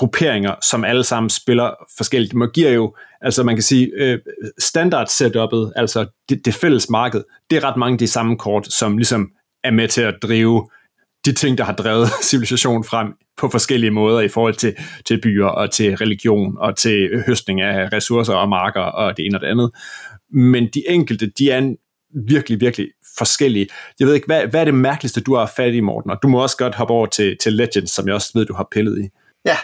grupperinger, 0.00 0.54
som 0.62 0.84
alle 0.84 1.04
sammen 1.04 1.30
spiller 1.30 1.70
forskelligt. 1.96 2.34
Man 2.34 2.50
giver 2.54 2.70
jo, 2.70 2.94
altså 3.20 3.42
man 3.42 3.56
kan 3.56 3.62
sige, 3.62 3.90
øh, 3.96 4.18
standard 4.58 5.06
setupet, 5.06 5.72
altså 5.76 6.06
det, 6.28 6.44
det 6.44 6.54
fælles 6.54 6.90
marked, 6.90 7.22
det 7.50 7.56
er 7.56 7.64
ret 7.64 7.76
mange 7.76 7.94
af 7.94 7.98
de 7.98 8.06
samme 8.06 8.36
kort, 8.38 8.72
som 8.72 8.96
ligesom 8.96 9.30
er 9.64 9.70
med 9.70 9.88
til 9.88 10.02
at 10.02 10.14
drive 10.22 10.68
de 11.24 11.32
ting, 11.32 11.58
der 11.58 11.64
har 11.64 11.72
drevet 11.72 12.08
civilisation 12.30 12.84
frem 12.84 13.12
på 13.40 13.48
forskellige 13.48 13.90
måder 13.90 14.20
i 14.20 14.28
forhold 14.28 14.54
til, 14.54 14.76
til 15.06 15.20
byer 15.20 15.46
og 15.46 15.70
til 15.70 15.96
religion 15.96 16.58
og 16.58 16.76
til 16.76 17.22
høstning 17.26 17.60
af 17.60 17.92
ressourcer 17.92 18.34
og 18.34 18.48
marker 18.48 18.80
og 18.80 19.16
det 19.16 19.26
ene 19.26 19.36
og 19.36 19.40
det 19.40 19.46
andet. 19.46 19.70
Men 20.32 20.68
de 20.74 20.82
enkelte, 20.88 21.32
de 21.38 21.50
er 21.50 21.58
en 21.58 21.76
virkelig, 22.26 22.60
virkelig 22.60 22.88
forskellige. 23.18 23.68
Jeg 23.98 24.06
ved 24.06 24.14
ikke, 24.14 24.26
hvad, 24.26 24.46
hvad 24.46 24.60
er 24.60 24.64
det 24.64 24.74
mærkeligste, 24.74 25.20
du 25.20 25.34
har 25.34 25.52
fat 25.56 25.74
i, 25.74 25.80
Morten? 25.80 26.10
Og 26.10 26.18
du 26.22 26.28
må 26.28 26.42
også 26.42 26.56
godt 26.56 26.74
hoppe 26.74 26.94
over 26.94 27.06
til, 27.06 27.36
til 27.40 27.52
Legends, 27.52 27.90
som 27.90 28.06
jeg 28.06 28.14
også 28.14 28.30
ved, 28.34 28.46
du 28.46 28.54
har 28.54 28.68
pillet 28.72 29.04
i. 29.04 29.08
Ja, 29.44 29.56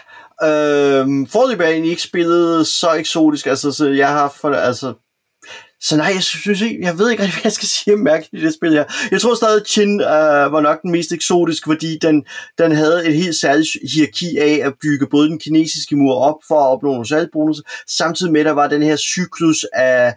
øhm, 0.43 1.27
forløbig 1.27 1.63
er 1.63 1.67
jeg 1.67 1.73
egentlig 1.73 1.91
ikke 1.91 2.01
spillet 2.01 2.67
så 2.67 2.93
eksotisk, 2.93 3.47
altså 3.47 3.71
så 3.71 3.87
jeg 3.87 4.09
har 4.09 4.29
for, 4.29 4.49
altså 4.49 4.93
så 5.81 5.97
nej, 5.97 6.11
jeg 6.13 6.23
synes 6.23 6.61
ikke, 6.61 6.79
jeg 6.81 6.99
ved 6.99 7.11
ikke 7.11 7.23
rigtig, 7.23 7.33
hvad 7.41 7.43
jeg 7.43 7.51
skal 7.51 7.67
sige 7.67 7.93
om 7.93 7.99
mærkeligt 7.99 8.43
i 8.43 8.45
det 8.45 8.53
spil 8.53 8.71
her. 8.71 8.83
Jeg 9.11 9.21
tror 9.21 9.35
stadig, 9.35 9.61
at 9.61 9.67
Chin 9.67 10.01
uh, 10.01 10.53
var 10.53 10.61
nok 10.61 10.81
den 10.81 10.91
mest 10.91 11.11
eksotisk, 11.11 11.63
fordi 11.65 11.97
den, 12.01 12.25
den 12.57 12.71
havde 12.71 13.07
et 13.07 13.15
helt 13.15 13.35
særligt 13.35 13.69
hierarki 13.93 14.37
af 14.37 14.67
at 14.67 14.73
bygge 14.81 15.07
både 15.07 15.29
den 15.29 15.39
kinesiske 15.39 15.95
mur 15.95 16.15
op 16.15 16.35
for 16.47 16.55
at 16.55 16.67
opnå 16.67 16.89
nogle 16.89 17.07
salgsbonusser, 17.07 17.63
samtidig 17.87 18.31
med, 18.31 18.39
at 18.39 18.45
der 18.45 18.51
var 18.51 18.67
den 18.67 18.83
her 18.83 18.95
cyklus 18.95 19.65
af 19.73 20.15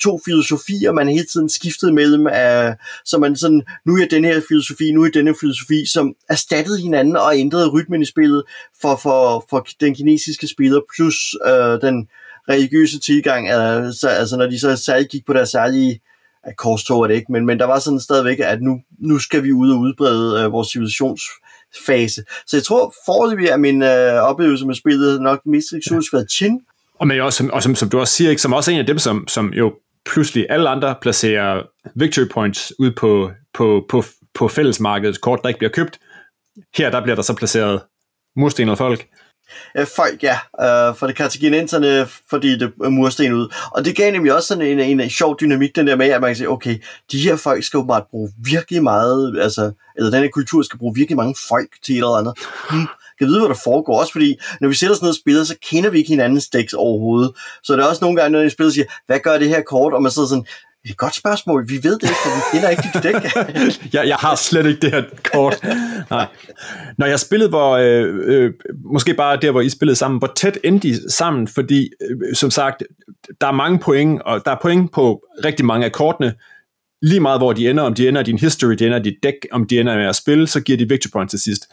to 0.00 0.20
filosofier, 0.24 0.92
man 0.92 1.08
hele 1.08 1.26
tiden 1.26 1.48
skiftede 1.48 1.92
mellem, 1.92 2.26
af, 2.26 2.74
så 3.04 3.18
man 3.18 3.36
sådan, 3.36 3.62
nu 3.86 3.96
er 3.96 4.06
den 4.10 4.24
her 4.24 4.40
filosofi, 4.48 4.92
nu 4.92 5.04
er 5.04 5.10
denne 5.10 5.34
filosofi, 5.40 5.86
som 5.86 6.14
erstattede 6.28 6.80
hinanden 6.80 7.16
og 7.16 7.38
ændrede 7.38 7.68
rytmen 7.68 8.02
i 8.02 8.06
spillet 8.06 8.42
for, 8.80 8.96
for, 8.96 9.46
for 9.50 9.66
den 9.80 9.94
kinesiske 9.94 10.48
spiller, 10.48 10.80
plus 10.96 11.16
uh, 11.46 11.88
den 11.88 12.08
religiøse 12.48 13.00
tilgang, 13.00 13.48
altså, 13.50 14.08
altså 14.08 14.36
når 14.36 14.46
de 14.46 14.60
så 14.60 14.76
særligt 14.76 15.10
gik 15.10 15.26
på 15.26 15.32
deres 15.32 15.48
særlige 15.48 16.00
korstog 16.56 17.02
er 17.02 17.06
det 17.06 17.14
ikke, 17.14 17.32
men, 17.32 17.46
men 17.46 17.58
der 17.58 17.64
var 17.64 17.78
sådan 17.78 18.00
stadigvæk, 18.00 18.38
at 18.40 18.62
nu, 18.62 18.80
nu 18.98 19.18
skal 19.18 19.42
vi 19.42 19.52
ud 19.52 19.70
og 19.70 19.78
udbrede 19.78 20.44
øh, 20.44 20.52
vores 20.52 20.68
civilisationsfase. 20.68 22.24
Så 22.46 22.56
jeg 22.56 22.62
tror 22.62 22.94
foreløbig, 23.06 23.52
at 23.52 23.60
min 23.60 23.82
øh, 23.82 24.14
oplevelse 24.14 24.66
med 24.66 24.74
spillet 24.74 25.22
nok 25.22 25.40
mest 25.46 25.72
eksotisk 25.72 26.12
været 26.12 26.30
Chin. 26.30 26.60
Og, 26.94 27.06
men 27.06 27.20
også, 27.20 27.48
og 27.52 27.62
som, 27.62 27.74
som 27.74 27.88
du 27.88 28.00
også 28.00 28.14
siger, 28.14 28.30
ikke, 28.30 28.42
som 28.42 28.52
også 28.52 28.70
er 28.70 28.74
en 28.74 28.80
af 28.80 28.86
dem, 28.86 28.98
som, 28.98 29.28
som 29.28 29.52
jo 29.52 29.74
pludselig 30.06 30.46
alle 30.50 30.68
andre 30.68 30.94
placerer 31.02 31.62
victory 31.94 32.28
points 32.30 32.72
ud 32.78 32.90
på, 32.90 33.30
på, 33.54 33.86
på, 33.88 34.04
på 34.34 34.48
fællesmarkedet, 34.48 35.20
kort 35.20 35.40
der 35.42 35.48
ikke 35.48 35.58
bliver 35.58 35.72
købt. 35.72 35.98
Her 36.76 36.90
der 36.90 37.02
bliver 37.02 37.14
der 37.14 37.22
så 37.22 37.34
placeret 37.34 37.80
mursten 38.36 38.68
og 38.68 38.78
folk, 38.78 39.06
øh, 39.76 39.86
folk, 39.96 40.22
ja, 40.22 40.38
øh, 40.60 40.96
for 40.96 41.06
det 41.06 41.16
kartaginenserne, 41.16 42.08
fordi 42.30 42.58
det 42.58 42.72
er 42.84 42.88
mursten 42.88 43.32
ud. 43.32 43.54
Og 43.70 43.84
det 43.84 43.96
gav 43.96 44.12
nemlig 44.12 44.34
også 44.34 44.46
sådan 44.46 44.66
en, 44.66 44.80
en, 44.80 45.00
en 45.00 45.10
sjov 45.10 45.36
dynamik, 45.40 45.76
den 45.76 45.86
der 45.86 45.96
med, 45.96 46.06
at 46.06 46.20
man 46.20 46.28
kan 46.28 46.36
sige, 46.36 46.50
okay, 46.50 46.82
de 47.12 47.18
her 47.18 47.36
folk 47.36 47.64
skal 47.64 47.78
jo 47.78 47.84
bare 47.84 48.02
bruge 48.10 48.30
virkelig 48.44 48.82
meget, 48.82 49.40
altså, 49.42 49.72
eller 49.96 50.10
den 50.10 50.22
her 50.22 50.30
kultur 50.30 50.62
skal 50.62 50.78
bruge 50.78 50.94
virkelig 50.94 51.16
mange 51.16 51.34
folk 51.48 51.68
til 51.84 51.92
et 51.92 51.96
eller 51.96 52.16
andet. 52.16 52.34
Hmm 52.70 52.88
kan 53.18 53.26
vide, 53.26 53.38
hvad 53.38 53.48
der 53.48 53.60
foregår. 53.64 54.00
Også 54.00 54.12
fordi, 54.12 54.38
når 54.60 54.68
vi 54.68 54.74
sætter 54.74 54.94
sådan 54.94 55.04
noget 55.04 55.16
og 55.16 55.20
spiller, 55.20 55.44
så 55.44 55.54
kender 55.70 55.90
vi 55.90 55.98
ikke 55.98 56.08
hinandens 56.08 56.48
decks 56.48 56.72
overhovedet. 56.72 57.30
Så 57.62 57.76
der 57.76 57.84
er 57.84 57.88
også 57.88 58.04
nogle 58.04 58.20
gange, 58.20 58.32
når 58.32 58.40
jeg 58.40 58.50
spiller, 58.50 58.72
siger, 58.72 58.86
hvad 59.06 59.18
gør 59.18 59.38
det 59.38 59.48
her 59.48 59.62
kort? 59.62 59.92
Og 59.92 60.02
man 60.02 60.12
sidder 60.12 60.28
sådan, 60.28 60.44
det 60.82 60.88
er 60.88 60.90
et 60.90 60.96
godt 60.96 61.14
spørgsmål. 61.14 61.68
Vi 61.68 61.80
ved 61.82 61.98
det 61.98 62.02
ikke, 62.02 62.22
for 62.24 62.30
vi 62.36 62.42
kender 62.52 62.68
ikke 62.68 62.82
dit 62.94 63.02
dæk. 63.02 63.14
jeg, 63.94 64.08
jeg 64.08 64.16
har 64.16 64.34
slet 64.34 64.66
ikke 64.66 64.80
det 64.80 64.90
her 64.90 65.02
kort. 65.32 65.60
Nej. 66.10 66.26
Når 66.98 67.06
jeg 67.06 67.20
spillede, 67.20 67.48
hvor, 67.50 67.76
øh, 67.76 68.14
øh, 68.24 68.52
måske 68.84 69.14
bare 69.14 69.38
der, 69.42 69.50
hvor 69.50 69.60
I 69.60 69.68
spillede 69.68 69.96
sammen, 69.96 70.18
hvor 70.18 70.32
tæt 70.36 70.58
endte 70.64 70.88
I 70.88 70.94
sammen? 71.08 71.48
Fordi, 71.48 71.90
øh, 72.10 72.34
som 72.34 72.50
sagt, 72.50 72.82
der 73.40 73.46
er 73.46 73.52
mange 73.52 73.78
point, 73.78 74.22
og 74.22 74.42
der 74.44 74.50
er 74.50 74.56
point 74.62 74.92
på 74.92 75.22
rigtig 75.44 75.66
mange 75.66 75.86
af 75.86 75.92
kortene. 75.92 76.34
Lige 77.02 77.20
meget 77.20 77.40
hvor 77.40 77.52
de 77.52 77.70
ender, 77.70 77.82
om 77.82 77.94
de 77.94 78.08
ender 78.08 78.20
i 78.20 78.24
din 78.24 78.38
history, 78.38 78.72
de 78.72 78.86
ender 78.86 78.98
i 78.98 79.02
dit 79.02 79.16
dæk, 79.22 79.34
om 79.52 79.66
de 79.66 79.80
ender 79.80 79.96
med 79.96 80.06
at 80.06 80.16
spille, 80.16 80.46
så 80.46 80.60
giver 80.60 80.78
de 80.78 80.88
victory 80.88 81.10
points 81.12 81.30
til 81.30 81.40
sidst. 81.40 81.66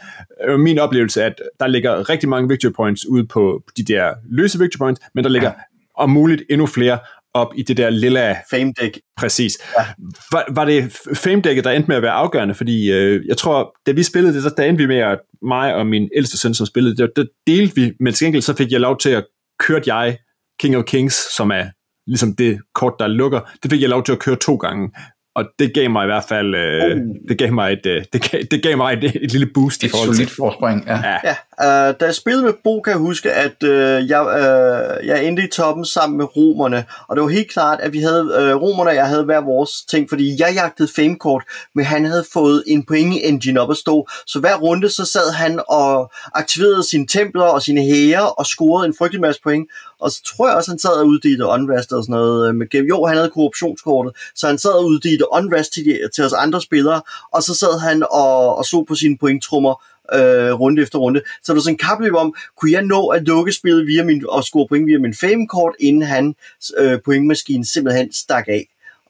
Øh, 0.47 0.59
min 0.59 0.79
oplevelse 0.79 1.21
er, 1.21 1.25
at 1.25 1.41
der 1.59 1.67
ligger 1.67 2.09
rigtig 2.09 2.29
mange 2.29 2.49
victory 2.49 2.71
points 2.71 3.05
ude 3.05 3.27
på 3.27 3.63
de 3.77 3.83
der 3.83 4.13
løse 4.29 4.59
victory 4.59 4.77
points, 4.77 5.01
men 5.15 5.23
der 5.23 5.29
ligger 5.29 5.51
om 5.97 6.09
muligt 6.09 6.43
endnu 6.49 6.65
flere 6.65 6.99
op 7.35 7.53
i 7.55 7.63
det 7.63 7.77
der 7.77 7.89
lilla... 7.89 8.35
Fame 8.51 8.73
deck. 8.81 8.99
Præcis. 9.17 9.57
Ja. 9.77 9.85
Var, 10.31 10.45
var 10.55 10.65
det 10.65 10.97
fame 11.15 11.41
decket, 11.41 11.63
der 11.63 11.71
endte 11.71 11.87
med 11.87 11.95
at 11.95 12.01
være 12.01 12.11
afgørende? 12.11 12.55
Fordi 12.55 12.91
øh, 12.91 13.25
jeg 13.27 13.37
tror, 13.37 13.75
da 13.85 13.91
vi 13.91 14.03
spillede 14.03 14.33
det, 14.33 14.43
så 14.43 14.53
der 14.57 14.63
endte 14.63 14.81
vi 14.83 14.87
med, 14.87 14.97
at 14.97 15.19
mig 15.41 15.75
og 15.75 15.87
min 15.87 16.09
ældste 16.15 16.37
søn, 16.37 16.53
som 16.53 16.65
spillede 16.65 16.97
det, 16.97 17.11
der 17.15 17.25
delte 17.47 17.75
vi, 17.75 17.93
men 17.99 18.13
til 18.13 18.41
så 18.41 18.55
fik 18.55 18.71
jeg 18.71 18.79
lov 18.79 18.97
til 18.97 19.09
at 19.09 19.25
køre 19.59 19.81
jeg 19.85 20.17
King 20.59 20.77
of 20.77 20.83
Kings, 20.83 21.35
som 21.35 21.51
er 21.51 21.65
ligesom 22.07 22.35
det 22.35 22.59
kort, 22.75 22.93
der 22.99 23.07
lukker, 23.07 23.39
det 23.63 23.71
fik 23.71 23.81
jeg 23.81 23.89
lov 23.89 24.03
til 24.03 24.11
at 24.11 24.19
køre 24.19 24.35
to 24.35 24.55
gange 24.55 24.91
og 25.35 25.45
det 25.59 25.73
gav 25.73 25.89
mig 25.89 26.03
i 26.03 26.05
hvert 26.05 26.23
fald 26.29 26.55
øh, 26.55 26.97
uh. 26.97 27.01
det 27.29 27.37
gav 27.37 27.53
mig 27.53 27.73
et, 27.73 27.85
øh, 27.85 28.05
det 28.13 28.31
gav, 28.31 28.41
det 28.51 28.63
gav 28.63 28.77
mig 28.77 28.93
et, 28.93 29.03
et 29.03 29.31
lille 29.31 29.49
boost 29.53 29.83
et 29.83 29.87
i 29.87 29.89
forhold 29.89 30.15
til 30.15 30.29
forspring 30.29 30.83
ja. 30.87 30.99
ja. 31.03 31.17
ja 31.23 31.89
uh, 31.89 31.95
da 31.99 32.05
jeg 32.05 32.15
spillede 32.15 32.45
med 32.45 32.53
Bo 32.63 32.81
kan 32.81 32.91
jeg 32.91 32.99
huske 32.99 33.31
at 33.31 33.63
uh, 33.63 34.09
jeg 34.09 34.21
uh, 34.21 35.07
jeg 35.07 35.25
endte 35.25 35.43
i 35.43 35.47
toppen 35.47 35.85
sammen 35.85 36.17
med 36.17 36.37
romerne 36.37 36.85
og 37.07 37.15
det 37.15 37.23
var 37.23 37.29
helt 37.29 37.51
klart 37.51 37.79
at 37.79 37.93
vi 37.93 37.99
havde 37.99 38.21
uh, 38.23 38.61
romerne 38.61 38.89
og 38.89 38.95
jeg 38.95 39.07
havde 39.07 39.23
hver 39.23 39.41
vores 39.41 39.71
ting 39.89 40.09
fordi 40.09 40.35
jeg 40.39 40.53
jagtede 40.53 40.89
fame 40.95 41.15
kort 41.15 41.43
men 41.75 41.85
han 41.85 42.05
havde 42.05 42.25
fået 42.33 42.63
en 42.67 42.85
point 42.85 43.13
engine 43.23 43.61
op 43.61 43.71
at 43.71 43.77
stå 43.77 44.07
så 44.27 44.39
hver 44.39 44.55
runde 44.55 44.89
så 44.89 45.05
sad 45.05 45.33
han 45.33 45.59
og 45.69 46.11
aktiverede 46.33 46.89
sine 46.89 47.07
templer 47.07 47.43
og 47.43 47.61
sine 47.61 47.81
hære 47.81 48.31
og 48.31 48.45
scorede 48.45 48.87
en 48.87 48.95
frygtelig 48.97 49.21
masse 49.21 49.41
point 49.41 49.67
og 49.99 50.11
så 50.11 50.23
tror 50.23 50.47
jeg 50.47 50.57
også, 50.57 50.71
han 50.71 50.79
sad 50.79 50.91
og 50.91 51.07
uddelte 51.07 51.45
unrest 51.45 51.91
og 51.91 52.03
sådan 52.03 52.13
noget. 52.13 52.49
Øh, 52.49 52.55
med, 52.55 52.67
jo, 52.89 53.05
han 53.05 53.17
havde 53.17 53.29
korruptionskortet, 53.29 54.13
så 54.35 54.47
han 54.47 54.57
sad 54.57 54.71
og 54.71 54.85
uddelte 54.85 55.25
unrest 55.31 55.73
til, 55.73 55.85
de, 55.85 55.99
til 56.15 56.23
os 56.23 56.33
andre 56.33 56.61
spillere, 56.61 57.01
og 57.31 57.43
så 57.43 57.55
sad 57.55 57.79
han 57.79 58.03
og, 58.11 58.57
og 58.57 58.65
så 58.65 58.85
på 58.87 58.95
sine 58.95 59.17
pointtrummer 59.17 59.83
øh, 60.13 60.53
runde 60.53 60.81
efter 60.81 60.99
runde. 60.99 61.21
Så 61.43 61.51
der 61.51 61.53
var 61.53 61.61
sådan 61.61 61.73
en 61.73 61.77
kapløb 61.77 62.13
om, 62.13 62.35
kunne 62.57 62.71
jeg 62.71 62.83
nå 62.83 63.07
at 63.07 63.23
lukke 63.23 63.51
spillet 63.51 63.87
via 63.87 64.03
min, 64.03 64.23
og 64.29 64.43
score 64.43 64.67
point 64.67 64.87
via 64.87 64.99
min 64.99 65.13
fame-kort, 65.13 65.75
inden 65.79 66.01
han 66.01 66.35
øh, 66.77 66.99
pointmaskinen 67.05 67.65
simpelthen 67.65 68.13
stak 68.13 68.47
af. 68.47 68.67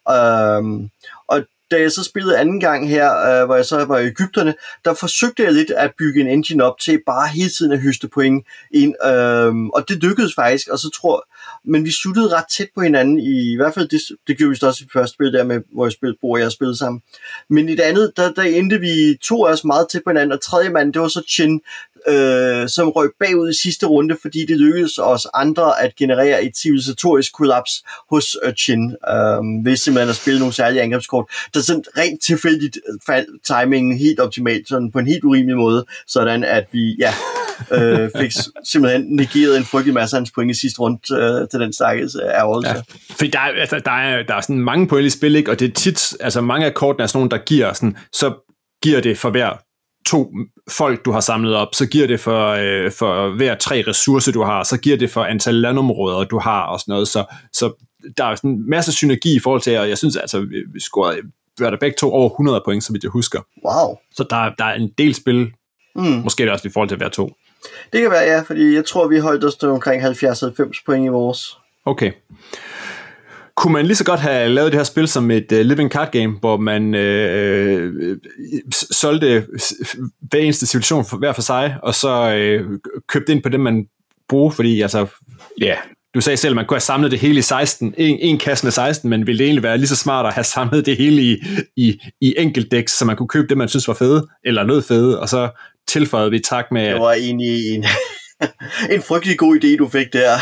Øh, 0.09 0.89
da 1.71 1.81
jeg 1.81 1.91
så 1.91 2.03
spillede 2.03 2.37
anden 2.37 2.59
gang 2.59 2.89
her, 2.89 3.41
øh, 3.41 3.45
hvor 3.45 3.55
jeg 3.55 3.65
så 3.65 3.85
var 3.85 3.99
i 3.99 4.05
Ægypterne, 4.05 4.53
der 4.85 4.93
forsøgte 4.93 5.43
jeg 5.43 5.53
lidt 5.53 5.71
at 5.71 5.91
bygge 5.97 6.21
en 6.21 6.27
engine 6.27 6.63
op 6.63 6.79
til 6.79 7.01
bare 7.05 7.27
hele 7.27 7.49
tiden 7.49 7.71
at 7.71 7.79
høste 7.79 8.07
point 8.07 8.45
ind, 8.71 8.95
øh, 9.05 9.55
og 9.55 9.89
det 9.89 10.03
lykkedes 10.03 10.35
faktisk, 10.35 10.67
og 10.67 10.79
så 10.79 10.89
tror 10.89 11.27
men 11.63 11.85
vi 11.85 11.91
sluttede 11.91 12.35
ret 12.37 12.45
tæt 12.57 12.67
på 12.75 12.81
hinanden, 12.81 13.19
i, 13.19 13.53
i 13.53 13.55
hvert 13.55 13.73
fald 13.73 13.87
det, 13.87 14.01
det 14.27 14.37
gjorde 14.37 14.49
vi 14.49 14.67
også 14.67 14.83
i 14.83 14.87
første 14.93 15.13
spil 15.13 15.33
der, 15.33 15.43
med, 15.43 15.61
hvor 15.73 15.85
jeg 15.85 15.91
spillede, 15.91 16.17
hvor 16.19 16.37
jeg 16.37 16.51
spillede 16.51 16.77
sammen. 16.77 17.01
Men 17.49 17.69
i 17.69 17.75
det 17.75 17.81
andet, 17.81 18.11
der, 18.17 18.31
der 18.31 18.41
endte 18.41 18.79
vi 18.79 19.17
to 19.21 19.45
af 19.45 19.51
os 19.51 19.63
meget 19.63 19.87
tæt 19.91 20.01
på 20.03 20.09
hinanden, 20.09 20.31
og 20.31 20.41
tredje 20.41 20.69
mand, 20.69 20.93
det 20.93 21.01
var 21.01 21.07
så 21.07 21.23
Chin, 21.29 21.61
øh, 22.07 22.69
som 22.69 22.89
røg 22.89 23.09
bagud 23.19 23.49
i 23.49 23.61
sidste 23.61 23.85
runde, 23.85 24.17
fordi 24.21 24.45
det 24.45 24.57
lykkedes 24.57 24.97
os 24.97 25.27
andre 25.33 25.81
at 25.81 25.95
generere 25.95 26.43
et 26.43 26.57
civilisatorisk 26.57 27.33
kollaps 27.33 27.71
hos 28.09 28.37
uh, 28.45 28.53
Chin, 28.53 28.95
øh, 29.09 29.65
ved 29.65 29.75
simpelthen 29.77 30.09
at 30.09 30.15
spille 30.15 30.39
nogle 30.39 30.53
særlige 30.53 30.81
angrebskort, 30.81 31.25
der 31.53 31.59
sådan 31.59 31.83
rent 31.97 32.21
tilfældigt 32.23 32.77
faldt 33.05 33.29
timingen 33.45 33.97
helt 33.97 34.19
optimalt, 34.19 34.67
sådan 34.67 34.91
på 34.91 34.99
en 34.99 35.07
helt 35.07 35.23
urimelig 35.23 35.57
måde, 35.57 35.85
sådan 36.07 36.43
at 36.43 36.65
vi, 36.71 36.95
ja, 36.99 37.13
øh, 37.71 38.09
fik 38.21 38.31
simpelthen 38.63 39.05
negeret 39.15 39.57
en 39.57 39.65
frygtelig 39.65 39.93
masse 39.93 40.15
af 40.15 40.19
hans 40.19 40.31
point 40.31 40.51
i 40.51 40.59
sidste 40.59 40.79
runde 40.79 40.99
øh, 41.11 41.47
til 41.49 41.59
den 41.59 41.73
stakkels 41.73 42.15
ærgelse. 42.15 42.69
Ja, 42.69 42.81
for 43.11 43.25
der, 43.25 43.39
altså, 43.39 43.81
der, 43.85 43.91
er, 43.91 44.23
der 44.23 44.35
er 44.35 44.41
sådan 44.41 44.59
mange 44.59 44.87
point 44.87 45.05
i 45.05 45.09
spil, 45.09 45.35
ikke? 45.35 45.51
og 45.51 45.59
det 45.59 45.69
er 45.69 45.73
tit, 45.73 46.13
altså 46.19 46.41
mange 46.41 46.65
af 46.65 46.73
kortene 46.73 47.03
er 47.03 47.07
sådan 47.07 47.17
nogle, 47.17 47.29
der 47.29 47.37
giver 47.37 47.73
sådan, 47.73 47.97
så 48.13 48.33
giver 48.83 49.01
det 49.01 49.17
for 49.17 49.29
hver 49.29 49.64
to 50.05 50.33
folk, 50.69 51.05
du 51.05 51.11
har 51.11 51.19
samlet 51.19 51.55
op, 51.55 51.75
så 51.75 51.85
giver 51.85 52.07
det 52.07 52.19
for, 52.19 52.49
øh, 52.49 52.91
for 52.91 53.35
hver 53.35 53.55
tre 53.55 53.83
ressourcer, 53.87 54.31
du 54.31 54.43
har, 54.43 54.63
så 54.63 54.77
giver 54.77 54.97
det 54.97 55.11
for 55.11 55.23
antal 55.23 55.55
landområder, 55.55 56.23
du 56.23 56.39
har 56.39 56.61
og 56.61 56.79
sådan 56.79 56.91
noget. 56.91 57.07
Så, 57.07 57.25
så 57.53 57.73
der 58.17 58.25
er 58.25 58.35
sådan 58.35 58.49
en 58.49 58.69
masse 58.69 58.91
synergi 58.91 59.35
i 59.35 59.39
forhold 59.39 59.61
til, 59.61 59.77
og 59.77 59.89
jeg 59.89 59.97
synes 59.97 60.17
altså, 60.17 60.39
vi, 60.73 60.79
scorede 60.79 61.21
vi 61.59 61.65
der 61.65 61.77
begge 61.79 61.95
to 61.99 62.11
over 62.11 62.29
100 62.29 62.61
point, 62.65 62.83
så 62.83 62.93
vidt 62.93 63.03
jeg 63.03 63.11
husker. 63.11 63.39
Wow. 63.65 63.97
Så 64.11 64.25
der, 64.29 64.51
der 64.57 64.65
er 64.65 64.73
en 64.73 64.91
del 64.97 65.15
spil, 65.15 65.51
mm. 65.95 66.03
måske 66.03 66.43
det 66.43 66.51
også 66.51 66.67
i 66.67 66.71
forhold 66.71 66.89
til 66.89 66.97
hver 66.97 67.09
to. 67.09 67.35
Det 67.93 68.01
kan 68.01 68.11
være, 68.11 68.23
ja, 68.23 68.41
fordi 68.41 68.75
jeg 68.75 68.85
tror, 68.85 69.07
vi 69.07 69.19
holdt 69.19 69.43
os 69.43 69.55
til 69.55 69.69
omkring 69.69 70.03
70-90 70.03 70.83
point 70.85 71.05
i 71.05 71.07
vores. 71.07 71.57
Okay 71.85 72.11
kunne 73.55 73.73
man 73.73 73.85
lige 73.85 73.95
så 73.95 74.05
godt 74.05 74.19
have 74.19 74.49
lavet 74.49 74.71
det 74.71 74.79
her 74.79 74.83
spil 74.83 75.07
som 75.07 75.31
et 75.31 75.51
uh, 75.51 75.59
living 75.59 75.91
card 75.91 76.11
game, 76.11 76.37
hvor 76.39 76.57
man 76.57 76.95
øh, 76.95 77.93
øh, 78.01 78.17
solgte 78.91 79.45
hver 80.21 80.39
eneste 80.39 80.65
situation 80.65 81.05
for, 81.05 81.17
hver 81.17 81.33
for 81.33 81.41
sig, 81.41 81.77
og 81.83 81.95
så 81.95 82.33
øh, 82.35 82.79
købte 83.07 83.31
ind 83.31 83.43
på 83.43 83.49
det, 83.49 83.59
man 83.59 83.85
bruger, 84.29 84.51
fordi 84.51 84.81
altså, 84.81 85.07
ja, 85.61 85.65
yeah, 85.65 85.77
du 86.15 86.21
sagde 86.21 86.37
selv, 86.37 86.51
at 86.51 86.55
man 86.55 86.65
kunne 86.65 86.75
have 86.75 86.81
samlet 86.81 87.11
det 87.11 87.19
hele 87.19 87.39
i 87.39 87.41
16, 87.41 87.93
en, 87.97 88.19
en 88.19 88.37
kasse 88.37 88.65
med 88.65 88.71
16, 88.71 89.09
men 89.09 89.27
ville 89.27 89.39
det 89.39 89.45
egentlig 89.45 89.63
være 89.63 89.77
lige 89.77 89.87
så 89.87 89.95
smart 89.95 90.25
at 90.25 90.33
have 90.33 90.43
samlet 90.43 90.85
det 90.85 90.97
hele 90.97 91.21
i, 91.21 91.37
i, 91.77 91.99
i 92.21 92.35
enkelt 92.37 92.71
dæks, 92.71 92.91
så 92.91 93.05
man 93.05 93.15
kunne 93.15 93.27
købe 93.27 93.47
det, 93.47 93.57
man 93.57 93.69
synes 93.69 93.87
var 93.87 93.93
fede, 93.93 94.27
eller 94.45 94.63
noget 94.63 94.83
fede, 94.83 95.19
og 95.19 95.29
så 95.29 95.49
tilføjede 95.87 96.31
vi 96.31 96.39
tak 96.39 96.65
med... 96.71 96.85
Det 96.85 96.99
var 96.99 97.13
egentlig 97.13 97.75
en, 97.75 97.85
en 98.95 99.01
frygtelig 99.01 99.37
god 99.37 99.55
idé, 99.55 99.77
du 99.77 99.87
fik 99.87 100.13
der. 100.13 100.37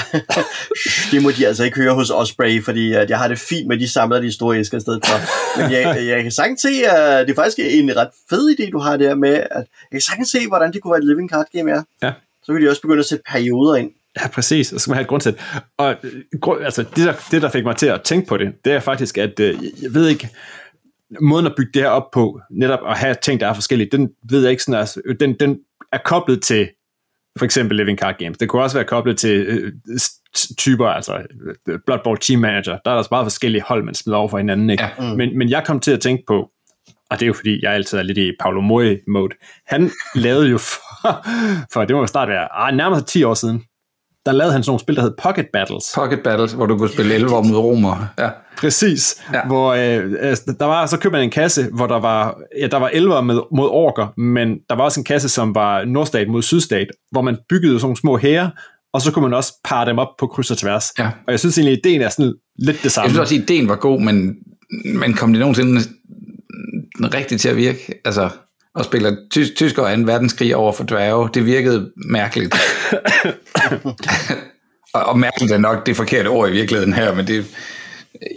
det 1.11 1.23
må 1.23 1.31
de 1.31 1.47
altså 1.47 1.63
ikke 1.63 1.77
høre 1.77 1.93
hos 1.93 2.09
Osprey, 2.09 2.63
fordi 2.63 2.93
at 2.93 3.09
jeg 3.09 3.17
har 3.17 3.27
det 3.27 3.39
fint 3.39 3.67
med, 3.67 3.79
de 3.79 3.87
samler 3.87 4.19
de 4.19 4.31
store 4.31 4.57
æsker 4.57 4.77
i 4.77 4.81
stedet 4.81 5.05
for. 5.05 5.17
Men 5.61 5.71
jeg, 5.71 6.07
jeg 6.07 6.23
kan 6.23 6.31
sagtens 6.31 6.61
se, 6.61 6.69
at 6.69 7.27
det 7.27 7.33
er 7.33 7.35
faktisk 7.35 7.59
en 7.59 7.97
ret 7.97 8.09
fed 8.29 8.55
idé, 8.59 8.69
du 8.71 8.79
har 8.79 8.97
der 8.97 9.15
med, 9.15 9.33
at 9.33 9.47
jeg 9.51 9.91
kan 9.91 10.01
sagtens 10.01 10.29
se, 10.29 10.47
hvordan 10.47 10.73
det 10.73 10.81
kunne 10.81 10.91
være 10.91 10.99
et 10.99 11.07
living 11.07 11.29
card 11.29 11.45
game, 11.53 11.71
ja. 11.71 11.81
ja. 12.03 12.13
Så 12.43 12.53
kan 12.53 12.61
de 12.61 12.69
også 12.69 12.81
begynde 12.81 12.99
at 12.99 13.05
sætte 13.05 13.23
perioder 13.31 13.75
ind. 13.75 13.91
Ja, 14.21 14.27
præcis, 14.27 14.73
og 14.73 14.79
så 14.79 14.83
skal 14.83 14.91
man 14.91 14.95
have 14.95 15.01
et 15.01 15.07
grundsæt. 15.07 15.35
Og 15.77 15.95
altså, 16.63 16.83
det, 16.83 17.05
der, 17.05 17.13
det, 17.31 17.41
der 17.41 17.49
fik 17.49 17.63
mig 17.63 17.75
til 17.75 17.87
at 17.87 18.01
tænke 18.01 18.27
på 18.27 18.37
det, 18.37 18.47
det 18.65 18.73
er 18.73 18.79
faktisk, 18.79 19.17
at 19.17 19.39
øh, 19.39 19.63
jeg 19.81 19.93
ved 19.93 20.07
ikke, 20.07 20.29
måden 21.21 21.45
at 21.45 21.53
bygge 21.57 21.71
det 21.73 21.81
her 21.81 21.89
op 21.89 22.11
på, 22.11 22.39
netop 22.51 22.79
at 22.87 22.97
have 22.97 23.15
ting, 23.21 23.39
der 23.39 23.47
er 23.47 23.53
forskellige, 23.53 23.89
den 23.91 24.09
ved 24.29 24.41
jeg 24.41 24.51
ikke 24.51 24.63
sådan, 24.63 24.79
altså, 24.79 25.01
den, 25.19 25.33
den 25.39 25.59
er 25.91 25.97
koblet 26.05 26.43
til 26.43 26.69
for 27.37 27.45
eksempel 27.45 27.77
Living 27.77 27.97
Card 27.97 28.15
Games. 28.19 28.37
Det 28.37 28.49
kunne 28.49 28.61
også 28.61 28.77
være 28.77 28.85
koblet 28.85 29.17
til 29.17 29.45
øh, 29.47 29.73
typer, 30.57 30.87
altså 30.87 31.21
øh, 31.67 31.79
Blood 31.85 31.99
Bowl 32.03 32.17
Team 32.17 32.41
Manager, 32.41 32.77
der 32.85 32.91
er 32.91 32.95
der 32.95 33.07
meget 33.11 33.25
forskellige 33.25 33.63
hold, 33.67 33.83
man 33.83 33.95
smider 33.95 34.17
over 34.17 34.27
for 34.27 34.37
hinanden. 34.37 34.69
Ikke? 34.69 34.83
Ja. 34.83 34.89
Mm. 35.11 35.17
Men, 35.17 35.37
men 35.37 35.49
jeg 35.49 35.63
kom 35.65 35.79
til 35.79 35.91
at 35.91 36.01
tænke 36.01 36.23
på, 36.27 36.49
og 37.09 37.19
det 37.19 37.21
er 37.21 37.27
jo 37.27 37.33
fordi, 37.33 37.59
jeg 37.63 37.73
altid 37.73 37.97
er 37.97 38.03
lidt 38.03 38.17
i 38.17 38.31
Paolo 38.39 38.61
Moe-mode, 38.61 39.35
han 39.67 39.91
lavede 40.15 40.49
jo 40.49 40.57
for, 40.57 41.27
for 41.73 41.85
det 41.85 41.95
må 41.95 41.99
jo 41.99 42.07
snart 42.07 42.29
være, 42.29 42.47
ah, 42.53 42.75
nærmere 42.75 43.01
10 43.01 43.23
år 43.23 43.33
siden, 43.33 43.63
der 44.25 44.31
lavede 44.31 44.53
han 44.53 44.63
sådan 44.63 44.69
nogle 44.71 44.79
spil, 44.79 44.95
der 44.95 45.01
hed 45.01 45.13
Pocket 45.23 45.45
Battles. 45.53 45.91
Pocket 45.95 46.19
Battles, 46.23 46.51
hvor 46.51 46.65
du 46.65 46.77
kunne 46.77 46.89
spille 46.89 47.13
11 47.13 47.29
mod 47.29 47.57
romer. 47.57 48.07
Ja. 48.19 48.29
Præcis. 48.57 49.21
Ja. 49.33 49.45
Hvor 49.47 49.73
øh, 49.73 50.11
altså, 50.19 50.55
der 50.59 50.65
var, 50.65 50.85
så 50.85 50.97
købte 50.97 51.11
man 51.15 51.23
en 51.23 51.29
kasse, 51.29 51.67
hvor 51.73 51.87
der 51.87 51.99
var, 51.99 52.37
ja, 52.61 52.67
der 52.67 52.77
var 52.77 52.87
11 52.93 53.23
med, 53.23 53.35
mod 53.51 53.67
orker, 53.71 54.19
men 54.19 54.57
der 54.69 54.75
var 54.75 54.83
også 54.83 54.99
en 54.99 55.03
kasse, 55.03 55.29
som 55.29 55.55
var 55.55 55.85
nordstat 55.85 56.27
mod 56.27 56.41
sydstat, 56.41 56.87
hvor 57.11 57.21
man 57.21 57.37
byggede 57.49 57.79
sådan 57.79 57.85
nogle 57.85 57.97
små 57.97 58.17
hære, 58.17 58.51
og 58.93 59.01
så 59.01 59.11
kunne 59.11 59.23
man 59.23 59.33
også 59.33 59.53
parre 59.65 59.89
dem 59.89 59.99
op 59.99 60.07
på 60.19 60.27
kryds 60.27 60.51
og 60.51 60.57
tværs. 60.57 60.85
Ja. 60.99 61.05
Og 61.05 61.31
jeg 61.31 61.39
synes 61.39 61.57
egentlig, 61.57 61.77
ideen 61.85 62.01
er 62.01 62.09
sådan 62.09 62.33
lidt 62.59 62.77
det 62.77 62.83
Jeg 62.83 62.91
samme. 62.91 63.09
synes 63.09 63.19
også, 63.19 63.35
at 63.35 63.41
ideen 63.41 63.67
var 63.69 63.75
god, 63.75 64.01
men, 64.01 64.35
men 64.85 65.13
kom 65.13 65.33
det 65.33 65.39
nogensinde 65.39 65.81
rigtigt 66.99 67.41
til 67.41 67.49
at 67.49 67.55
virke? 67.57 68.01
Altså, 68.05 68.29
og 68.75 68.85
spiller 68.85 69.15
ty- 69.31 69.53
tysker 69.55 69.83
og 69.83 69.97
2. 69.97 70.03
verdenskrig 70.05 70.55
over 70.55 70.73
for 70.73 70.83
dværge, 70.83 71.29
det 71.33 71.45
virkede 71.45 71.91
mærkeligt. 71.95 72.55
og, 74.93 75.03
og 75.03 75.19
mærkeligt 75.19 75.51
er 75.51 75.57
nok 75.57 75.85
det 75.85 75.95
forkerte 75.95 76.27
ord 76.27 76.49
i 76.49 76.51
virkeligheden 76.51 76.93
her, 76.93 77.15
men 77.15 77.27
det, 77.27 77.45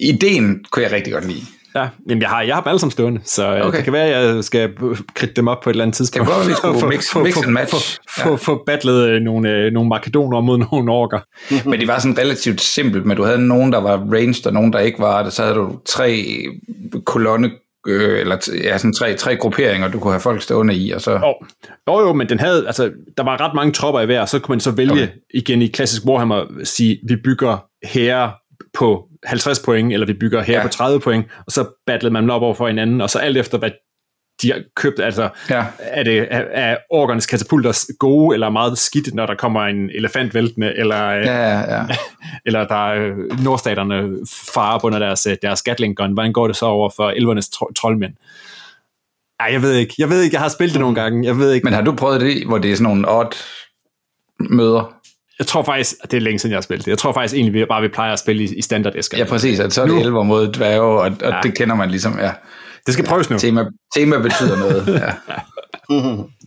ideen 0.01 0.64
kunne 0.70 0.82
jeg 0.82 0.93
rigtig 0.93 1.12
godt 1.12 1.26
lide. 1.26 1.41
Ja, 1.74 1.89
jamen 2.09 2.22
jeg 2.22 2.30
har, 2.30 2.43
jeg 2.43 2.55
har 2.55 2.62
dem 2.62 2.68
alle 2.68 2.78
sammen 2.78 2.91
stående, 2.91 3.20
så 3.24 3.49
okay. 3.51 3.62
Okay. 3.62 3.76
det 3.76 3.84
kan 3.84 3.93
være, 3.93 4.05
at 4.07 4.34
jeg 4.34 4.45
skal 4.45 4.70
kridte 5.14 5.34
dem 5.34 5.49
op 5.49 5.61
på 5.64 5.70
et 5.70 5.74
eller 5.74 5.84
andet 5.84 5.97
tidspunkt. 5.97 6.28
Det 6.28 6.34
kan 6.37 6.45
godt 6.45 6.57
skulle 6.57 6.80
Få- 6.80 6.91
mix- 6.91 7.12
få- 7.12 7.22
mix 7.22 7.34
få- 7.34 7.43
and 7.43 7.51
match. 7.53 7.99
Få, 8.18 8.22
få, 8.22 8.37
få 8.37 8.62
battlet 8.66 9.09
øh, 9.09 9.22
nogle, 9.22 9.51
øh, 9.51 9.72
nogle 9.72 9.89
makedoner 9.89 10.41
mod 10.41 10.59
nogle 10.72 10.93
orker. 10.93 11.18
Men 11.68 11.80
det 11.80 11.89
var 11.89 11.99
sådan 11.99 12.18
relativt 12.18 12.61
simpelt, 12.61 13.07
men 13.07 13.16
du 13.16 13.24
havde 13.24 13.47
nogen, 13.49 13.72
der 13.72 13.80
var 13.80 13.97
ranged, 14.12 14.47
og 14.47 14.53
nogen, 14.53 14.72
der 14.72 14.78
ikke 14.78 14.99
var 14.99 15.22
det. 15.22 15.32
Så 15.32 15.43
havde 15.43 15.55
du 15.55 15.78
tre 15.87 16.24
kolonne, 17.05 17.51
øh, 17.87 18.20
eller 18.20 18.51
ja, 18.64 18.78
sådan 18.78 18.93
tre, 18.93 19.14
tre 19.14 19.37
grupperinger, 19.37 19.89
du 19.89 19.99
kunne 19.99 20.12
have 20.12 20.20
folk 20.20 20.43
stående 20.43 20.74
i, 20.74 20.91
og 20.91 21.01
så... 21.01 21.14
Oh. 21.14 21.47
Jo, 21.89 22.01
jo, 22.01 22.12
men 22.12 22.28
den 22.28 22.39
havde, 22.41 22.66
altså, 22.66 22.91
der 23.16 23.22
var 23.24 23.41
ret 23.41 23.55
mange 23.55 23.72
tropper 23.72 24.01
i 24.01 24.07
hver, 24.07 24.20
og 24.20 24.28
så 24.28 24.39
kunne 24.39 24.53
man 24.53 24.61
så 24.61 24.70
vælge 24.70 24.93
Okay. 24.93 25.09
igen 25.34 25.62
i 25.62 25.66
klassisk 25.66 26.03
Warhammer, 26.07 26.45
sige, 26.64 26.99
vi 27.09 27.16
bygger 27.24 27.64
herre 27.84 28.32
på 28.78 29.05
50 29.24 29.61
point, 29.61 29.93
eller 29.93 30.07
vi 30.07 30.12
bygger 30.20 30.43
herre 30.43 30.59
Ja. 30.59 30.62
på 30.62 30.68
30 30.68 31.01
point, 31.01 31.26
og 31.47 31.53
så 31.53 31.64
battlede 31.87 32.12
man 32.12 32.30
op 32.30 32.43
over 32.43 32.55
for 32.55 32.66
hinanden, 32.66 33.01
og 33.01 33.11
så 33.11 33.18
alt 33.18 33.37
efter, 33.37 33.59
hvad 33.59 33.70
de 34.43 34.53
har 34.53 34.61
købt, 34.76 35.01
altså, 35.01 35.28
Ja. 35.51 35.64
er, 35.78 36.03
det, 36.03 36.18
er, 36.30 36.39
er 36.53 36.76
orkernes 36.91 37.26
katapulter 37.26 37.93
gode, 37.99 38.34
eller 38.34 38.51
meget 38.51 38.78
skidt, 38.78 39.14
når 39.14 39.26
der 39.26 39.34
kommer 39.34 39.62
en 39.62 39.91
elefant 39.95 40.34
væltende, 40.34 40.72
eller, 40.76 40.97
ja. 41.11 41.16
Ja, 41.18 41.49
ja, 41.59 41.74
ja. 41.74 41.82
eller 42.47 42.66
der 42.66 42.89
er 42.91 43.03
øh, 43.03 43.45
nordstaterne 43.45 44.16
farer 44.55 44.84
under 44.84 44.99
deres, 44.99 45.26
øh, 45.26 45.37
deres 45.43 45.62
Gatling 45.62 45.97
gun. 45.97 46.12
Hvordan 46.12 46.32
går 46.32 46.47
det 46.47 46.57
så 46.57 46.66
over 46.66 46.91
for 46.97 47.11
elvernes 47.11 47.49
tro- 47.49 47.72
troldmænd? 47.76 48.12
Ej, 49.41 49.49
jeg 49.53 49.62
ved 49.62 49.72
ikke. 49.72 49.95
Jeg 49.99 50.11
ved 50.11 50.22
ikke, 50.22 50.34
jeg 50.34 50.41
har 50.43 50.49
spillet 50.49 50.74
det 50.74 50.80
nogle 50.80 50.95
gange. 50.95 51.26
Jeg 51.26 51.39
ved 51.39 51.53
ikke. 51.53 51.64
Men 51.64 51.72
har 51.72 51.82
du 51.82 51.93
prøvet 51.93 52.20
det, 52.20 52.47
hvor 52.47 52.59
det 52.59 52.72
er 52.72 52.76
sådan 52.76 52.84
nogle 52.84 53.09
odd 53.09 53.34
møder? 54.41 54.93
Jeg 55.39 55.47
tror 55.47 55.62
faktisk, 55.62 55.95
det 56.03 56.14
er 56.14 56.20
længe 56.20 56.39
siden, 56.39 56.51
jeg 56.53 56.57
har 56.57 56.62
spillet 56.62 56.84
det. 56.84 56.91
Jeg 56.91 56.99
tror 56.99 57.12
faktisk 57.12 57.34
egentlig, 57.34 57.55
vi 57.61 57.64
bare 57.64 57.82
vi 57.82 57.89
plejer 57.89 58.12
at 58.12 58.18
spille 58.18 58.43
i, 58.45 58.55
i 58.55 58.62
standard 58.62 58.93
æsker. 58.97 59.18
Ja, 59.18 59.24
præcis. 59.24 59.61
At 59.61 59.72
så 59.72 59.82
er 59.82 59.87
det 59.87 59.95
Nu. 59.95 60.01
11 60.01 60.24
mod 60.24 60.49
dværge, 60.53 60.80
og, 60.82 60.99
og 60.99 61.12
Ja. 61.22 61.39
det 61.43 61.59
kender 61.59 61.74
man 61.74 61.91
ligesom. 61.91 62.18
Ja. 62.18 62.30
Det 62.87 62.95
skal 62.95 63.07
prøves 63.07 63.30
nu. 63.30 63.39
Tema, 63.39 63.64
tema 63.97 64.18
betyder 64.18 64.57
noget. 64.57 64.87
Ja. 65.03 65.12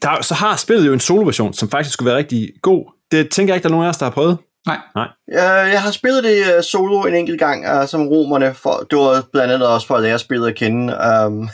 Der, 0.02 0.22
så 0.22 0.34
har 0.34 0.56
spillet 0.56 0.88
jo 0.88 0.94
en 0.94 1.00
solo-version, 1.00 1.54
som 1.54 1.70
faktisk 1.70 1.94
skulle 1.94 2.10
være 2.10 2.18
rigtig 2.18 2.50
god. 2.62 2.94
Det 3.12 3.30
tænker 3.30 3.54
jeg 3.54 3.58
ikke, 3.58 3.64
der 3.64 3.70
er 3.70 3.72
nogen 3.72 3.86
af 3.86 3.90
os, 3.90 3.98
der 3.98 4.06
har 4.06 4.12
prøvet. 4.12 4.38
Nej. 4.68 4.78
Nej. 4.96 5.08
Jeg, 5.32 5.70
jeg 5.74 5.82
har 5.82 5.92
spillet 5.92 6.24
det 6.24 6.44
øh, 6.58 6.64
solo 6.64 7.02
en 7.02 7.16
enkelt 7.16 7.40
gang, 7.40 7.82
uh, 7.82 7.88
som 7.88 8.08
romerne. 8.08 8.54
For, 8.54 8.88
det 8.90 9.00
var 9.00 9.24
blandt 9.34 9.54
andet 9.54 9.68
også 9.68 9.88
for 9.88 9.96
at 9.96 10.04
lære 10.04 10.20
spillet 10.20 10.48
at 10.48 10.56
kende. 10.56 10.98
Um, 11.28 11.50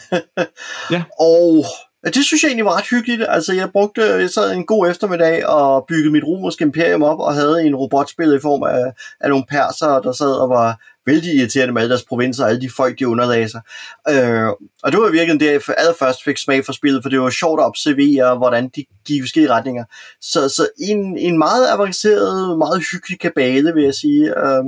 Ja. 0.92 1.04
Og 1.20 1.66
ja, 2.06 2.10
det 2.10 2.26
synes 2.26 2.44
jeg 2.44 2.50
egentlig 2.50 2.66
var 2.66 2.78
ret 2.78 2.90
hyggeligt. 2.90 3.26
Altså, 3.30 3.54
jeg 3.54 3.72
brugte, 3.72 4.02
jeg 4.02 4.30
sad 4.30 4.52
en 4.52 4.66
god 4.66 4.90
eftermiddag 4.90 5.46
og 5.48 5.86
byggede 5.88 6.12
mit 6.12 6.24
romerske 6.24 6.64
imperium 6.64 7.04
op, 7.04 7.20
og 7.20 7.34
havde 7.34 7.64
en 7.66 7.76
robotspil 7.76 8.34
i 8.34 8.40
form 8.42 8.64
af, 8.64 8.94
af 9.22 9.30
nogle 9.30 9.46
perser, 9.50 10.00
der 10.00 10.12
sad 10.12 10.32
og 10.32 10.50
var 10.50 10.80
vældig 11.06 11.36
irriterende 11.36 11.74
med 11.74 11.82
alle 11.82 11.90
deres 11.90 12.04
provinser, 12.04 12.44
og 12.44 12.50
alle 12.50 12.62
de 12.62 12.70
folk, 12.78 13.00
de 13.00 13.08
underlagde 13.08 13.50
sig. 13.50 13.62
Øh, 14.10 14.48
og 14.84 14.92
det 14.92 15.00
var 15.00 15.12
virkelig 15.12 15.40
det, 15.40 15.52
jeg 15.52 15.62
allerførst 15.78 16.24
fik 16.24 16.38
smag 16.38 16.66
for 16.66 16.74
spillet, 16.74 17.04
for 17.04 17.10
det 17.10 17.22
var 17.22 17.30
sjovt 17.30 17.60
at 17.60 17.66
observere, 17.66 18.38
hvordan 18.38 18.64
de 18.64 18.86
gik 19.06 19.18
i 19.18 19.22
forskellige 19.22 19.52
retninger. 19.52 19.84
Så, 20.22 20.50
så 20.50 20.68
en, 20.80 21.18
en 21.18 21.38
meget 21.38 21.68
avanceret, 21.68 22.58
meget 22.58 22.84
hyggelig 22.92 23.20
kabale, 23.20 23.74
vil 23.74 23.84
jeg 23.84 23.94
sige. 23.94 24.40
Øh, 24.40 24.64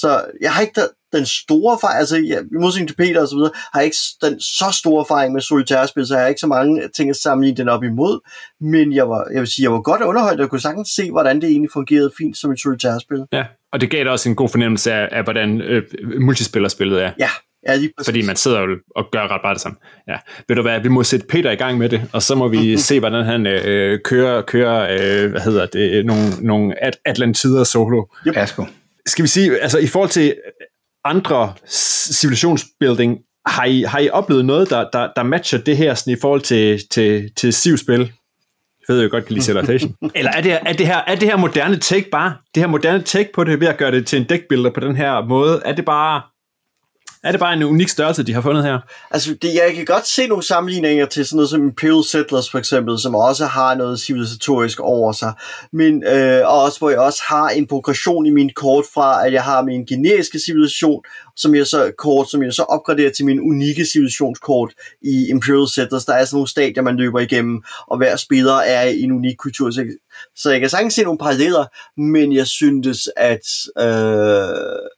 så 0.00 0.24
jeg 0.40 0.52
har 0.52 0.60
ikke 0.62 0.72
da, 0.80 0.82
den 1.18 1.26
store 1.26 1.74
erfaring, 1.74 1.98
altså 1.98 2.16
i 2.16 2.58
modsætning 2.60 2.88
til 2.88 2.96
Peter 2.96 3.20
og 3.20 3.28
så 3.28 3.36
videre, 3.36 3.50
har 3.72 3.80
jeg 3.80 3.84
ikke 3.84 3.96
den 4.22 4.40
så 4.40 4.64
store 4.80 5.00
erfaring 5.00 5.32
med 5.32 5.40
solitærspil, 5.40 6.06
så 6.06 6.14
jeg 6.14 6.22
har 6.22 6.28
ikke 6.28 6.40
så 6.40 6.46
mange 6.46 6.88
ting 6.96 7.10
at 7.10 7.16
sammenligne 7.16 7.56
den 7.56 7.68
op 7.68 7.84
imod, 7.84 8.20
men 8.60 8.92
jeg 8.92 9.08
var, 9.08 9.26
jeg 9.32 9.40
vil 9.40 9.48
sige, 9.48 9.64
jeg 9.64 9.72
var 9.72 9.80
godt 9.80 10.02
underholdt, 10.02 10.40
og 10.40 10.50
kunne 10.50 10.60
sagtens 10.60 10.88
se, 10.88 11.10
hvordan 11.10 11.40
det 11.40 11.50
egentlig 11.50 11.70
fungerede 11.72 12.10
fint 12.18 12.36
som 12.36 12.50
et 12.52 12.60
solitærspil. 12.60 13.24
Ja. 13.32 13.44
Og 13.72 13.80
det 13.80 13.90
gav 13.90 14.04
dig 14.04 14.12
også 14.12 14.28
en 14.28 14.34
god 14.34 14.48
fornemmelse 14.48 14.92
af, 14.92 15.08
af 15.12 15.24
hvordan 15.24 15.60
øh, 15.60 15.82
multispillerspillet 16.20 17.02
er. 17.02 17.12
Ja, 17.18 17.28
ja 17.68 17.76
lige 17.76 17.92
præcis. 17.98 18.08
Fordi 18.08 18.26
man 18.26 18.36
sidder 18.36 18.60
jo 18.60 18.66
og 18.96 19.04
gør 19.12 19.34
ret 19.34 19.40
bare 19.44 19.54
det 19.54 19.62
samme. 19.62 19.78
Ja. 20.08 20.16
Ved 20.48 20.56
du 20.56 20.62
hvad, 20.62 20.80
vi 20.80 20.88
må 20.88 21.02
sætte 21.02 21.26
Peter 21.26 21.50
i 21.50 21.54
gang 21.54 21.78
med 21.78 21.88
det, 21.88 22.02
og 22.12 22.22
så 22.22 22.34
må 22.34 22.48
vi 22.48 22.76
se, 22.76 23.00
hvordan 23.00 23.24
han 23.24 23.46
øh, 23.46 23.98
kører, 24.04 24.42
kører 24.42 24.82
øh, 24.90 25.30
hvad 25.30 25.40
hedder 25.40 25.66
det, 25.66 26.06
nogle, 26.06 26.22
nogle 26.40 26.84
At- 26.84 26.98
Atlantider 27.04 27.64
solo. 27.64 28.04
Ja, 28.34 28.46
sgu. 28.46 28.66
Skal 29.06 29.22
vi 29.22 29.28
sige, 29.28 29.58
altså 29.58 29.78
i 29.78 29.86
forhold 29.86 30.10
til 30.10 30.34
andre 31.04 31.52
civilisationsbuilding, 32.12 33.18
har 33.46 33.64
I, 33.64 33.82
har 33.82 33.98
I 33.98 34.10
oplevet 34.10 34.44
noget, 34.44 34.70
der, 34.70 34.90
der, 34.92 35.08
der 35.16 35.22
matcher 35.22 35.58
det 35.58 35.76
her 35.76 35.94
sådan, 35.94 36.12
i 36.12 36.20
forhold 36.20 36.40
til, 36.40 36.80
til, 36.90 37.30
til 37.36 37.52
Civ-spil? 37.52 38.12
Jeg 38.88 38.96
ved 38.96 39.02
jo 39.02 39.08
godt, 39.10 39.26
kan 39.26 39.34
lide 39.34 39.44
Civilization. 39.44 39.96
Eller 40.14 40.30
er 40.30 40.40
det, 40.40 40.52
er, 40.52 40.72
det 40.72 40.86
her, 40.86 41.00
er 41.06 41.14
det 41.14 41.28
her 41.28 41.36
moderne 41.36 41.78
take 41.78 42.10
bare, 42.10 42.34
det 42.54 42.62
her 42.62 42.68
moderne 42.68 43.02
take 43.02 43.30
på 43.34 43.44
det, 43.44 43.60
ved 43.60 43.68
at 43.68 43.76
gøre 43.76 43.90
det 43.90 44.06
til 44.06 44.20
en 44.20 44.28
deckbuilder 44.28 44.70
på 44.70 44.80
den 44.80 44.96
her 44.96 45.24
måde, 45.24 45.62
er 45.64 45.74
det 45.74 45.84
bare, 45.84 46.22
er 47.22 47.30
det 47.30 47.40
bare 47.40 47.54
en 47.54 47.62
unik 47.62 47.88
størrelse, 47.88 48.22
de 48.22 48.34
har 48.34 48.40
fundet 48.40 48.64
her? 48.64 48.78
Altså, 49.10 49.34
det, 49.42 49.54
jeg 49.54 49.72
kan 49.74 49.84
godt 49.84 50.06
se 50.06 50.26
nogle 50.26 50.44
sammenligninger 50.44 51.06
til 51.06 51.26
sådan 51.26 51.36
noget 51.36 51.50
som 51.50 51.64
Imperial 51.64 52.04
Settlers 52.04 52.50
for 52.50 52.58
eksempel, 52.58 52.98
som 52.98 53.14
også 53.14 53.46
har 53.46 53.74
noget 53.74 54.00
civilisatorisk 54.00 54.80
over 54.80 55.12
sig. 55.12 55.32
Men, 55.72 56.04
øh, 56.04 56.40
og 56.44 56.62
også 56.62 56.78
hvor 56.78 56.90
jeg 56.90 56.98
også 56.98 57.22
har 57.28 57.48
en 57.48 57.66
progression 57.66 58.26
i 58.26 58.30
min 58.30 58.50
kort 58.56 58.84
fra, 58.94 59.26
at 59.26 59.32
jeg 59.32 59.44
har 59.44 59.62
min 59.62 59.86
generiske 59.86 60.38
civilisation, 60.46 61.02
som 61.36 61.54
jeg 61.54 61.66
så 61.66 61.92
kort, 61.98 62.30
som 62.30 62.42
jeg 62.42 62.52
så 62.52 62.62
opgraderer 62.62 63.10
til 63.10 63.24
min 63.24 63.40
unikke 63.40 63.84
civilisationskort 63.92 64.72
i 65.02 65.28
Imperial 65.28 65.68
Settlers. 65.68 66.04
Der 66.04 66.14
er 66.14 66.24
sådan 66.24 66.36
nogle 66.36 66.48
stadier, 66.48 66.82
man 66.82 66.96
løber 66.96 67.20
igennem, 67.20 67.62
og 67.86 67.96
hver 67.96 68.16
spiller 68.16 68.54
er 68.54 68.82
i 68.84 69.02
en 69.02 69.12
unik 69.12 69.36
kultur. 69.36 69.70
Så, 69.70 69.84
så 70.36 70.50
jeg 70.50 70.60
kan 70.60 70.70
sagtens 70.70 70.94
se 70.94 71.02
nogle 71.02 71.18
paralleller, 71.18 71.64
men 72.00 72.32
jeg 72.32 72.46
syntes, 72.46 73.08
at... 73.16 73.46
Øh, 73.78 74.90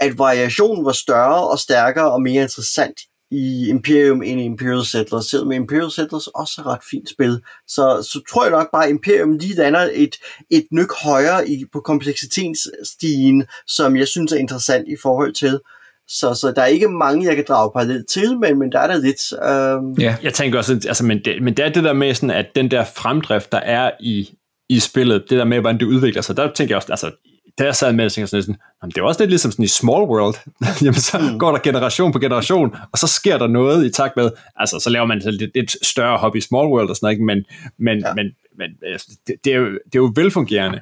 at 0.00 0.18
variationen 0.18 0.84
var 0.84 0.92
større 0.92 1.48
og 1.48 1.58
stærkere 1.58 2.12
og 2.12 2.22
mere 2.22 2.42
interessant 2.42 3.00
i 3.30 3.68
Imperium 3.68 4.22
end 4.22 4.40
i 4.40 4.44
Imperial 4.44 4.84
Settlers, 4.84 5.26
selvom 5.26 5.52
Imperial 5.52 5.90
Settlers 5.90 6.26
også 6.26 6.60
er 6.60 6.66
ret 6.66 6.80
fint 6.90 7.10
spil. 7.10 7.40
Så, 7.66 8.08
så 8.12 8.20
tror 8.30 8.44
jeg 8.44 8.50
nok 8.50 8.68
bare, 8.72 8.84
at 8.84 8.90
Imperium 8.90 9.32
lige 9.32 9.54
lander 9.54 9.88
et, 9.92 10.16
et 10.50 10.66
nyk 10.72 10.92
højere 11.02 11.48
i, 11.48 11.64
på 11.72 11.80
kompleksitetsstigen, 11.80 13.46
som 13.66 13.96
jeg 13.96 14.08
synes 14.08 14.32
er 14.32 14.36
interessant 14.36 14.88
i 14.88 14.96
forhold 15.02 15.34
til. 15.34 15.60
Så, 16.08 16.34
så 16.34 16.52
der 16.56 16.62
er 16.62 16.66
ikke 16.66 16.88
mange, 16.88 17.26
jeg 17.26 17.36
kan 17.36 17.44
drage 17.48 17.70
parallelt 17.72 18.08
til, 18.08 18.38
men, 18.38 18.58
men 18.58 18.72
der 18.72 18.78
er 18.78 18.86
der 18.86 18.98
lidt. 18.98 19.32
Øhm, 19.32 19.92
Ja. 20.00 20.16
Jeg 20.22 20.34
tænker 20.34 20.58
også, 20.58 20.72
altså, 20.72 21.04
men, 21.04 21.24
det, 21.24 21.42
men 21.42 21.56
det 21.56 21.64
er 21.64 21.68
det 21.68 21.84
der 21.84 21.92
med, 21.92 22.14
sådan, 22.14 22.30
at 22.30 22.46
den 22.54 22.70
der 22.70 22.84
fremdrift, 22.84 23.52
der 23.52 23.58
er 23.58 23.90
i, 24.00 24.30
i 24.68 24.80
spillet, 24.80 25.24
det 25.30 25.38
der 25.38 25.44
med, 25.44 25.60
hvordan 25.60 25.80
det 25.80 25.86
udvikler 25.86 26.22
sig, 26.22 26.36
der 26.36 26.52
tænker 26.52 26.72
jeg 26.72 26.76
også, 26.76 26.92
altså, 26.92 27.10
da 27.58 27.64
jeg 27.64 27.76
sad 27.76 27.92
med 27.92 28.04
det, 28.04 28.12
tænkte 28.12 28.36
jeg 28.36 28.42
sådan, 28.42 28.42
sådan, 28.42 28.60
"Jamen, 28.82 28.90
det 28.90 28.98
er 28.98 29.02
også 29.02 29.20
lidt 29.20 29.30
ligesom 29.30 29.50
sådan 29.50 29.64
i 29.64 29.68
Small 29.68 30.02
World. 30.02 30.34
Jamen, 30.84 30.94
så 30.94 31.18
mm. 31.18 31.38
går 31.38 31.52
der 31.52 31.58
generation 31.58 32.12
på 32.12 32.18
generation, 32.18 32.76
og 32.92 32.98
så 32.98 33.06
sker 33.06 33.38
der 33.38 33.46
noget 33.46 33.86
i 33.86 33.90
takt 33.90 34.16
med, 34.16 34.30
altså, 34.56 34.78
så 34.78 34.90
laver 34.90 35.06
man 35.06 35.22
så 35.22 35.30
lidt, 35.30 35.50
lidt 35.54 35.86
større 35.86 36.18
hobby 36.18 36.36
i 36.36 36.40
Small 36.40 36.68
World 36.68 36.90
og 36.90 36.96
sådan 36.96 37.06
noget, 37.06 37.14
ikke? 37.14 37.24
men, 37.24 37.44
men, 37.78 37.98
ja. 37.98 38.14
Men, 38.14 38.26
men 38.58 38.70
altså, 38.92 39.08
det, 39.26 39.34
det, 39.44 39.52
er 39.52 39.56
jo, 39.56 39.66
det 39.66 39.94
er 39.94 39.98
jo 39.98 40.12
velfungerende 40.14 40.80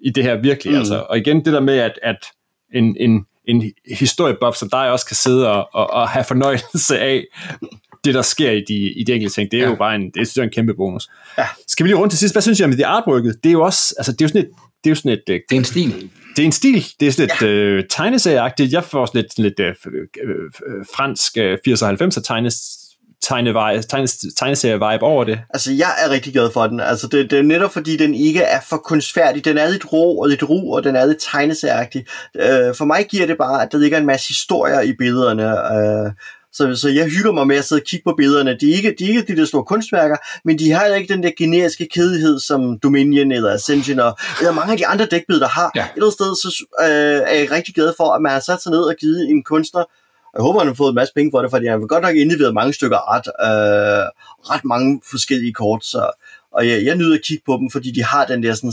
i 0.00 0.10
det 0.10 0.24
her 0.24 0.36
virkelig. 0.36 0.72
Mm. 0.72 0.78
Altså. 0.78 1.06
Og 1.08 1.18
igen, 1.18 1.44
det 1.44 1.52
der 1.52 1.60
med, 1.60 1.78
at, 1.78 1.98
at 2.02 2.16
en, 2.74 2.96
en, 3.00 3.26
en 3.44 3.72
historiebob 3.98 4.54
som 4.56 4.70
dig 4.70 4.90
også 4.90 5.06
kan 5.06 5.16
sidde 5.16 5.50
og, 5.50 5.68
og, 5.72 5.90
og 5.90 6.08
have 6.08 6.24
fornøjelse 6.24 6.98
af 6.98 7.24
det, 8.04 8.14
der 8.14 8.22
sker 8.22 8.50
i 8.50 8.64
de, 8.68 8.74
i 8.74 9.04
de 9.04 9.12
enkelte 9.12 9.34
ting, 9.34 9.50
det 9.50 9.58
er 9.58 9.64
ja. 9.64 9.70
Jo 9.70 9.76
bare 9.76 9.94
en, 9.94 10.04
det 10.04 10.14
synes 10.14 10.36
jeg 10.36 10.42
er 10.42 10.46
en 10.46 10.52
kæmpe 10.52 10.74
bonus. 10.74 11.08
Ja. 11.38 11.46
Skal 11.68 11.84
vi 11.84 11.88
lige 11.88 11.98
rundt 11.98 12.10
til 12.10 12.18
sidst? 12.18 12.34
Hvad 12.34 12.42
synes 12.42 12.60
I 12.60 12.64
om 12.64 12.70
det 12.70 12.82
artworket? 12.82 13.36
Det 13.44 13.50
er 13.50 13.52
jo 13.52 13.62
også, 13.62 13.94
altså 13.98 14.12
det 14.12 14.20
er 14.20 14.24
jo 14.24 14.28
sådan 14.28 14.42
et, 14.42 14.50
det 14.84 14.90
er 14.90 14.90
jo 14.90 14.94
sådan 14.94 15.12
et, 15.12 15.22
øh, 15.28 15.40
Det 15.48 15.54
er 15.54 15.58
en 15.58 15.64
stil. 15.64 16.10
det 16.36 16.42
er 16.42 16.46
en 16.46 16.52
stil, 16.52 16.86
det 17.00 17.08
er 17.08 17.12
sådan 17.12 17.28
lidt 17.28 17.42
ja. 17.42 17.46
øh, 17.46 17.84
tegneserieagtigt. 17.90 18.72
Jeg 18.72 18.84
får 18.84 19.06
sådan 19.06 19.20
lidt, 19.22 19.38
lidt 19.38 19.60
øh, 19.60 19.74
øh, 19.94 20.32
øh, 20.66 20.84
fransk 20.96 21.38
øh, 21.38 21.58
80'er 21.68 21.84
og 21.84 21.90
90'er 21.90 22.20
tegnes, 22.20 22.54
tegne, 23.22 23.82
tegne, 23.82 24.06
tegneserie-vibe 24.36 25.02
over 25.02 25.24
det. 25.24 25.38
Altså, 25.54 25.72
jeg 25.72 25.90
er 26.04 26.10
rigtig 26.10 26.32
glad 26.32 26.50
for 26.52 26.66
den. 26.66 26.80
Altså, 26.80 27.06
det, 27.06 27.30
det 27.30 27.38
er 27.38 27.42
netop 27.42 27.72
fordi, 27.72 27.96
den 27.96 28.14
ikke 28.14 28.40
er 28.40 28.60
for 28.68 28.76
kunstfærdig. 28.76 29.44
Den 29.44 29.58
er 29.58 29.68
lidt 29.70 29.92
rå 29.92 30.22
og 30.22 30.28
lidt 30.28 30.42
ru, 30.48 30.74
og 30.76 30.84
den 30.84 30.96
er 30.96 31.06
lidt 31.06 31.18
tegneserieagtig. 31.32 32.06
Øh, 32.36 32.74
for 32.74 32.84
mig 32.84 33.06
giver 33.10 33.26
det 33.26 33.38
bare, 33.38 33.62
at 33.62 33.68
der 33.72 33.78
ligger 33.78 33.98
en 33.98 34.06
masse 34.06 34.28
historier 34.28 34.80
i 34.80 34.92
billederne. 34.98 35.44
Øh, 35.76 36.12
så, 36.58 36.76
så 36.82 36.88
jeg 36.88 37.06
hygger 37.06 37.32
mig 37.32 37.46
med 37.46 37.56
at 37.56 37.64
sidde 37.64 37.80
og 37.80 37.86
kigge 37.86 38.04
på 38.04 38.14
billederne. 38.16 38.56
De 38.60 38.70
er 38.70 38.76
ikke 38.76 38.94
de, 38.98 39.04
er 39.04 39.08
ikke 39.08 39.32
de 39.32 39.36
der 39.40 39.46
store 39.46 39.64
kunstværker, 39.64 40.16
men 40.44 40.58
de 40.58 40.70
har 40.70 40.84
ikke 40.84 41.14
den 41.14 41.22
der 41.22 41.30
generiske 41.38 41.88
kedelighed, 41.94 42.40
som 42.40 42.78
Dominion 42.78 43.32
eller 43.32 43.50
Ascension 43.50 43.98
og, 44.00 44.18
eller 44.40 44.52
mange 44.52 44.72
af 44.72 44.78
de 44.78 44.86
andre 44.86 45.06
dækbilleder, 45.06 45.46
der 45.46 45.52
har. 45.52 45.70
Ja. 45.76 45.84
Et 45.84 45.90
eller 45.94 46.06
andet 46.06 46.14
sted 46.20 46.30
så, 46.42 46.64
øh, 46.80 47.32
er 47.32 47.38
jeg 47.40 47.50
rigtig 47.50 47.74
glad 47.74 47.92
for, 47.96 48.12
at 48.14 48.22
man 48.22 48.32
har 48.32 48.40
sat 48.40 48.62
sig 48.62 48.70
ned 48.72 48.80
og 48.80 48.94
givet 49.00 49.30
en 49.30 49.44
kunstner 49.44 49.84
jeg 50.34 50.42
håber, 50.42 50.58
han 50.58 50.68
har 50.68 50.74
fået 50.74 50.88
en 50.88 50.94
masse 50.94 51.14
penge 51.14 51.30
for 51.30 51.42
det, 51.42 51.50
fordi 51.50 51.66
han 51.66 51.80
har 51.80 51.86
godt 51.86 52.02
nok 52.02 52.16
indleveret 52.16 52.54
mange 52.54 52.72
stykker 52.72 53.00
ret, 53.14 53.28
øh, 53.48 54.06
ret 54.50 54.64
mange 54.64 55.00
forskellige 55.10 55.52
kort, 55.52 55.84
så, 55.84 56.10
og 56.52 56.68
jeg, 56.68 56.84
jeg 56.84 56.96
nyder 56.96 57.14
at 57.14 57.24
kigge 57.24 57.42
på 57.46 57.56
dem, 57.60 57.70
fordi 57.70 57.90
de 57.90 58.04
har 58.04 58.26
den 58.26 58.42
der 58.42 58.54
sådan, 58.54 58.72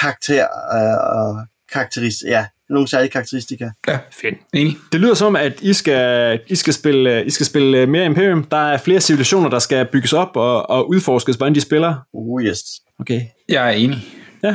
karakter, 0.00 0.44
øh, 0.76 1.46
karakteris, 1.72 2.14
ja, 2.26 2.46
nogle 2.74 2.88
særlige 2.88 3.10
karakteristika. 3.10 3.70
Ja, 3.88 3.98
fedt. 4.22 4.34
Enig. 4.54 4.76
Det 4.92 5.00
lyder 5.00 5.14
som, 5.14 5.36
at 5.36 5.60
I 5.62 5.72
skal, 5.72 6.40
I 6.48 6.54
skal, 6.54 6.72
spille, 6.72 7.24
I 7.24 7.30
skal 7.30 7.46
spille 7.46 7.86
mere 7.86 8.06
Imperium. 8.06 8.44
Der 8.44 8.56
er 8.56 8.78
flere 8.78 9.00
civilisationer, 9.00 9.50
der 9.50 9.58
skal 9.58 9.86
bygges 9.92 10.12
op 10.12 10.30
og, 10.36 10.70
og 10.70 10.88
udforskes, 10.88 11.36
hvordan 11.36 11.54
de 11.54 11.60
spiller. 11.60 11.94
Uh, 12.12 12.42
yes. 12.42 12.60
Okay. 13.00 13.20
Jeg 13.48 13.66
er 13.66 13.70
enig. 13.70 13.98
Ja. 14.42 14.54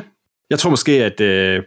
Jeg 0.50 0.60
tror 0.60 0.70
måske, 0.70 1.04
at 1.04 1.22
øh, 1.22 1.64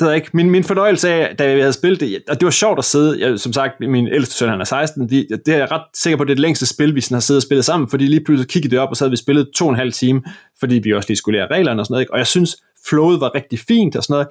det 0.00 0.08
er 0.08 0.12
ikke. 0.12 0.30
Min, 0.32 0.50
min 0.50 0.64
fornøjelse 0.64 1.08
af, 1.08 1.36
da 1.36 1.54
vi 1.54 1.60
havde 1.60 1.72
spillet 1.72 2.00
det, 2.00 2.22
og 2.28 2.40
det 2.40 2.44
var 2.44 2.50
sjovt 2.50 2.78
at 2.78 2.84
sidde, 2.84 3.20
jeg, 3.20 3.40
som 3.40 3.52
sagt, 3.52 3.80
min 3.80 4.08
ældste 4.08 4.34
søn, 4.34 4.48
han 4.48 4.60
er 4.60 4.64
16, 4.64 5.08
de, 5.08 5.26
det 5.46 5.54
er 5.54 5.58
jeg 5.58 5.70
ret 5.70 5.82
sikker 5.94 6.16
på, 6.16 6.24
det 6.24 6.30
er 6.30 6.34
det 6.34 6.42
længste 6.42 6.66
spil, 6.66 6.94
vi 6.94 7.00
sådan 7.00 7.14
har 7.14 7.20
siddet 7.20 7.38
og 7.38 7.42
spillet 7.42 7.64
sammen, 7.64 7.90
fordi 7.90 8.06
lige 8.06 8.24
pludselig 8.24 8.50
kiggede 8.50 8.70
det 8.70 8.78
op, 8.78 8.88
og 8.88 8.96
så 8.96 9.04
havde 9.04 9.10
vi 9.10 9.16
spillet 9.16 9.48
to 9.54 9.64
og 9.64 9.70
en 9.70 9.76
halv 9.76 9.92
time, 9.92 10.22
fordi 10.60 10.80
vi 10.84 10.92
også 10.92 11.08
lige 11.08 11.16
skulle 11.16 11.38
lære 11.38 11.48
reglerne 11.50 11.82
og 11.82 11.86
sådan 11.86 11.94
noget, 11.94 12.02
ikke? 12.02 12.12
og 12.12 12.18
jeg 12.18 12.26
synes, 12.26 12.56
flowet 12.88 13.20
var 13.20 13.34
rigtig 13.34 13.58
fint 13.58 13.96
og 13.96 14.02
sådan 14.02 14.14
noget, 14.14 14.28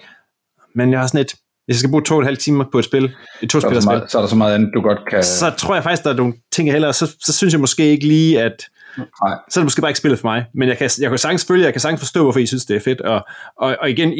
men 0.78 0.92
jeg 0.92 1.00
har 1.00 1.08
sådan 1.08 1.22
et, 1.22 1.34
hvis 1.66 1.74
jeg 1.74 1.80
skal 1.80 1.90
bruge 1.90 2.04
to 2.04 2.16
og 2.16 2.20
en 2.20 2.26
halv 2.26 2.38
timer 2.38 2.66
på 2.72 2.80
et 2.80 2.86
spil, 2.86 3.16
et 3.42 3.50
to 3.50 3.60
spil 3.60 3.82
så, 3.82 4.06
så 4.08 4.18
er 4.18 4.22
der 4.22 4.30
så 4.30 4.36
meget 4.36 4.56
andet, 4.56 4.72
du 4.74 4.82
godt 4.82 5.00
kan... 5.10 5.24
Så 5.24 5.50
tror 5.58 5.74
jeg 5.74 5.84
faktisk, 5.84 6.04
der 6.04 6.10
er 6.10 6.16
nogle 6.16 6.34
ting, 6.52 6.68
jeg 6.68 6.74
heller, 6.74 6.92
så, 6.92 7.16
så 7.26 7.34
synes 7.34 7.54
jeg 7.54 7.60
måske 7.60 7.84
ikke 7.84 8.08
lige, 8.08 8.42
at 8.42 8.66
Nej. 8.98 9.38
så 9.50 9.60
er 9.60 9.62
det 9.62 9.66
måske 9.66 9.82
bare 9.82 9.92
ikke 9.92 10.00
spillet 10.00 10.20
for 10.20 10.28
mig. 10.28 10.46
Men 10.54 10.70
jeg 10.70 10.78
kan, 10.78 10.90
jeg 11.00 11.10
kan 11.10 11.18
sagtens 11.18 11.46
følge, 11.46 11.66
jeg 11.66 11.74
kan 11.74 11.82
sagtens 11.82 12.02
forstå, 12.02 12.24
hvorfor 12.24 12.40
I 12.40 12.46
synes, 12.46 12.66
det 12.66 12.76
er 12.76 12.80
fedt. 12.80 13.02
Og, 13.02 13.26
og, 13.58 13.78
og 13.82 13.90
igen, 13.90 14.14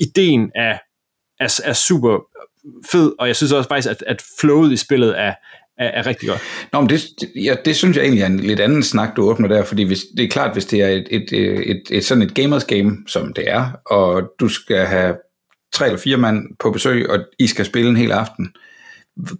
ideen 0.00 0.50
af 0.54 0.80
er, 1.40 1.60
er 1.64 1.72
super 1.72 2.18
fed, 2.92 3.12
og 3.18 3.26
jeg 3.26 3.36
synes 3.36 3.52
også 3.52 3.68
faktisk, 3.68 3.90
at, 3.90 4.04
at 4.06 4.22
flowet 4.40 4.72
i 4.72 4.76
spillet 4.76 5.20
er, 5.20 5.34
er, 5.78 5.88
er 5.88 6.06
rigtig 6.06 6.28
godt. 6.28 6.40
Nå, 6.72 6.80
men 6.80 6.90
det, 6.90 7.00
ja, 7.44 7.56
det 7.64 7.76
synes 7.76 7.96
jeg 7.96 8.02
egentlig 8.02 8.22
er 8.22 8.26
en 8.26 8.40
lidt 8.40 8.60
anden 8.60 8.82
snak, 8.82 9.16
du 9.16 9.30
åbner 9.30 9.48
der, 9.48 9.64
fordi 9.64 9.82
hvis, 9.82 10.00
det 10.16 10.24
er 10.24 10.28
klart, 10.28 10.52
hvis 10.52 10.66
det 10.66 10.82
er 10.82 10.88
et, 10.88 11.06
et, 11.10 11.32
et, 11.32 11.70
et, 11.70 11.82
et 11.90 12.04
sådan 12.04 12.22
et 12.22 12.34
gamers 12.34 12.64
game, 12.64 12.96
som 13.06 13.32
det 13.32 13.50
er, 13.50 13.70
og 13.86 14.22
du 14.40 14.48
skal 14.48 14.86
have 14.86 15.14
tre 15.72 15.86
eller 15.86 15.98
fire 15.98 16.16
mand 16.16 16.56
på 16.58 16.70
besøg, 16.70 17.10
og 17.10 17.18
I 17.38 17.46
skal 17.46 17.64
spille 17.64 17.90
en 17.90 17.96
hel 17.96 18.12
aften, 18.12 18.52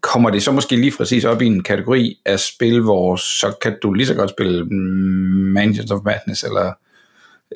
kommer 0.01 0.31
det 0.31 0.43
så 0.43 0.53
måske 0.53 0.76
lige 0.76 0.97
præcis 0.97 1.24
op 1.24 1.43
i 1.43 1.47
en 1.47 1.62
kategori 1.62 2.16
af 2.26 2.41
spil, 2.41 2.81
hvor 2.81 3.16
så 3.16 3.55
kan 3.62 3.76
du 3.83 3.93
lige 3.93 4.07
så 4.07 4.14
godt 4.14 4.31
spille 4.31 4.64
Mansions 4.64 5.91
of 5.91 6.01
Madness, 6.05 6.43
eller 6.43 6.72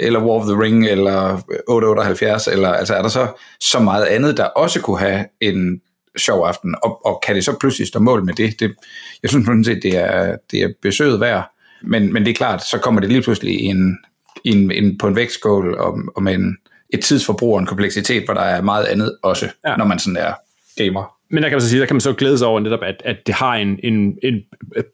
eller 0.01 0.21
War 0.21 0.41
of 0.41 0.47
the 0.47 0.63
Ring, 0.63 0.87
eller 0.87 1.43
878, 1.69 2.49
eller 2.49 2.69
altså 2.69 2.95
er 2.95 3.03
der 3.03 3.09
så 3.09 3.29
så 3.61 3.79
meget 3.79 4.05
andet, 4.05 4.37
der 4.37 4.45
også 4.45 4.81
kunne 4.81 4.99
have 4.99 5.25
en 5.41 5.81
sjov 6.17 6.47
aften, 6.47 6.75
og, 6.83 7.07
og 7.07 7.23
kan 7.27 7.35
det 7.35 7.45
så 7.45 7.57
pludselig 7.61 7.89
stå 7.89 7.99
mål 7.99 8.25
med 8.25 8.35
det? 8.35 8.61
det 8.61 8.75
jeg 9.23 9.31
synes 9.31 9.47
sådan 9.47 9.65
set, 9.65 9.83
det 9.83 9.97
er, 9.97 10.37
det 10.51 10.63
er 10.63 10.69
besøget 10.83 11.21
værd, 11.21 11.51
men, 11.83 12.13
men 12.13 12.25
det 12.25 12.31
er 12.31 12.35
klart, 12.35 12.65
så 12.65 12.79
kommer 12.79 13.01
det 13.01 13.11
lige 13.11 13.23
pludselig 13.23 13.61
en, 13.61 13.99
en, 14.45 14.71
en, 14.71 14.99
på 14.99 15.07
en 15.07 15.17
vægtskål, 15.17 15.75
og, 15.75 15.99
og 16.17 16.23
med 16.23 16.35
en, 16.35 16.57
et 16.91 17.05
tidsforbrug 17.05 17.55
og 17.55 17.61
en 17.61 17.67
kompleksitet, 17.67 18.25
hvor 18.25 18.35
der 18.35 18.41
er 18.41 18.63
meget 18.63 18.85
andet 18.85 19.19
også, 19.23 19.49
ja. 19.67 19.77
når 19.77 19.85
man 19.85 19.99
sådan 19.99 20.17
er 20.17 20.33
gamer. 20.77 21.15
Men 21.31 21.43
der 21.43 21.49
kan 21.49 21.57
man 21.57 21.61
så 21.61 21.69
sige, 21.69 21.81
der 21.81 21.87
kan 21.87 21.97
man 21.97 22.01
så 22.01 22.13
glæde 22.13 22.39
sig 22.39 22.47
over 22.47 22.61
netop, 22.61 22.83
at, 22.83 23.03
at 23.05 23.17
det 23.27 23.35
har 23.35 23.55
en, 23.55 23.81
en, 23.83 24.19
en 24.23 24.35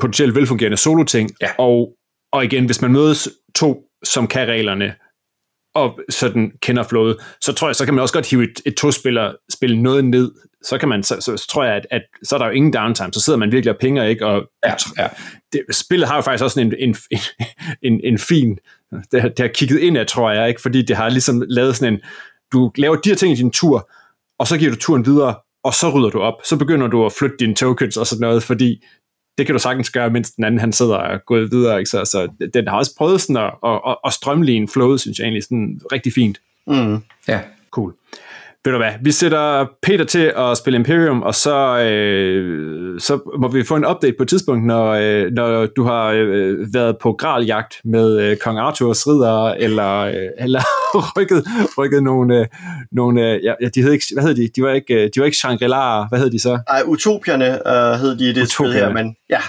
potentielt 0.01 0.35
velfungerende 0.35 0.77
solo-ting, 0.77 1.31
ja. 1.41 1.49
og, 1.59 1.93
og 2.33 2.45
igen, 2.45 2.67
hvis 2.67 2.83
man 2.83 2.93
mødes 2.93 3.29
to 3.55 3.85
som 4.05 4.27
kan 4.27 4.49
reglerne, 4.49 4.95
og 5.75 6.01
sådan 6.09 6.53
kender 6.63 6.83
flowet, 6.83 7.17
så 7.41 7.53
tror 7.53 7.69
jeg, 7.69 7.77
så 7.77 7.85
kan 7.85 7.95
man 7.95 8.03
også 8.03 8.15
godt 8.15 8.31
hive 8.31 8.43
et, 8.43 8.61
et 8.67 8.77
to-spiller 8.77 9.33
spil 9.53 9.81
noget 9.81 10.05
ned, 10.05 10.33
så 10.63 10.79
kan 10.79 10.89
man, 10.89 11.03
så, 11.03 11.17
så, 11.21 11.37
så 11.37 11.47
tror 11.49 11.65
jeg, 11.65 11.75
at, 11.75 11.87
at, 11.91 12.03
så 12.23 12.35
er 12.35 12.39
der 12.39 12.47
jo 12.47 12.53
ingen 12.53 12.73
downtime, 12.73 13.13
så 13.13 13.21
sidder 13.21 13.39
man 13.39 13.53
virkelig 13.53 13.75
og 13.75 13.81
pinger, 13.81 14.05
ikke? 14.05 14.27
Og 14.27 14.43
ja, 14.67 14.75
ja. 14.99 15.09
Det, 15.53 15.77
spillet 15.77 16.09
har 16.09 16.17
jo 16.17 16.23
faktisk 16.23 16.45
også 16.45 16.61
en, 16.61 16.75
en, 16.79 16.97
en, 17.93 18.01
en 18.05 18.19
fin, 18.19 18.59
det 19.13 19.21
har, 19.23 19.29
det 19.29 19.39
har 19.39 19.49
kigget 19.49 19.79
ind 19.79 19.99
af, 19.99 20.07
tror 20.07 20.31
jeg, 20.31 20.49
ikke? 20.49 20.63
Fordi 20.63 20.83
det 20.83 20.97
har 20.97 21.09
ligesom 21.09 21.43
lavet 21.49 21.77
sådan 21.77 21.95
en, 21.95 22.01
du 22.53 22.73
laver 22.77 22.97
de 22.97 23.09
her 23.09 23.17
ting 23.17 23.33
i 23.33 23.37
din 23.37 23.51
tur, 23.51 23.91
og 24.39 24.47
så 24.47 24.59
giver 24.59 24.71
du 24.71 24.77
turen 24.77 25.07
videre, 25.07 25.35
og 25.65 25.75
så 25.75 25.91
rydder 25.91 26.11
du 26.11 26.21
op, 26.21 26.35
så 26.45 26.57
begynder 26.57 26.87
du 26.87 27.07
at 27.07 27.13
flytte 27.13 27.37
dine 27.41 27.55
tokens 27.55 27.97
og 27.97 28.07
sådan 28.07 28.21
noget, 28.21 28.43
fordi 28.43 28.85
det 29.39 29.47
kan 29.47 29.53
du 29.53 29.59
sagtens 29.59 29.91
gøre, 29.91 30.11
mens 30.11 30.31
den 30.31 30.45
anden 30.45 30.61
han 30.61 30.73
sidder 30.73 30.97
og 30.97 31.21
går 31.27 31.37
videre. 31.51 31.79
Ikke? 31.79 31.91
Så, 31.91 32.05
så 32.05 32.29
den 32.55 32.69
har 32.69 32.77
også 32.77 32.95
prøvet 32.99 33.21
sådan 33.21 33.37
at, 33.37 33.53
at, 33.65 33.81
at, 33.87 33.97
at 34.07 34.13
strømligne 34.13 34.69
flowet, 34.69 35.01
synes 35.01 35.19
jeg 35.19 35.25
egentlig, 35.25 35.45
sådan 35.45 35.81
rigtig 35.93 36.13
fint. 36.13 36.41
Mm. 36.67 36.99
Ja. 37.29 37.41
Cool. 37.71 37.95
Ved 38.65 38.73
du 38.73 38.79
hvad, 38.79 38.93
vi 39.03 39.11
sætter 39.11 39.67
Peter 39.83 40.05
til 40.05 40.33
at 40.37 40.57
spille 40.59 40.77
Imperium, 40.77 41.23
og 41.23 41.35
så, 41.35 41.81
øh, 41.81 43.01
så 43.01 43.21
må 43.41 43.49
vi 43.49 43.65
få 43.65 43.77
en 43.77 43.87
update 43.87 44.15
på 44.19 44.23
et 44.23 44.29
tidspunkt, 44.29 44.67
når, 44.67 44.87
øh, 44.87 45.31
når 45.33 45.67
du 45.67 45.85
har 45.85 46.07
øh, 46.07 46.75
været 46.75 46.97
på 47.03 47.13
graljagt 47.13 47.75
med 47.85 48.21
øh, 48.21 48.37
Kong 48.37 48.59
Arthurs 48.59 49.07
ridder, 49.07 49.55
eller, 49.55 49.99
øh, 50.01 50.15
eller 50.39 50.61
rykket, 51.19 51.45
rykket 51.79 52.03
nogle, 52.03 52.41
øh, 52.41 52.47
nogle 52.93 53.31
øh, 53.31 53.45
ja, 53.45 53.55
de 53.75 53.83
hed 53.83 53.93
ikke, 53.93 54.05
hvad 54.15 54.25
hed 54.25 54.35
de? 54.35 54.49
De 54.57 54.63
var 54.63 54.71
ikke, 54.71 54.95
øh, 54.95 55.11
de 55.15 55.21
var 55.21 55.25
ikke 55.27 55.37
Shangri-La, 55.37 56.09
hvad 56.09 56.19
hed 56.19 56.31
de 56.31 56.39
så? 56.39 56.59
Nej, 56.69 56.83
Utopierne 56.87 57.69
øh, 57.69 58.01
hed 58.01 58.17
de 58.19 58.25
i 58.25 58.33
det 58.33 58.43
Utopierne. 58.43 58.73
spil 58.73 58.73
her, 58.73 58.93
men 58.93 59.17
ja, 59.31 59.41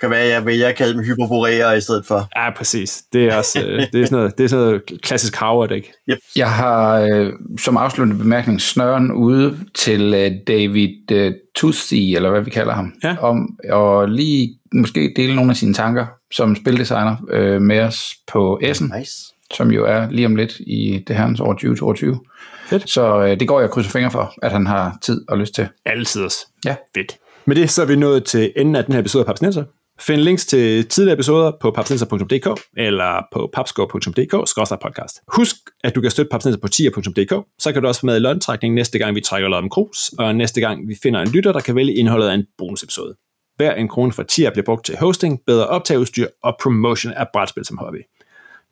kan 0.00 0.10
være, 0.10 0.26
jeg 0.26 0.46
vil 0.46 0.58
jeg 0.58 0.76
kalde 0.76 0.94
dem 0.94 1.04
hyperboreer 1.04 1.72
i 1.72 1.80
stedet 1.80 2.06
for. 2.06 2.28
Ja, 2.36 2.50
præcis. 2.50 3.02
Det 3.12 3.24
er, 3.24 3.36
også, 3.36 3.62
øh, 3.66 3.86
det 3.92 4.00
er, 4.00 4.06
sådan, 4.06 4.18
noget, 4.18 4.38
det 4.38 4.44
er 4.44 4.48
sådan 4.48 4.64
noget 4.64 4.82
klassisk 5.02 5.36
Howard, 5.36 5.72
ikke? 5.72 5.92
Yep. 6.10 6.18
Jeg 6.36 6.52
har 6.52 7.00
øh, 7.00 7.32
som 7.58 7.76
afsluttende 7.76 8.22
bemærkning 8.22 8.60
snøren 8.60 9.12
ude 9.12 9.58
til 9.74 10.14
øh, 10.14 10.30
David 10.46 11.12
øh, 11.12 11.32
Tussi, 11.54 12.14
eller 12.14 12.30
hvad 12.30 12.40
vi 12.40 12.50
kalder 12.50 12.72
ham, 12.72 12.92
ja. 13.04 13.16
om 13.20 13.58
at 13.62 14.10
lige 14.10 14.58
måske 14.72 15.12
dele 15.16 15.36
nogle 15.36 15.50
af 15.50 15.56
sine 15.56 15.74
tanker 15.74 16.06
som 16.32 16.56
spildesigner 16.56 17.16
øh, 17.30 17.62
med 17.62 17.80
os 17.80 18.14
på 18.32 18.60
Essen, 18.62 18.92
nice. 18.98 19.12
som 19.54 19.70
jo 19.70 19.84
er 19.84 20.10
lige 20.10 20.26
om 20.26 20.36
lidt 20.36 20.58
i 20.60 21.04
det 21.08 21.16
herrens 21.16 21.40
år 21.40 21.52
2022. 21.52 22.20
Fedt. 22.66 22.90
Så 22.90 23.22
øh, 23.22 23.40
det 23.40 23.48
går 23.48 23.60
jeg 23.60 23.70
krydser 23.70 23.90
fingre 23.90 24.10
for, 24.10 24.34
at 24.42 24.52
han 24.52 24.66
har 24.66 24.98
tid 25.02 25.24
og 25.28 25.38
lyst 25.38 25.54
til. 25.54 25.68
Altid 25.84 26.22
også. 26.22 26.46
Ja. 26.64 26.76
Fedt. 26.94 27.16
Med 27.44 27.56
det 27.56 27.70
så 27.70 27.82
er 27.82 27.86
vi 27.86 27.96
nået 27.96 28.24
til 28.24 28.52
enden 28.56 28.76
af 28.76 28.84
den 28.84 28.92
her 28.92 29.00
episode 29.00 29.22
af 29.22 29.26
Papsnenser. 29.26 29.64
Find 30.00 30.20
links 30.20 30.46
til 30.46 30.88
tidligere 30.88 31.14
episoder 31.14 31.52
på 31.60 31.70
papsenser.dk 31.70 32.60
eller 32.76 33.22
på 33.32 33.50
papskov.dk-podcast. 33.52 35.24
Husk, 35.36 35.56
at 35.84 35.94
du 35.94 36.00
kan 36.00 36.10
støtte 36.10 36.28
papsenser 36.30 36.60
på 36.60 36.68
tier.dk, 36.68 37.46
så 37.58 37.72
kan 37.72 37.82
du 37.82 37.88
også 37.88 38.00
få 38.00 38.06
med 38.06 38.16
i 38.16 38.20
løntrækning 38.20 38.74
næste 38.74 38.98
gang, 38.98 39.14
vi 39.14 39.20
trækker 39.20 39.48
lod 39.48 39.58
om 39.58 39.70
krus, 39.70 40.08
og 40.18 40.34
næste 40.34 40.60
gang, 40.60 40.88
vi 40.88 40.96
finder 41.02 41.20
en 41.20 41.28
lytter, 41.28 41.52
der 41.52 41.60
kan 41.60 41.76
vælge 41.76 41.94
indholdet 41.94 42.28
af 42.28 42.34
en 42.34 42.44
bonusepisode. 42.58 43.14
Hver 43.56 43.74
en 43.74 43.88
krone 43.88 44.12
fra 44.12 44.22
tier 44.22 44.50
bliver 44.50 44.64
brugt 44.64 44.86
til 44.86 44.96
hosting, 44.96 45.40
bedre 45.46 45.66
optageudstyr 45.66 46.26
og 46.42 46.56
promotion 46.62 47.12
af 47.12 47.26
brætspil 47.32 47.64
som 47.64 47.78
hobby. 47.78 47.98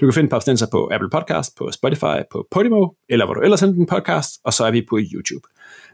Du 0.01 0.07
kan 0.07 0.15
finde 0.15 0.31
Papsnenser 0.31 0.67
på 0.73 0.91
Apple 0.93 1.11
Podcast, 1.11 1.57
på 1.59 1.71
Spotify, 1.73 2.19
på 2.33 2.47
Podimo, 2.51 2.89
eller 3.09 3.25
hvor 3.25 3.35
du 3.35 3.41
ellers 3.41 3.61
sender 3.61 3.75
din 3.75 3.87
podcast, 3.87 4.41
og 4.45 4.53
så 4.53 4.65
er 4.65 4.71
vi 4.71 4.87
på 4.91 4.99
YouTube. 4.99 5.49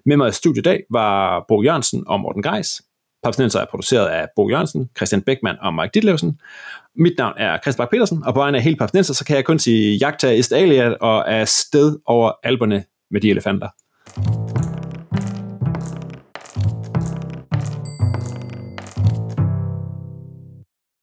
Med 0.07 0.17
mig 0.17 0.29
i 0.29 0.33
studiet 0.33 0.67
i 0.67 0.69
dag 0.69 0.83
var 0.91 1.45
Bo 1.49 1.63
Jørgensen 1.63 2.05
og 2.07 2.21
Morten 2.21 2.43
Greis. 2.43 2.83
Papsnenser 3.23 3.61
er 3.61 3.67
produceret 3.71 4.07
af 4.07 4.29
Bo 4.37 4.49
Jørgensen, 4.49 4.91
Christian 4.97 5.23
Beckmann 5.23 5.59
og 5.61 5.75
Mike 5.75 5.91
Ditlevsen. 5.95 6.41
Mit 6.97 7.13
navn 7.19 7.35
er 7.37 7.59
Christian 7.59 7.85
Bak 7.85 7.91
petersen 7.91 8.23
og 8.25 8.35
på 8.35 8.41
vegne 8.41 8.59
af 8.59 8.65
hele 8.65 8.77
Papsnenser, 8.77 9.15
så 9.15 9.25
kan 9.25 9.37
jeg 9.37 9.45
kun 9.45 9.59
sige 9.59 9.97
jagta 9.97 10.31
ist 10.31 10.53
Estalia 10.53 10.95
og 11.01 11.25
er 11.27 11.45
sted 11.45 11.99
over 12.07 12.33
alberne 12.43 12.85
med 13.11 13.21
de 13.21 13.31
elefanter. 13.31 13.69